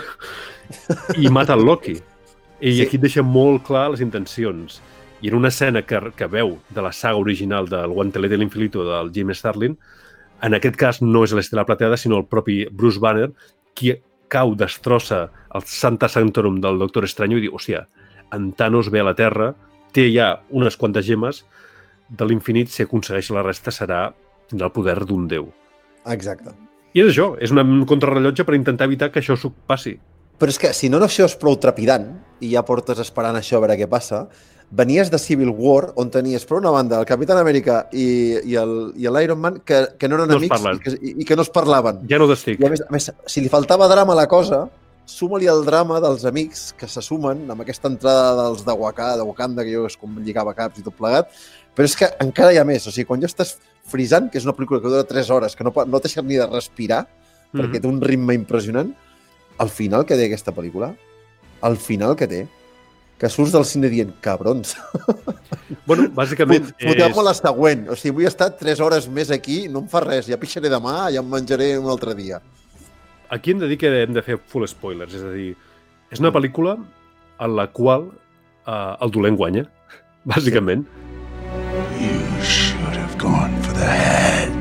[1.21, 1.99] i mata el Loki.
[2.61, 2.83] I Sí.
[2.83, 4.81] aquí et deixa molt clar les intencions.
[5.21, 8.85] I en una escena que, que veu de la saga original del Guantelete de l'Infinito
[8.87, 9.77] del Jim Starlin,
[10.43, 13.31] en aquest cas no és l'Estela Plateada, sinó el propi Bruce Banner,
[13.75, 13.95] qui
[14.29, 17.87] cau, destrossa el Santa Sanctorum del Doctor Estranyo i diu, hòstia,
[18.35, 19.53] en Thanos ve a la Terra,
[19.97, 21.45] té ja unes quantes gemes
[22.09, 24.09] de l'infinit, si aconsegueix la resta serà
[24.49, 25.51] tindrà el poder d'un déu.
[26.09, 26.55] Exacte.
[26.97, 29.99] I és això, és un contrarrellotge per intentar evitar que això s'ho passi.
[30.39, 32.09] Però és que si no això és prou trepidant
[32.41, 34.29] i ja portes esperant això a veure què passa,
[34.71, 39.41] venies de Civil War on tenies per una banda el Capitán Amèrica i, i l'Iron
[39.41, 41.49] Man que, que no eren No es amics i, que, i, i que no es
[41.53, 42.03] parlaven.
[42.11, 42.61] Ja no d'estic.
[42.61, 44.67] I a més, a més, si li faltava drama a la cosa,
[45.09, 49.29] suma-li el drama dels amics que se sumen amb aquesta entrada dels de Wakanda, de
[49.31, 51.33] Wakanda que jo és com lligava caps i tot plegat,
[51.75, 52.85] però és que encara hi ha més.
[52.87, 53.57] O sigui, quan ja estàs
[53.89, 56.45] frisant, que és una pel·lícula que dura 3 hores, que no, no deixa ni de
[56.47, 57.07] respirar,
[57.55, 57.81] perquè Mhm.
[57.81, 58.93] té un ritme impressionant,
[59.57, 60.93] al final que té aquesta pel·lícula,
[61.63, 62.47] al final que té,
[63.19, 64.77] que surts del cine dient, cabrons,
[65.89, 67.25] Bueno, bàsicament foteu-me és...
[67.25, 67.87] la següent.
[67.93, 71.09] O sigui, vull estar 3 hores més aquí, no em fa res, ja pixaré demà,
[71.15, 72.43] ja em menjaré un altre dia.
[73.33, 75.51] Aquí hem de dir que hem de fer full spoilers, és a dir,
[76.13, 76.79] és una pel·lícula
[77.45, 79.67] en la qual eh, el dolent guanya,
[80.29, 80.87] bàsicament.
[82.01, 84.58] You should have gone for the head.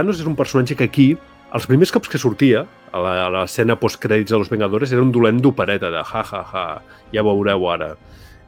[0.00, 1.10] Thanos és un personatge que aquí,
[1.52, 2.62] els primers cops que sortia,
[2.96, 3.00] a
[3.34, 6.62] l'escena postcrèdits de Los Vengadores, era un dolent d'opereta, de ha, ha, ha,
[7.12, 7.90] ja veureu ara.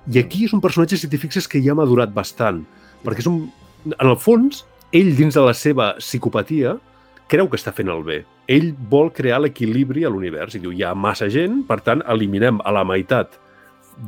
[0.08, 2.62] I aquí és un personatge, si t'hi fixes, que ja ha madurat bastant,
[3.04, 3.42] perquè és un...
[3.84, 4.62] En el fons,
[4.96, 6.78] ell, dins de la seva psicopatia,
[7.28, 8.22] creu que està fent el bé.
[8.48, 12.62] Ell vol crear l'equilibri a l'univers i diu, hi ha massa gent, per tant, eliminem
[12.64, 13.36] a la meitat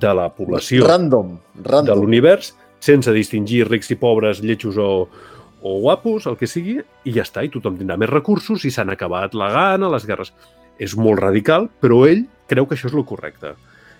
[0.00, 2.00] de la població Random, de random.
[2.06, 4.90] l'univers, sense distingir rics i pobres, lletjos o,
[5.64, 6.76] o guapos, el que sigui,
[7.08, 10.34] i ja està, i tothom tindrà més recursos i s'han acabat la gana, les guerres.
[10.76, 13.54] És molt radical, però ell creu que això és el correcte.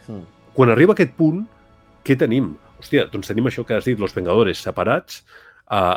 [0.05, 0.27] Mm.
[0.55, 1.41] Quan arriba a aquest punt,
[2.05, 2.53] què tenim?
[2.83, 5.23] Hòstia, doncs tenim això que has dit, los Vengadores separats,
[5.73, 5.97] uh,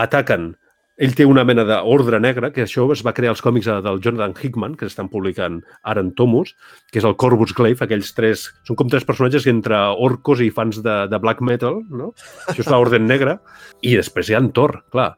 [0.00, 0.54] ataquen
[0.96, 4.34] ell té una mena d'ordre negre, que això es va crear als còmics del Jonathan
[4.40, 6.54] Hickman, que s'estan publicant ara en tomos,
[6.90, 8.46] que és el Corvus Glaive, aquells tres...
[8.64, 12.14] Són com tres personatges entre orcos i fans de, de black metal, no?
[12.48, 13.36] Això és l'ordre negre.
[13.84, 15.12] I després hi ha en Thor, clar.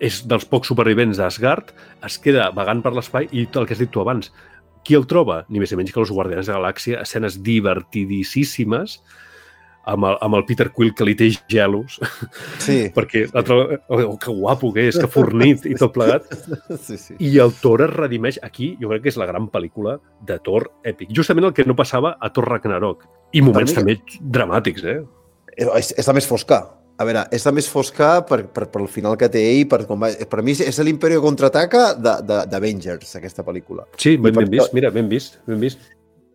[0.00, 1.74] És dels pocs supervivents d'Asgard,
[2.08, 4.32] es queda vagant per l'espai i el que has dit tu abans.
[4.82, 5.42] Qui el troba?
[5.52, 8.96] Ni més ni menys que els Guardians de la Galàxia, escenes divertidíssimes,
[9.84, 11.98] amb el, amb el Peter Quill que li té gelos,
[12.62, 12.88] Sí.
[12.96, 16.28] perquè l'altre, oh, que guapo que és, que fornit i tot plegat.
[16.82, 17.16] Sí, sí.
[17.22, 20.68] I el Thor es redimeix aquí, jo crec que és la gran pel·lícula de Thor
[20.88, 21.12] èpic.
[21.14, 23.04] Justament el que no passava a Thor Ragnarok.
[23.32, 25.00] I moments també dramàtics, eh?
[25.56, 26.62] És, és la més fosca.
[27.00, 29.82] A veure, és la més fosca per, per, per el final que té ell, per,
[29.88, 33.86] com va, per mi és l'Imperio contraataca d'Avengers, aquesta pel·lícula.
[33.96, 35.80] Sí, ben, ben vist, mira, ben vist, ben vist.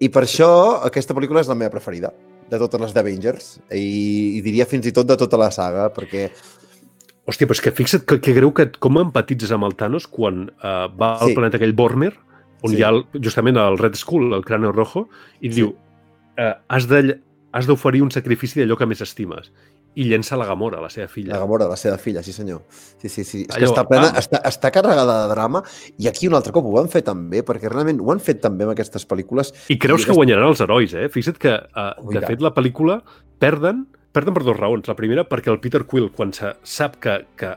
[0.01, 0.49] I per això
[0.85, 2.11] aquesta pel·lícula és la meva preferida
[2.49, 6.29] de totes les d'Avengers i, i diria fins i tot de tota la saga, perquè
[7.27, 10.45] Hòstia, però és que fixa't que, que greu que com empatitzes amb el Thanos quan
[10.63, 11.35] uh, va al Sí.
[11.35, 12.13] planeta aquell Bormer,
[12.63, 12.77] on Sí.
[12.77, 15.09] hi ha el, justament el Red Skull, el cráneo rojo,
[15.41, 15.73] i diu,
[16.39, 17.19] uh, has de
[17.51, 19.51] has d'oferir un sacrifici d'allò que més estimes.
[19.95, 21.33] I llença la Gamora, la seva filla.
[21.33, 22.61] la Gamora, la seva filla, sí senyor.
[22.69, 23.41] Sí, sí, sí.
[23.41, 24.19] És que Allò, està, plena, ah.
[24.19, 25.63] està, està carregada de drama
[25.97, 28.63] i aquí un altre cop ho han fet també, perquè realment ho han fet també
[28.63, 29.53] amb aquestes pel·lícules.
[29.69, 31.09] I creus que aquesta- guanyaran els herois, eh?
[31.09, 33.01] Fixa't que, uh, Oh, i de fet, la pel·lícula
[33.39, 34.87] perden, perden per dues raons.
[34.87, 37.55] La primera, perquè el Peter Quill, quan se sap que, que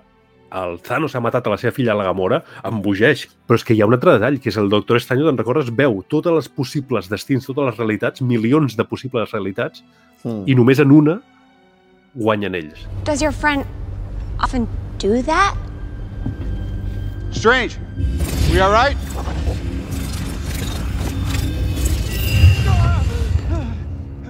[0.53, 3.29] el Thanos ha matat a la seva filla, la Gamora, embogeix.
[3.47, 5.71] Però és que hi ha un altre detall, que és el Doctor Estanyo, te'n recordes,
[5.77, 9.85] veu totes les possibles destins, totes les realitats, milions de possibles realitats,
[10.25, 10.43] Mm.
[10.49, 11.21] i només en una
[12.17, 12.87] guanyen ells.
[13.05, 13.65] Does your friend
[14.39, 14.69] often
[14.99, 15.57] do that?
[17.31, 17.79] Strange.
[18.51, 18.97] We all right?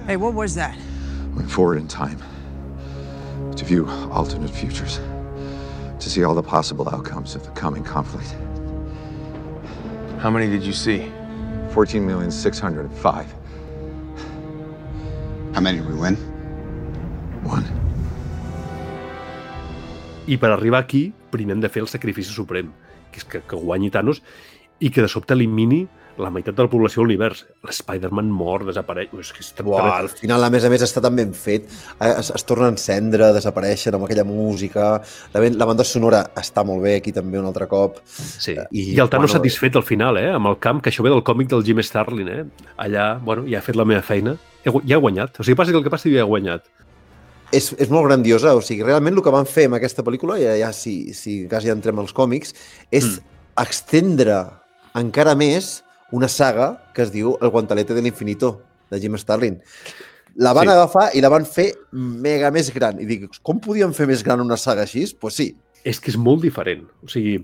[0.05, 0.77] Hey, what was that?
[1.35, 2.21] Went forward in time
[3.55, 4.99] to view alternate futures,
[5.99, 8.35] to see all the possible outcomes of the coming conflict.
[10.19, 11.11] How many did you see?
[11.71, 13.33] 14,605.
[15.53, 16.30] How many did we win?
[20.31, 22.69] I per arribar aquí, primer hem de fer el sacrifici suprem,
[23.11, 24.21] que és que, que guanyi Thanos
[24.81, 25.83] i que de sobte elimini
[26.21, 27.45] la meitat de la població de l'univers.
[27.65, 29.09] L'Spider-Man mor, desapareix...
[29.23, 31.65] És que és tan Uau, al final, a més a més, està tan ben fet.
[31.97, 34.89] Eh, Es, es torna a encendre, desapareixen amb aquella música.
[35.33, 37.97] La, ben- la banda sonora està molt bé aquí també un altre cop.
[38.05, 38.53] Sí.
[38.69, 40.27] I, I el Thanos satisfet al final, eh?
[40.35, 42.29] amb el camp, que això ve del còmic del Jim Starlin.
[42.29, 42.43] Eh?
[42.85, 44.35] Allà, bueno, ja he fet la meva feina.
[44.65, 45.39] He Ja he guanyat.
[45.41, 46.67] O sigui, passi el que passi, ja he guanyat.
[47.51, 50.55] És, és molt grandiosa, o sigui, realment el que van fer amb aquesta pel·lícula, ja,
[50.59, 52.55] ja si, si quasi entrem als còmics,
[52.95, 53.39] és mm.
[53.63, 54.37] extendre
[54.95, 58.61] encara més una saga que es diu El guantelete de l'infinito,
[58.91, 59.59] de Jim Starlin.
[60.35, 60.73] La van sí.
[60.73, 62.99] agafar i la van fer mega més gran.
[63.03, 65.03] I dic, com podien fer més gran una saga així?
[65.03, 65.49] Doncs pues sí.
[65.87, 66.85] És que és molt diferent.
[67.03, 67.39] O sigui,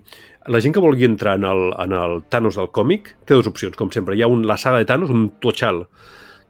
[0.48, 3.76] la gent que vulgui entrar en el, en el Thanos del còmic té dues opcions,
[3.80, 4.16] com sempre.
[4.16, 5.84] Hi ha un, la saga de Thanos, un Tochal,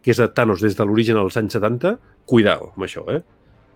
[0.03, 1.95] que és de Thanos des de l'origen als anys 70.
[2.29, 3.23] Cuidao amb això, eh?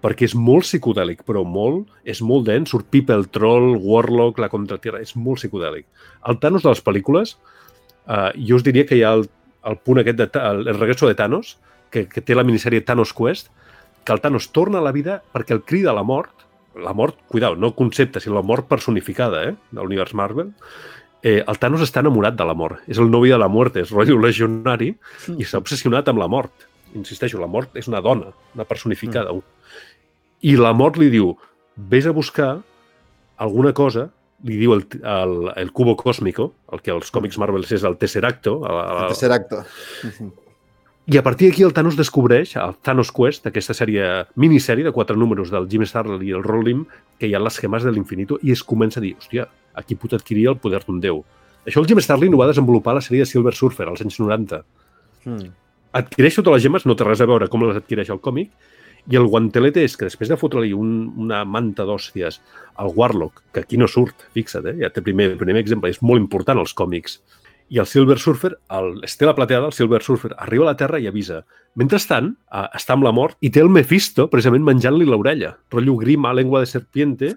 [0.02, 5.02] Perquè és molt psicodèlic, però molt, és molt dens, surt People, Troll, Warlock, la Contratierra,
[5.02, 5.86] és molt psicodèlic.
[6.28, 7.36] El Thanos de les pel·lícules,
[8.08, 9.28] eh, jo us diria que hi ha el,
[9.70, 11.58] el punt aquest de el, el regreso de Thanos,
[11.92, 13.52] que, que té la minissèrie Thanos Quest,
[14.04, 17.18] que el Thanos torna a la vida perquè el crida a la mort, la mort,
[17.28, 20.54] cuidao, no concepte, sinó la mort personificada, eh, de l'univers Marvel,
[21.22, 22.82] eh, el Thanos està enamorat de la mort.
[22.88, 24.92] És el novi de la mort, és rotllo legionari
[25.36, 26.68] i està obsessionat amb la mort.
[26.98, 29.34] Insisteixo, la mort és una dona, una personificada.
[29.34, 29.60] Mm.
[30.42, 31.36] I la mort li diu,
[31.76, 32.56] vés a buscar
[33.42, 34.10] alguna cosa,
[34.44, 38.62] li diu el, el, el cubo cósmico, el que als còmics Marvel és el Tesseracto,
[38.66, 39.62] el, El tercer acte.
[41.12, 45.18] i a partir d'aquí el Thanos descobreix, el Thanos Quest, aquesta sèrie, minissèrie de quatre
[45.18, 46.86] números del Jim Starlin i el Rolim,
[47.20, 49.48] que hi ha les gemes de l'infinito, i es comença a dir, hòstia,
[49.78, 51.24] aquí pot adquirir el poder d'un déu.
[51.66, 54.18] Això el Jim Starlin ho va desenvolupar a la sèrie de Silver Surfer, als anys
[54.22, 54.64] 90.
[55.26, 55.52] Mm.
[56.02, 58.50] Adquireix totes les gemes, no té res a veure com les adquireix el còmic,
[59.10, 62.42] i el guantelete és que després de fotre-li un, una manta d'hòsties
[62.82, 64.78] al Warlock, que aquí no surt, fixa't, eh?
[64.84, 67.20] ja té primer, primer exemple, és molt important als còmics,
[67.72, 71.08] i el Silver Surfer, el Estela Plateada, el Silver Surfer, arriba a la Terra i
[71.08, 71.40] avisa.
[71.80, 72.34] Mentrestant,
[72.76, 75.54] està amb la mort i té el Mephisto precisament menjant-li l'orella.
[75.72, 77.32] Rotllo grima, lengua de serpiente,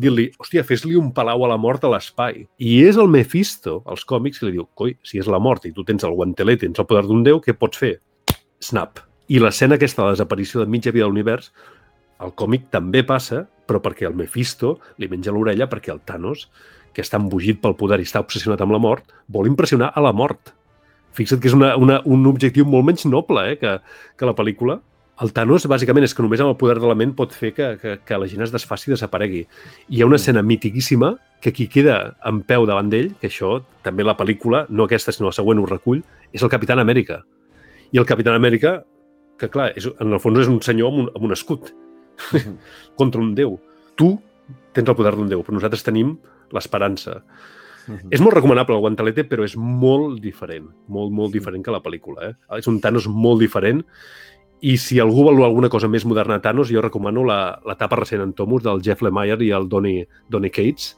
[0.00, 2.46] dir-li, hòstia, fes-li un palau a la mort a l'espai.
[2.56, 5.76] I és el Mephisto, als còmics, que li diu, coi, si és la mort i
[5.76, 7.98] tu tens el guantelet, tens el poder d'un déu, què pots fer?
[8.64, 9.04] Snap.
[9.28, 11.50] I l'escena aquesta la desaparició de mitja vida de l'univers,
[12.24, 16.48] el còmic també passa, però perquè el Mephisto li menja l'orella perquè el Thanos,
[16.94, 20.12] que està embogit pel poder i està obsessionat amb la mort, vol impressionar a la
[20.14, 20.52] mort.
[21.14, 23.78] Fixa't que és una, una, un objectiu molt menys noble eh, que,
[24.18, 24.78] que la pel·lícula.
[25.22, 27.74] El Thanos, bàsicament, és que només amb el poder de la ment pot fer que,
[27.80, 29.44] que, que la gent es desfaci i desaparegui.
[29.88, 33.60] I hi ha una escena mitiquíssima que qui queda en peu davant d'ell, que això
[33.86, 36.02] també la pel·lícula, no aquesta sinó la següent ho recull,
[36.34, 37.22] és el Capitán Amèrica.
[37.94, 38.80] I el Capitán Amèrica,
[39.38, 41.72] que clar, és, en el fons és un senyor amb un, amb un escut
[42.98, 43.58] contra un déu.
[43.98, 44.12] Tu
[44.74, 46.16] tens el poder d'un déu, però nosaltres tenim
[46.54, 47.20] l'esperança.
[48.10, 52.30] És molt recomanable el Guantelete, però és molt diferent, molt, molt diferent que la pel·lícula.
[52.30, 52.58] Eh?
[52.58, 53.82] És un Thanos molt diferent
[54.64, 58.22] i si algú vol alguna cosa més moderna de Thanos, jo recomano la- l'etapa recent
[58.24, 60.94] en Tomus del Jeff Lemire i el Donny, Donny Cates,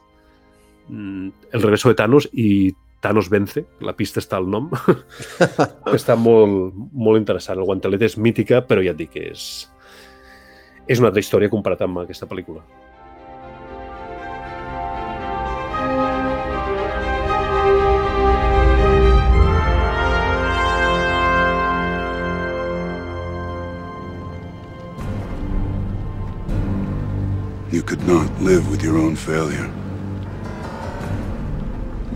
[0.89, 2.71] Mm, El regreso de Thanos i
[3.07, 4.65] Thanos vence, la pista està al nom,
[5.95, 7.55] està molt, molt interessant.
[7.55, 9.45] El Guantelete és mítica, però ja et dic que és,
[10.91, 12.65] és una altra història comparat amb aquesta pel·lícula.
[27.71, 29.76] You could not live with your own failure.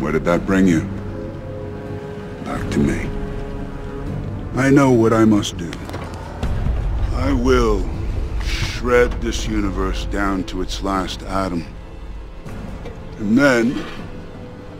[0.01, 0.81] Where did that bring you?
[2.43, 3.07] Back to me.
[4.55, 5.71] I know what I must do.
[7.13, 7.87] I will
[8.43, 11.67] shred this universe down to its last atom.
[13.19, 13.75] And then,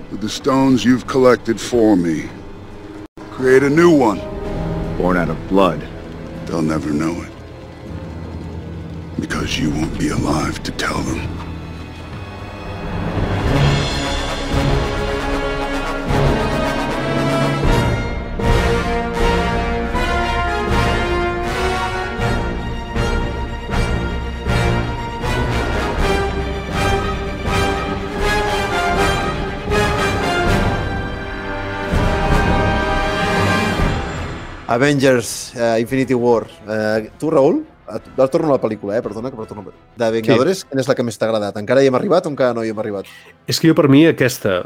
[0.09, 2.27] with the stones you've collected for me,
[3.29, 4.17] create a new one.
[4.97, 5.87] Born out of blood.
[6.47, 7.31] They'll never know it.
[9.19, 11.50] Because you won't be alive to tell them.
[34.71, 36.45] Avengers uh, Infinity War.
[36.63, 39.03] Uh, tu, Raül, et torno a la pel·lícula, eh?
[39.03, 39.73] Perdona, que per torno.
[39.99, 40.69] De Vengadores, sí.
[40.69, 41.57] quina és la que més t'ha agradat?
[41.59, 43.09] Encara hi hem arribat o encara no hi hem arribat?
[43.51, 44.61] És que jo per mi aquesta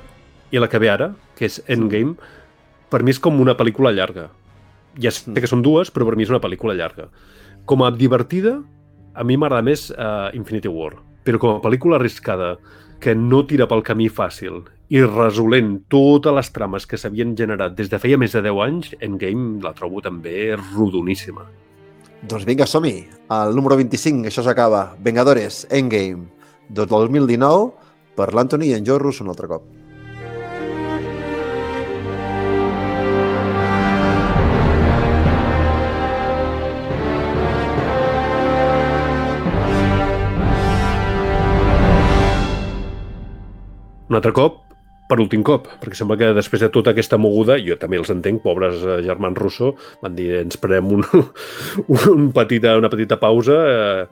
[0.53, 2.13] i la que ve ara, que és Endgame,
[2.93, 4.27] per mi és com una pel·lícula llarga.
[5.01, 7.09] Ja sé que són dues, però per mi és una pel·lícula llarga.
[7.65, 8.59] Com a divertida,
[9.17, 10.93] a mi m'agrada més uh, Infinity War,
[11.25, 12.55] però com a pel·lícula arriscada,
[13.01, 17.89] que no tira pel camí fàcil i resolent totes les trames que s'havien generat des
[17.89, 21.45] de feia més de 10 anys, Endgame la trobo també rodoníssima.
[22.25, 22.97] Doncs vinga, som-hi.
[23.33, 24.95] El número 25, això s'acaba.
[25.01, 26.29] Vengadores, Endgame,
[26.69, 27.71] del 2019,
[28.15, 29.65] per l'Anthony i en Joe Russo un altre cop.
[44.05, 44.64] Un altre cop,
[45.05, 48.41] per últim cop, perquè sembla que després de tota aquesta moguda, jo també els entenc,
[48.41, 51.05] pobres eh, germans Russo, van dir, ens prenem un,
[52.15, 54.07] un petita, una petita pausa eh,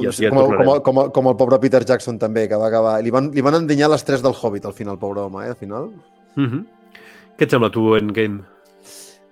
[0.00, 2.70] i així ja com, el, com, com, com el pobre Peter Jackson també, que va
[2.72, 2.96] acabar...
[3.04, 5.60] Li van, li van endinyar les tres del Hobbit al final, pobre home, eh, al
[5.60, 5.90] final.
[6.36, 6.64] Mm -hmm.
[7.36, 8.40] Què et sembla tu, Endgame?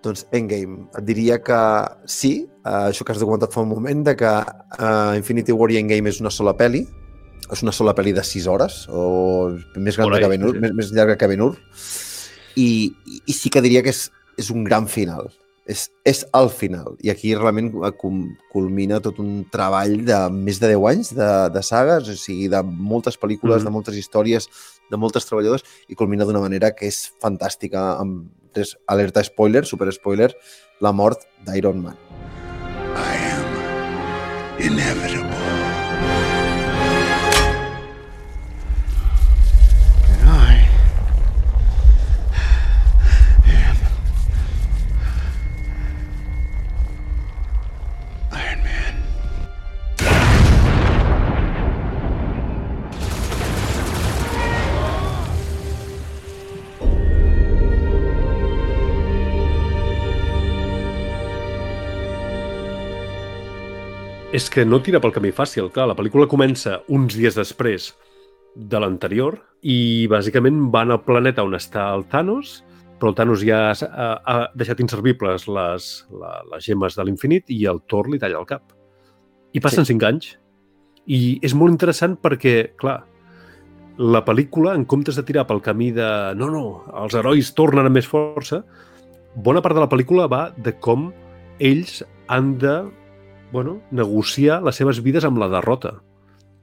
[0.05, 0.84] Doncs Endgame.
[0.98, 1.60] Et diria que
[2.05, 4.32] sí, eh, això que has documentat fa un moment, de que
[4.78, 6.86] eh, Infinity War i Endgame és una sola pel·li,
[7.53, 10.61] és una sola pel·li de 6 hores, o més, gran ahí, que ben Hur, sí.
[10.65, 11.55] més, més llarga que Ben Hur,
[12.57, 12.69] i,
[13.07, 14.07] i, i sí que diria que és,
[14.39, 15.29] és un gran final.
[15.67, 16.95] És, és el final.
[17.03, 17.91] I aquí realment eh,
[18.53, 22.61] culmina tot un treball de més de 10 anys de, de sagues, o sigui, de
[22.63, 23.67] moltes pel·lícules, Mhm.
[23.67, 24.47] de moltes històries,
[24.91, 29.91] de moltes treballadors, i culmina d'una manera que és fantàstica, amb tres, alerta spoiler, super
[29.93, 30.31] spoiler,
[30.81, 31.99] la mort d'Iron Man.
[34.59, 35.36] Inevitable.
[64.37, 65.87] És que no tira pel camí fàcil, clar.
[65.89, 67.87] La pel·lícula comença uns dies després
[68.57, 72.59] de l'anterior i bàsicament van al planeta on està el Thanos,
[72.99, 75.87] però el Thanos ja ha, ha, ha deixat inservibles les,
[76.21, 78.75] la, les gemes de l'infinit i el Thor li talla el cap.
[79.57, 79.95] I passen sí.
[79.95, 80.35] cinc anys.
[81.07, 82.99] I és molt interessant perquè, clar,
[83.97, 86.67] la pel·lícula, en comptes de tirar pel camí de no, no,
[87.05, 88.61] els herois tornen amb més força,
[89.33, 91.09] bona part de la pel·lícula va de com
[91.73, 92.77] ells han de
[93.52, 95.97] bueno, negociar les seves vides amb la derrota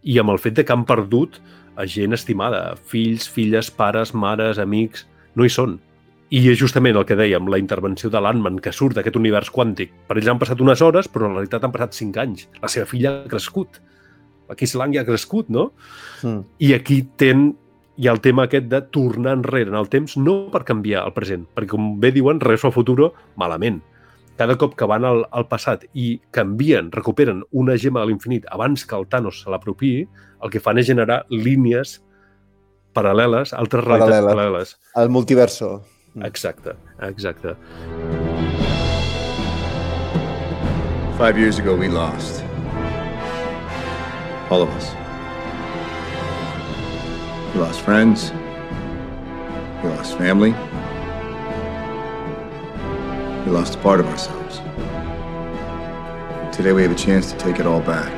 [0.04, 1.40] i amb el fet de que han perdut
[1.80, 5.80] a gent estimada, fills, filles, pares, mares, amics, no hi són.
[6.34, 9.92] I és justament el que dèiem, la intervenció de l'Antman, que surt d'aquest univers quàntic.
[10.08, 12.48] Per ells han passat unes hores, però en realitat han passat cinc anys.
[12.62, 13.80] La seva filla ha crescut.
[14.50, 15.70] La Kiss Lang ja ha crescut, no?
[16.24, 16.42] Mm.
[16.68, 17.52] I aquí ten,
[17.98, 21.14] hi ha el tema aquest de tornar enrere en el temps, no per canviar el
[21.16, 23.82] present, perquè com bé diuen, res al futuro, malament.
[24.38, 28.86] Cada cop que van al, al passat i canvien, recuperen una gema de l'infinit abans
[28.90, 30.08] que el Thanos se l'apropiï,
[30.44, 32.00] el que fan és generar línies
[32.98, 34.34] paral·leles, altres realitats Paral·leles.
[34.34, 34.76] paral·leles.
[35.04, 35.70] El multiverso.
[36.26, 37.56] Exacte, exacte.
[41.18, 42.44] Five years ago, we lost.
[44.50, 44.90] All of us.
[47.54, 48.32] We lost friends.
[49.84, 50.54] We lost family.
[53.46, 54.60] We lost a part of ourselves.
[56.56, 58.12] Today, we have a chance to take it all back.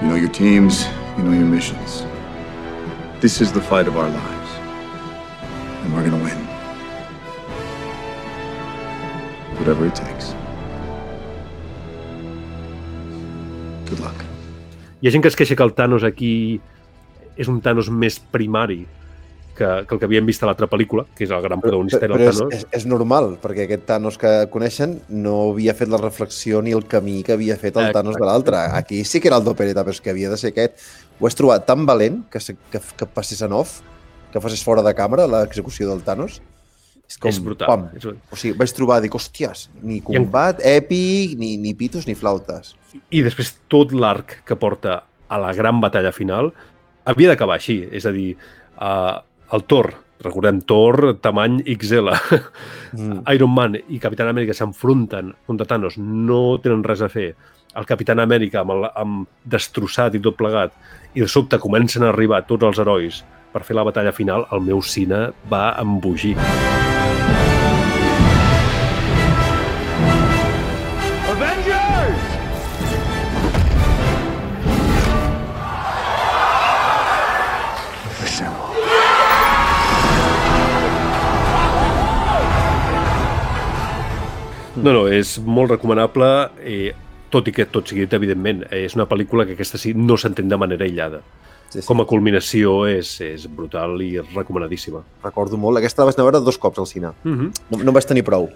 [0.00, 0.86] You know your teams,
[1.18, 2.06] you know your missions.
[3.20, 4.50] This is the fight of our lives.
[5.84, 6.38] And we're gonna win.
[9.58, 10.34] Whatever it takes.
[13.90, 14.16] Good luck.
[15.02, 15.44] Hi ha que es que
[16.06, 16.60] aquí
[17.36, 18.86] és un Thanos més primari
[19.56, 22.14] que, que el que havíem vist a l'altra pel·lícula, que és el gran protagonista, era
[22.16, 22.54] Però el és, Thanos.
[22.56, 26.86] és, és normal, perquè aquest Thanos que coneixen no havia fet la reflexió ni el
[26.88, 28.56] camí que havia fet el Thanos de l'altre.
[28.78, 30.80] Aquí sí que era el d'opereta, però és que havia de ser aquest.
[31.20, 33.80] Ho has trobat tan valent que, se- que, que passés en off,
[34.32, 36.40] que facis fora de càmera l'execució del Thanos.
[37.12, 37.68] És com, És brutal.
[37.68, 37.82] Pam.
[37.98, 38.22] És brutal.
[38.32, 42.72] O sigui, vaig trobar, dic, hòsties, ni combat èpic, ni, ni pitos, ni flautes.
[43.12, 46.48] I després tot l'arc que porta a la gran batalla final
[47.04, 47.82] havia d'acabar així.
[47.92, 48.30] És a dir,
[48.80, 49.20] uh,
[49.52, 49.92] el Thor,
[50.22, 52.12] recordem, Thor tamany XL,
[52.92, 53.22] mm.
[53.34, 57.32] Iron Man i Capitán Amèrica s'enfronten contra Thanos, no tenen res a fer.
[57.76, 60.74] El Capitán Amèrica amb, el, amb destrossat i tot plegat,
[61.16, 63.22] i de sobte comencen a arribar tots els herois
[63.52, 66.36] per fer la batalla final, el meu cine va embogir.
[66.40, 66.91] Avengers!
[84.82, 86.28] No, no, és molt recomanable,
[86.66, 86.90] eh,
[87.30, 90.16] tot i que tot sigui dit, evidentment, eh, és una pel·lícula que aquesta sí no
[90.18, 91.20] s'entén de manera aïllada.
[91.68, 91.86] Sí, sí.
[91.86, 95.04] Com a culminació és, és brutal i recomanadíssima.
[95.22, 95.78] Recordo molt.
[95.78, 97.12] Aquesta la vaig anar a veure dos cops al cine.
[97.22, 97.52] Mhm.
[97.70, 98.50] no, no en vaig tenir prou.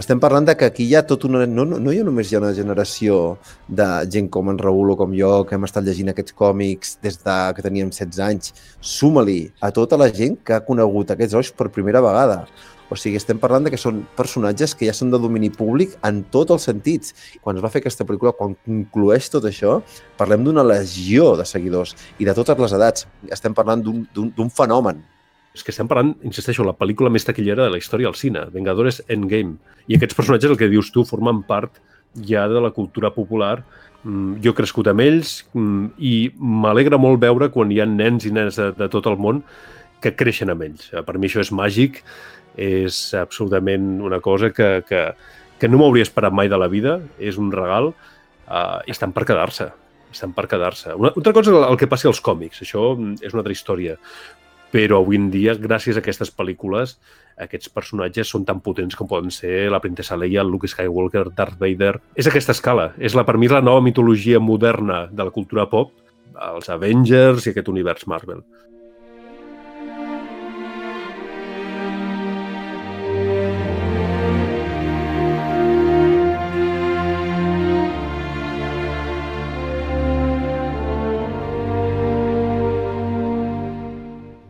[0.00, 1.44] Estem parlant de que aquí hi ha tot una...
[1.46, 3.36] No, no, no hi ha només hi ha una generació
[3.68, 7.20] de gent com en Raül o com jo, que hem estat llegint aquests còmics des
[7.20, 8.54] de que teníem 16 anys.
[8.80, 12.46] Suma-li a tota la gent que ha conegut aquests herois per primera vegada.
[12.90, 16.24] O sigui, estem parlant de que són personatges que ja són de domini públic en
[16.34, 17.14] tots els sentits.
[17.40, 19.76] Quan es va fer aquesta pel·lícula, quan conclueix tot això,
[20.18, 23.06] parlem d'una legió de seguidors i de totes les edats.
[23.30, 25.04] Estem parlant d'un- fenomen.
[25.54, 29.02] És que estem parlant, insisteixo, la pel·lícula més taquillera de la història del cine, Vengadores
[29.08, 29.56] Endgame.
[29.88, 31.78] I aquests personatges, el que dius tu, formen part
[32.26, 33.64] ja de la cultura popular.
[34.02, 38.24] Mm, Jo he crescut amb ells mm, i m'alegra molt veure quan hi ha nens
[38.26, 39.42] i nenes de, de tot el món
[40.00, 40.88] que creixen amb ells.
[40.94, 42.02] Eh, Per mi això és màgic,
[42.60, 45.04] és absolutament una cosa que, que,
[45.60, 49.26] que no m'hauria esperat mai de la vida, és un regal uh, i estan per
[49.28, 49.70] quedar-se
[50.10, 50.90] estan per quedar-se.
[50.98, 53.94] Una altra cosa és el, que passi als còmics, això és una altra història
[54.70, 56.94] però avui en dia, gràcies a aquestes pel·lícules,
[57.42, 61.96] aquests personatges són tan potents com poden ser la princesa Leia, Luke Skywalker, Darth Vader...
[62.14, 62.90] És aquesta escala.
[62.98, 65.90] És la, per mi la nova mitologia moderna de la cultura pop,
[66.52, 68.44] els Avengers i aquest univers Marvel.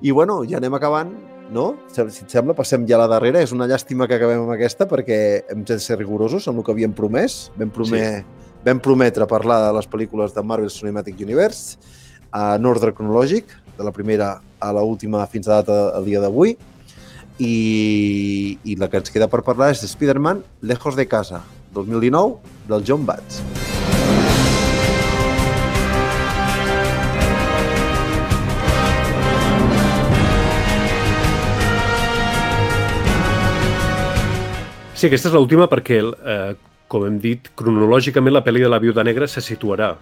[0.01, 1.13] I bueno, ja anem acabant,
[1.53, 1.75] no?
[1.93, 3.43] Si et sembla, passem ja a la darrera.
[3.45, 5.21] És una llàstima que acabem amb aquesta perquè
[5.53, 7.51] hem de ser rigorosos amb el que havíem promès.
[7.59, 8.53] Vam, promer, sí.
[8.65, 11.79] vam prometre parlar de les pel·lícules de Marvel Cinematic Universe
[12.31, 16.57] en ordre cronològic, de la primera a la última fins a data al dia d'avui.
[17.41, 21.41] I, I la que ens queda per parlar és Spider-Man Lejos de Casa,
[21.73, 23.70] 2019, del John Batts.
[35.01, 36.57] Sí, aquesta és l'última perquè, eh,
[36.93, 39.95] com hem dit, cronològicament la pel·li de la Viuda Negra se situarà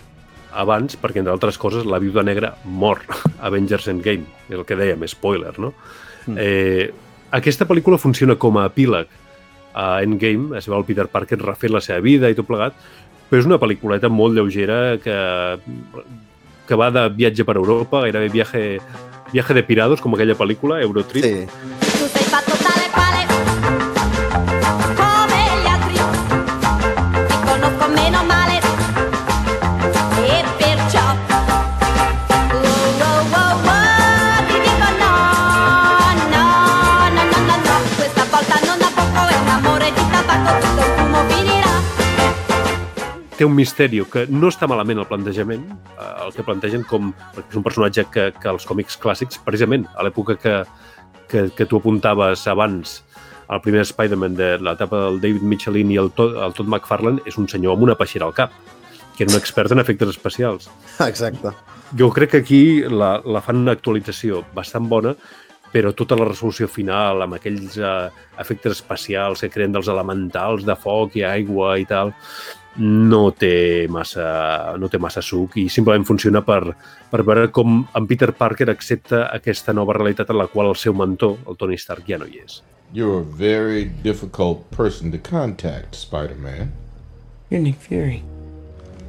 [0.58, 5.04] abans, perquè, entre altres coses, la Viuda Negra mor a Avengers Endgame, el que dèiem,
[5.06, 5.70] spoiler, no?
[6.26, 6.34] Mm.
[6.42, 6.90] Eh,
[7.30, 9.06] aquesta pel·lícula funciona com a epíleg
[9.78, 12.74] a Endgame, es veu el Peter Parker refent la seva vida i tot plegat,
[13.30, 15.18] però és una pel·lículeta molt lleugera que,
[16.66, 18.64] que va de viatge per Europa, gairebé viaje,
[19.30, 21.22] viaje de pirados, com aquella pel·lícula, Eurotrip.
[21.22, 22.68] Sí.
[43.39, 47.12] Té un misteri que no està malament el plantejament, eh, el que plantegen com...
[47.36, 50.56] perquè és un personatge que, que els còmics clàssics, precisament a l'època que,
[51.31, 52.98] que, que tu apuntaves abans,
[53.48, 57.39] el primer Spider-Man de l'etapa del David Michelin i el Todd, el Todd McFarlane, és
[57.40, 58.52] un senyor amb una peixera al cap,
[59.16, 60.69] que era un expert en efectes especials.
[61.10, 61.55] Exacte.
[61.98, 65.15] Jo crec que aquí la, la fan una actualització bastant bona,
[65.73, 68.09] però tota la resolució final, amb aquells eh,
[68.40, 72.12] efectes especials que creen dels elementals de foc i aigua i tal,
[72.78, 76.62] no té massa, no té massa suc i simplement funciona per,
[77.10, 80.94] per veure com en Peter Parker accepta aquesta nova realitat en la qual el seu
[80.94, 82.62] mentor, el Tony Stark, ja no hi és.
[82.92, 86.72] You're a very difficult person to contact, Spider Man.
[87.50, 88.22] You're Nick Fury.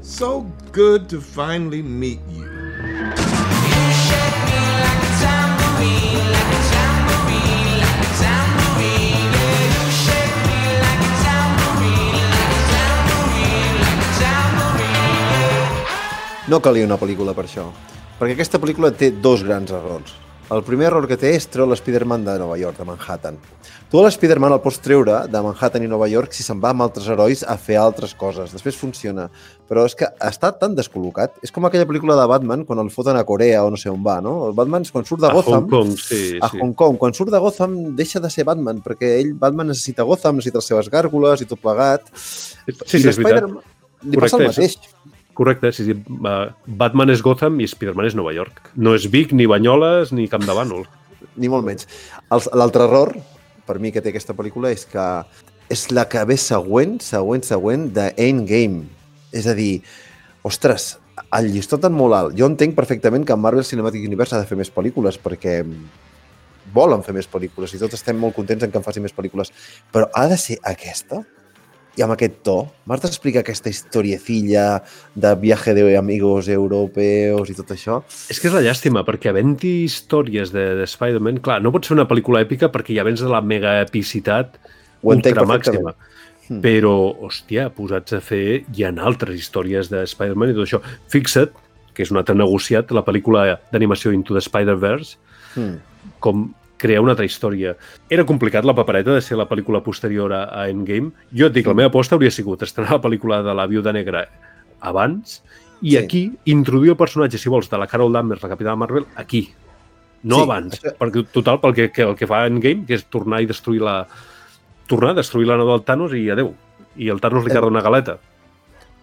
[0.01, 3.28] So good to finally meet you.
[16.49, 17.67] No calia una pel·lícula per això,
[18.17, 20.15] perquè aquesta pel·lícula té dos grans errors.
[20.49, 23.35] El primer error que té és treure l'Spider-Man de Nova York, de Manhattan.
[23.91, 26.87] Tu a l'Spider-Man el pots treure de Manhattan i Nova York si se'n va amb
[26.87, 28.49] altres herois a fer altres coses.
[28.57, 29.27] Després funciona.
[29.69, 31.37] Però és que està tan descol·locat.
[31.45, 34.01] És com aquella pel·lícula de Batman quan el foten a Corea o no sé on
[34.01, 34.35] va, no?
[34.49, 35.67] El Batman, quan surt de A Gotham...
[35.67, 36.63] Hong Kong, sí, a sí.
[36.63, 36.97] Hong Kong.
[36.97, 40.73] Quan surt de Gotham deixa de ser Batman, perquè ell, Batman, necessita Gotham, necessita les
[40.73, 42.09] seves gàrgoles i tot plegat.
[42.17, 43.21] Sí, sí, és veritat.
[43.21, 43.77] Spider-Man
[44.07, 44.77] Li passa el mateix.
[45.39, 45.93] Correcte, sí, sí.
[46.67, 48.73] Batman és Gotham i Spider-Man és Nova York.
[48.75, 50.83] No és Vic, ni Banyoles, ni Camp de Bànol.
[51.39, 51.87] ni molt menys.
[52.51, 53.13] L'altre error,
[53.65, 55.05] per mi, que té aquesta pel·lícula és que
[55.71, 58.89] és la que ve següent, següent, següent de Endgame.
[59.31, 59.81] És a dir,
[60.43, 60.97] ostres,
[61.37, 62.35] el llistó tan molt alt.
[62.35, 65.61] Jo entenc perfectament que Marvel Cinematic Universe ha de fer més pel·lícules perquè
[66.73, 69.53] volen fer més pel·lícules i tots estem molt contents en que en faci més pel·lícules.
[69.93, 71.23] Però ha de ser aquesta?
[71.99, 72.55] I amb aquest to.
[72.87, 74.79] M'has d'explicar aquesta historiecilla
[75.19, 77.99] de viaje de amigos europeos i tot això?
[78.31, 81.97] És que és la llàstima, perquè havent-hi històries de, de Spider-Man, clar, no pot ser
[81.97, 84.55] una pel·lícula èpica perquè ja vens de la mega epicitat
[85.03, 85.91] Ho ultra màxima.
[85.91, 86.05] perfectament.
[86.49, 86.61] Mm.
[86.63, 86.93] Però,
[87.27, 90.79] hòstia, posats a fer, hi ha altres històries de Spider-Man i tot això.
[91.13, 91.51] Fixa't,
[91.93, 93.43] que és un altre negociat, la pel·lícula
[93.73, 95.17] d'animació Into the Spider-Verse,
[95.57, 95.77] Mm.
[96.21, 96.43] com
[96.79, 97.75] crear una altra història.
[98.09, 101.11] Era complicat la papereta de ser la pel·lícula posterior a, a Endgame.
[101.35, 104.25] Jo et dic, la meva aposta hauria sigut estrenar la pel·lícula de la Viuda Negra
[104.79, 105.41] abans
[105.81, 105.97] i Sí.
[105.97, 109.49] aquí introduir el personatge, si vols, de la Carol Danvers, la Capitana Marvel, aquí.
[110.23, 110.73] No Sí, abans.
[110.81, 113.81] això- Perquè, total, pel que, que, el que fa Endgame, que és tornar i destruir
[113.81, 114.05] la...
[114.87, 116.53] tornar a destruir la nau del Thanos i adeu.
[116.97, 118.17] I el Thanos li carda una galeta.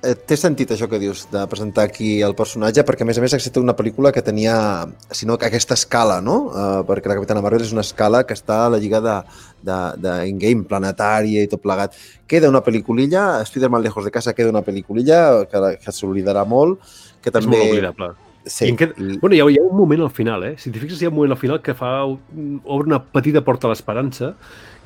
[0.04, 3.22] Eh, Té sentit això que dius de presentar aquí el personatge, perquè a més a
[3.24, 4.56] més aquesta una pel·lícula que tenia,
[5.10, 6.36] si no, que aquesta escala, no?
[6.50, 9.16] Uh, perquè la Capitana Marvel és una escala que està a la lliga de,
[9.64, 11.96] de, de in-game, planetària i tot plegat.
[12.28, 16.84] Queda una pel·lículilla, Spider-Man Lejos de Casa queda una pel·lículilla que, que s'oblidarà molt,
[17.24, 17.56] que també...
[17.56, 18.12] És molt oblidable.
[18.46, 19.00] Sí, I en aquest...
[19.24, 20.54] Bueno, hi ha, hi ha un moment al final, eh?
[20.60, 23.66] Si t'hi fixes, hi ha un moment al final que fa obre una petita porta
[23.66, 24.36] a l'esperança,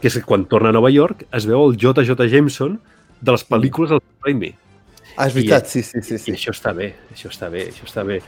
[0.00, 2.30] que és que quan torna a Nova York es veu el J.J.
[2.32, 2.78] Jameson
[3.20, 4.54] de les pel·lícules del Raimi.
[4.54, 4.69] Ah,
[5.20, 6.30] Ah, és veritat, sí, sí, sí, sí.
[6.32, 8.22] I això està bé, això està bé, això està bé.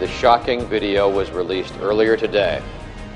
[0.00, 2.62] The shocking video was released earlier today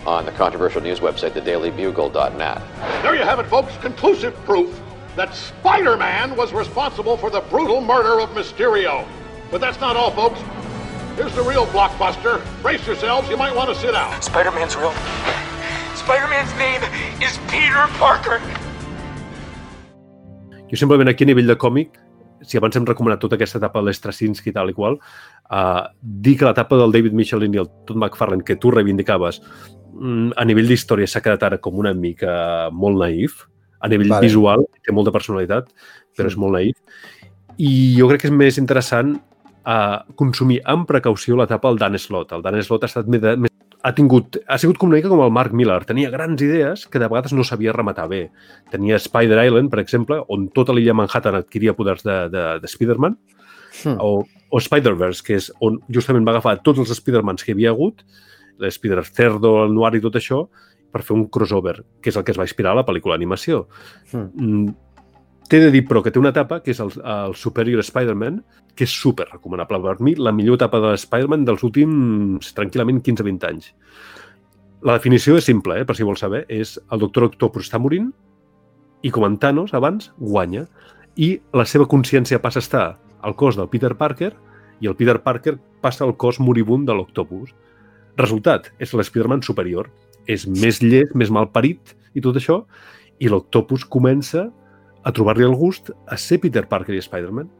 [0.04, 2.60] on the controversial news website, thedailybugle.net.
[3.00, 3.72] There you have it, folks.
[3.80, 4.68] Conclusive proof
[5.16, 9.06] that Spider-Man was responsible for the brutal murder of Mysterio.
[9.50, 10.40] But that's not all, folks.
[11.16, 12.44] Here's the real blockbuster.
[12.60, 13.30] Brace yourselves.
[13.30, 14.20] You might want to sit down.
[14.20, 14.92] Spider-Man's real.
[15.96, 16.82] Spider-Man's name
[17.24, 18.42] is Peter Parker.
[20.68, 22.03] Jo simplement aquí a nivell de còmic,
[22.46, 24.98] si abans hem recomanat tota aquesta etapa de l'Estraczynski i tal i qual,
[25.50, 30.36] uh, dir que l'etapa del David Michelin i el Todd McFarlane que tu reivindicaves mm,
[30.36, 33.44] a nivell d'història s'ha quedat ara com una mica molt naïf,
[33.84, 34.28] a nivell Vale.
[34.28, 35.68] visual té molta personalitat,
[36.16, 36.76] però és molt naïf.
[37.60, 42.32] I jo crec que és més interessant uh, consumir amb precaució l'etapa del Dan Slott.
[42.32, 43.52] El Dan Slott ha estat més, més
[43.84, 45.82] ha, tingut, ha sigut com una mica com el Mark Millar.
[45.84, 48.24] Tenia grans idees que de vegades no sabia rematar bé.
[48.72, 53.18] Tenia Spider Island, per exemple, on tota l'illa Manhattan adquiria poders de, de, de Spider-Man,
[53.82, 53.96] Hmm.
[53.98, 57.72] o, o Spider-Verse, que és on justament va agafar tots els Spider-Mans que hi havia
[57.74, 58.04] hagut,
[58.62, 60.44] l'Spider-Cerdo, el Noir i tot això,
[60.94, 63.64] per fer un crossover, que és el que es va inspirar a la pel·lícula d'animació.
[64.12, 64.28] Hmm.
[64.30, 64.74] Mm,
[65.48, 68.38] T'he de dir, però, que té una etapa, que és el, el Superior Spider-Man,
[68.74, 69.80] que és super recomanable.
[69.84, 73.68] Per mi, la millor etapa de Spider-Man dels últims, tranquil·lament, 15-20 anys.
[74.84, 76.44] La definició és simple, eh, per si vols saber.
[76.48, 78.10] És el Doctor Octopus està morint
[79.04, 80.64] i, com en Thanos, abans, guanya.
[81.20, 82.86] I la seva consciència passa a estar
[83.24, 84.32] al cos del Peter Parker
[84.80, 87.52] i el Peter Parker passa al cos moribund de l'Octopus.
[88.16, 89.92] Resultat, és l'Spider-Man superior.
[90.26, 92.62] És més llest, més malparit i tot això,
[93.20, 94.48] i l'Octopus comença
[95.04, 97.50] a trobar-li el gust a ser Peter Parker i Spider-Man.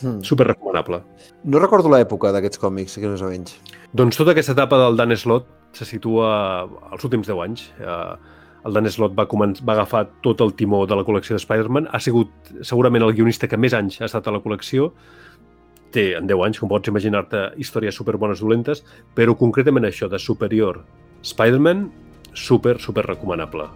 [0.00, 0.22] Hmm.
[0.22, 1.00] Super recomanable.
[1.44, 3.56] No recordo l'època d'aquests còmics, que més o menys.
[3.96, 6.28] Doncs tota aquesta etapa del Dan Slott se situa
[6.92, 7.64] als últims 10 anys.
[7.80, 8.34] Eh,
[8.66, 11.88] el Dan Slott va, començar, va agafar tot el timó de la col·lecció de Spider-Man.
[11.92, 14.92] Ha sigut segurament el guionista que més anys ha estat a la col·lecció.
[15.94, 18.84] Té, en 10 anys, com pots imaginar-te, històries superbones dolentes,
[19.16, 20.82] però concretament això de superior
[21.24, 21.86] Spider-Man,
[22.36, 23.70] super, super recomanable.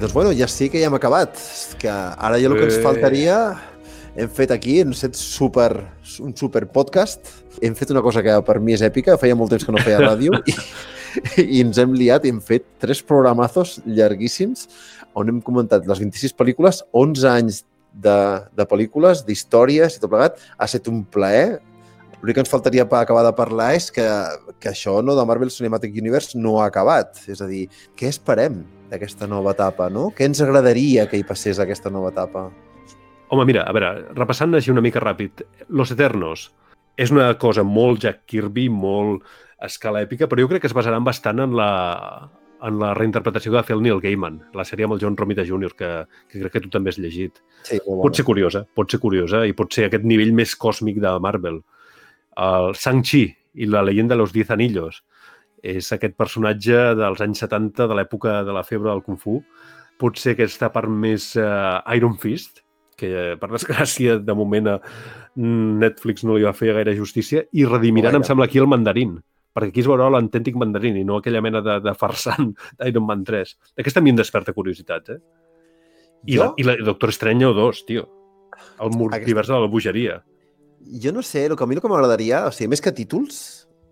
[0.00, 1.36] Doncs, bueno, ja sí que ja hem acabat.
[1.80, 2.82] Que ara ja el que ens Eh.
[2.84, 3.36] faltaria...
[4.18, 5.70] Hem fet aquí, hem fet super,
[6.18, 7.28] un super podcast.
[7.62, 10.00] Hem fet una cosa que per mi és èpica, feia molt temps que no feia
[10.10, 10.54] ràdio, i,
[11.44, 14.66] i ens hem liat i hem fet tres programazos llarguíssims
[15.14, 17.60] on hem comentat les 26 pel·lícules, 11 anys
[17.94, 18.16] de,
[18.58, 20.42] de pel·lícules, d'històries i tot plegat.
[20.58, 21.60] Ha estat un plaer.
[22.20, 24.04] L'únic que ens faltaria per acabar de parlar és que,
[24.58, 27.22] que això no de Marvel Cinematic Universe no ha acabat.
[27.30, 30.08] És a dir, què esperem d'aquesta nova etapa, no?
[30.16, 32.48] Què ens agradaria que hi passés aquesta nova etapa?
[33.30, 36.48] Home, mira, a veure, repassant així una mica ràpid, Los Eternos
[36.98, 39.22] és una cosa molt Jack Kirby, molt
[39.62, 41.70] escala èpica, però jo crec que es basaran bastant en la,
[42.66, 45.44] en la reinterpretació que va fer el Neil Gaiman, la sèrie amb el John Romita
[45.46, 45.90] Jr., que,
[46.28, 47.38] que crec que tu també has llegit.
[47.68, 51.14] Sí, Pot ser curiosa, pot ser curiosa, i pot ser aquest nivell més còsmic de
[51.22, 51.60] Marvel.
[52.40, 53.24] El Shang-Chi
[53.60, 55.02] i la leyenda de los Diez Anillos
[55.62, 59.40] és aquest personatge dels anys 70, de l'època de la febre del Kung Fu.
[60.00, 62.62] Pot ser aquesta part més uh, Iron Fist,
[63.00, 64.76] que eh, per desgràcia de moment a
[65.40, 69.14] Netflix no li va fer gaire justícia, i redimiran, No em sembla, aquí el mandarín,
[69.56, 73.24] perquè aquí es veurà l'autèntic mandarín i no aquella mena de, de farsant d'Iron Man
[73.24, 73.54] 3.
[73.80, 75.20] Aquesta a mi em desperta curiositat, eh?
[76.26, 76.42] I, Jo?
[76.42, 78.04] la, i la Doctor Strange 2, tio.
[78.84, 80.20] El multivers de la bogeria.
[81.00, 83.40] Jo no sé, el que a mi el que m'agradaria, o sigui, més que títols,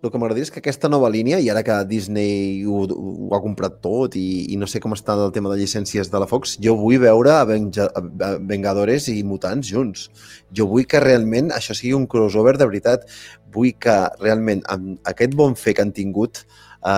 [0.03, 3.41] el que m'agradaria és que aquesta nova línia, i ara que Disney ho, ho ha
[3.43, 6.55] comprat tot i, i no sé com està el tema de llicències de la Fox,
[6.63, 10.07] jo vull veure Avenja, a Vengadores i Mutants junts.
[10.55, 13.09] Jo vull que realment això sigui un crossover de veritat.
[13.55, 16.45] Vull que realment amb aquest bon fer que han tingut
[16.79, 16.95] a,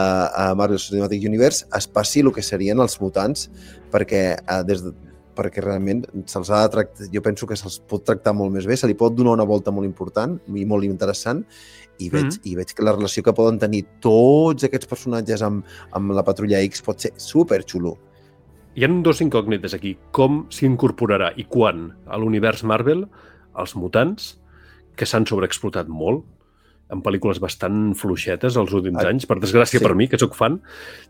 [0.51, 3.49] a Marvel Cinematic Universe es passi el que serien els mutants
[3.93, 4.93] perquè eh, des de,
[5.37, 8.77] perquè realment se'ls ha de tractar, jo penso que se'ls pot tractar molt més bé,
[8.77, 11.45] se li pot donar una volta molt important i molt interessant
[12.01, 12.41] i veig, Mhm.
[12.45, 16.61] i veig que la relació que poden tenir tots aquests personatges amb, amb la Patrulla
[16.65, 17.97] X pot ser super xulo.
[18.77, 19.97] Hi ha dos incògnites aquí.
[20.13, 23.07] Com s'incorporarà i quan a l'univers Marvel
[23.59, 24.39] els mutants,
[24.97, 26.25] que s'han sobreexplotat molt,
[26.91, 29.85] en pel·lícules bastant fluixetes els últims Ah, anys, per desgràcia sí.
[29.85, 30.61] per mi, que sóc fan,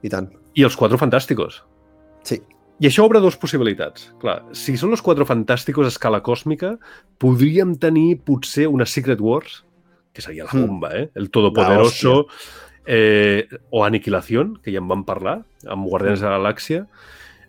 [0.03, 0.31] I tant.
[0.55, 1.63] i els Quatre Fantàsticos.
[2.23, 2.41] Sí.
[2.81, 4.11] I això obre dues possibilitats.
[4.21, 6.79] Clar, si són els Quatre Fantàsticos a escala còsmica,
[7.19, 9.65] podríem tenir potser una Secret Wars,
[10.13, 11.11] que seria la bomba, eh?
[11.15, 12.27] El Todopoderoso
[12.87, 16.85] eh, o Aniquilación, que ja en vam parlar, amb Guardians de la Galàxia.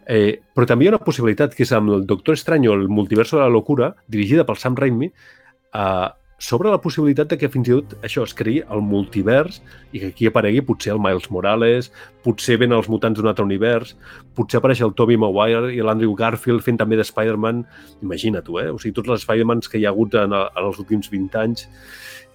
[0.05, 2.89] Eh, però també hi ha una possibilitat, que és amb el Doctor Estrany o el
[2.89, 6.09] Multiverso de la Locura, dirigida pel Sam Raimi, eh,
[6.41, 9.59] sobre la possibilitat de que fins i tot això es creï el multivers
[9.93, 11.91] i que aquí aparegui potser el Miles Morales,
[12.25, 13.93] potser ven els mutants d'un altre univers,
[14.33, 17.61] potser apareix el Tobey Maguire i l'Andrew Garfield fent també de Spider-Man.
[18.01, 18.71] Imagina tu, eh?
[18.73, 21.69] O sigui, tots els Spider-Mans que hi ha hagut en, en els últims 20 anys.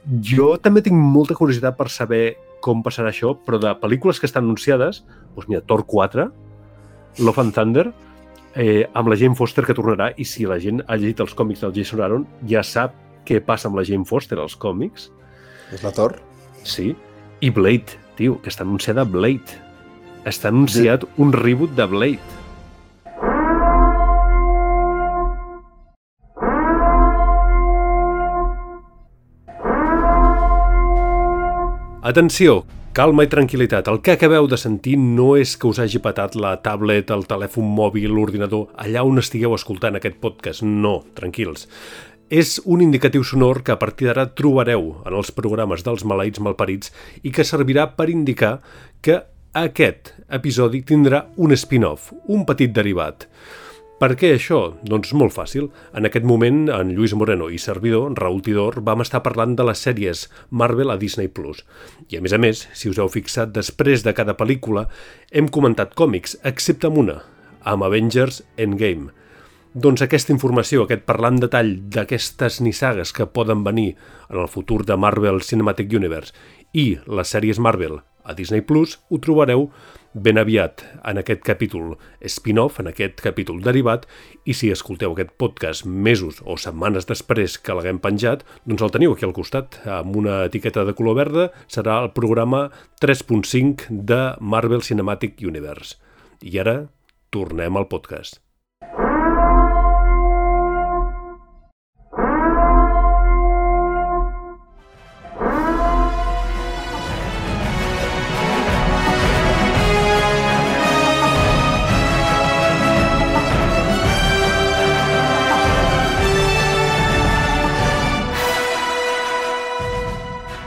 [0.07, 4.47] Jo també tinc molta curiositat per saber com passarà això, però de pel·lícules que estan
[4.47, 5.03] anunciades,
[5.35, 6.29] doncs mira, Thor 4,
[7.19, 7.87] Love and Thunder,
[8.55, 11.65] eh, amb la Jane Foster que tornarà, i si la gent ha llegit els còmics
[11.65, 12.95] del Jason Aaron, ja sap
[13.27, 15.11] què passa amb la Jane Foster als còmics.
[15.75, 16.17] És la Thor?
[16.63, 16.95] Sí.
[17.43, 19.59] I Blade, tio, que està anunciada Blade.
[20.27, 22.46] Està anunciat un reboot de Blade.
[32.07, 32.61] Atenció,
[32.95, 33.89] calma i tranquil·litat.
[33.91, 37.67] El que acabeu de sentir no és que us hagi patat la tablet, el telèfon
[37.67, 40.63] mòbil, l'ordinador, allà on estigueu escoltant aquest podcast.
[40.63, 41.67] No, tranquils.
[42.31, 46.95] És un indicatiu sonor que a partir d'ara trobareu en els programes dels maleïts malparits
[47.27, 48.61] i que servirà per indicar
[49.03, 49.25] que
[49.59, 53.27] aquest episodi tindrà un spin-off, un petit derivat.
[53.97, 54.75] Per què això?
[54.85, 55.71] Doncs molt fàcil.
[55.97, 59.81] En aquest moment, en Lluís Moreno i servidor, Raúl Tidor, vam estar parlant de les
[59.81, 61.31] sèries Marvel a Disney+.
[61.33, 64.85] I a més a més, si us heu fixat, després de cada pel·lícula
[65.33, 67.23] hem comentat còmics, excepte amb una,
[67.65, 69.15] amb Avengers Endgame.
[69.73, 73.95] Doncs aquesta informació, aquest parlar en detall d'aquestes nissagues que poden venir
[74.29, 76.37] en el futur de Marvel Cinematic Universe
[76.77, 79.71] i les sèries Marvel a Disney Plus, ho trobareu
[80.17, 81.95] ben aviat en aquest capítol
[82.25, 84.07] spin-off, en aquest capítol derivat,
[84.49, 89.13] i si escolteu aquest podcast mesos o setmanes després que l'haguem penjat, doncs el teniu
[89.13, 92.71] aquí al costat, amb una etiqueta de color verda, serà el programa
[93.05, 96.01] 3.5 de Marvel Cinematic Universe.
[96.41, 96.79] I ara
[97.35, 98.46] tornem al podcast.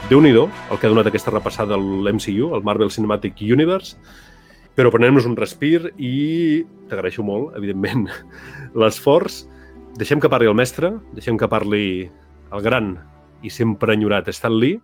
[0.10, 3.96] Déu nhi el que ha donat aquesta repassada a l'MCU, el Marvel Cinematic Universe,
[4.74, 8.08] però prenem-nos un respir i t'agraeixo molt, evidentment,
[8.82, 9.44] l'esforç.
[10.02, 12.10] Deixem que parli el mestre, deixem que parli
[12.50, 12.96] el gran
[13.46, 14.82] i sempre enyorat Stan Lee.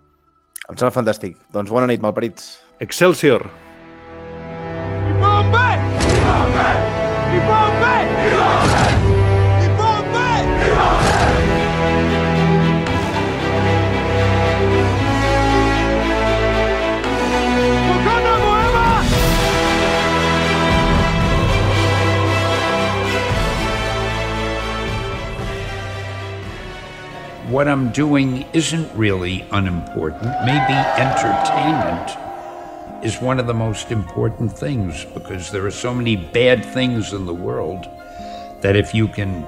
[0.69, 1.39] Em sembla fantàstic.
[1.53, 2.60] Doncs bona nit, malparits.
[2.85, 3.49] Excelsior!
[27.48, 30.24] What I'm doing isn't really unimportant.
[30.46, 32.18] Maybe entertainment
[33.06, 37.28] is one of the most important things because there are so many bad things in
[37.28, 37.88] the world
[38.62, 39.46] that if you can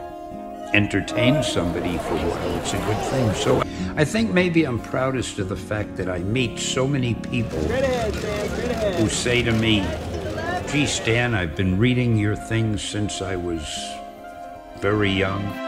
[0.75, 3.33] entertain somebody for a while, it's a good thing.
[3.33, 3.63] So
[3.95, 9.09] I think maybe I'm proudest of the fact that I meet so many people who
[9.09, 9.79] say to me,
[10.71, 13.63] Gee, Stan, I've been reading your things since I was
[14.81, 15.66] very young.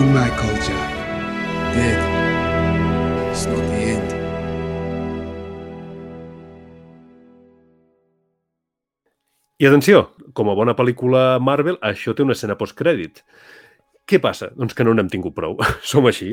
[0.00, 0.84] In my culture,
[1.76, 2.04] death
[3.30, 4.14] is not the end.
[9.60, 10.00] I atenció,
[10.32, 13.20] com a bona pel·lícula Marvel, això té una escena postcrèdit.
[14.08, 14.48] Què passa?
[14.56, 15.60] Doncs que no n'hem tingut prou.
[15.92, 16.32] Som així.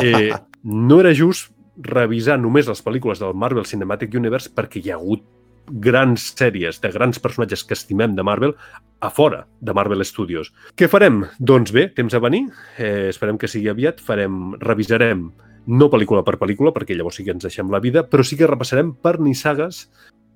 [0.00, 0.32] Eh,
[0.64, 5.28] no era just revisar només les pel·lícules del Marvel Cinematic Universe perquè hi ha hagut
[5.68, 8.56] grans sèries de grans personatges que estimem de Marvel
[9.04, 10.50] a fora de Marvel Studios.
[10.78, 11.24] Què farem?
[11.38, 12.46] Doncs bé, temps a venir.
[12.78, 14.00] Eh, esperem que sigui aviat.
[14.00, 15.26] Farem, revisarem
[15.66, 18.48] no pel·lícula per pel·lícula, perquè llavors sí que ens deixem la vida, però sí que
[18.48, 19.86] repassarem per nissagues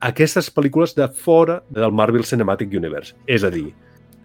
[0.05, 3.17] aquestes pel·lícules de fora del Marvel Cinematic Universe.
[3.27, 3.71] És a dir,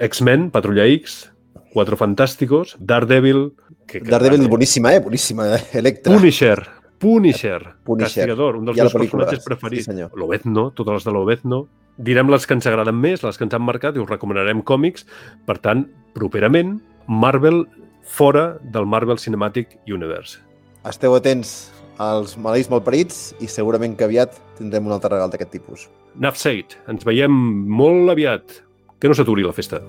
[0.04, 1.30] X-Men, Patrulla X,
[1.74, 3.54] Quatre Fantàsticos, Daredevil...
[3.88, 5.00] Que, que Daredevil, boníssima, eh?
[5.04, 5.48] Boníssima.
[5.56, 5.64] eh?
[5.80, 6.14] Electra.
[6.14, 6.60] Punisher,
[7.04, 8.24] Punisher, Punisher.
[8.24, 9.86] Castigador, un dels meus personatges sí, preferits.
[9.92, 10.14] senyor.
[10.16, 11.68] Lobezno, totes les de Lobezno.
[11.98, 15.06] Direm les que ens agraden més, les que ens han marcat, i us recomanarem còmics.
[15.46, 15.86] Per tant,
[16.16, 16.78] properament,
[17.08, 17.66] Marvel
[18.04, 20.40] fora del Marvel Cinematic Universe.
[20.88, 21.72] Esteu atents
[22.02, 25.88] als maleïts malparits i segurament que aviat tindrem un altre regal d'aquest tipus.
[26.34, 27.32] Said, ens veiem
[27.70, 28.64] molt aviat.
[29.00, 29.82] Que no s'aturi la festa.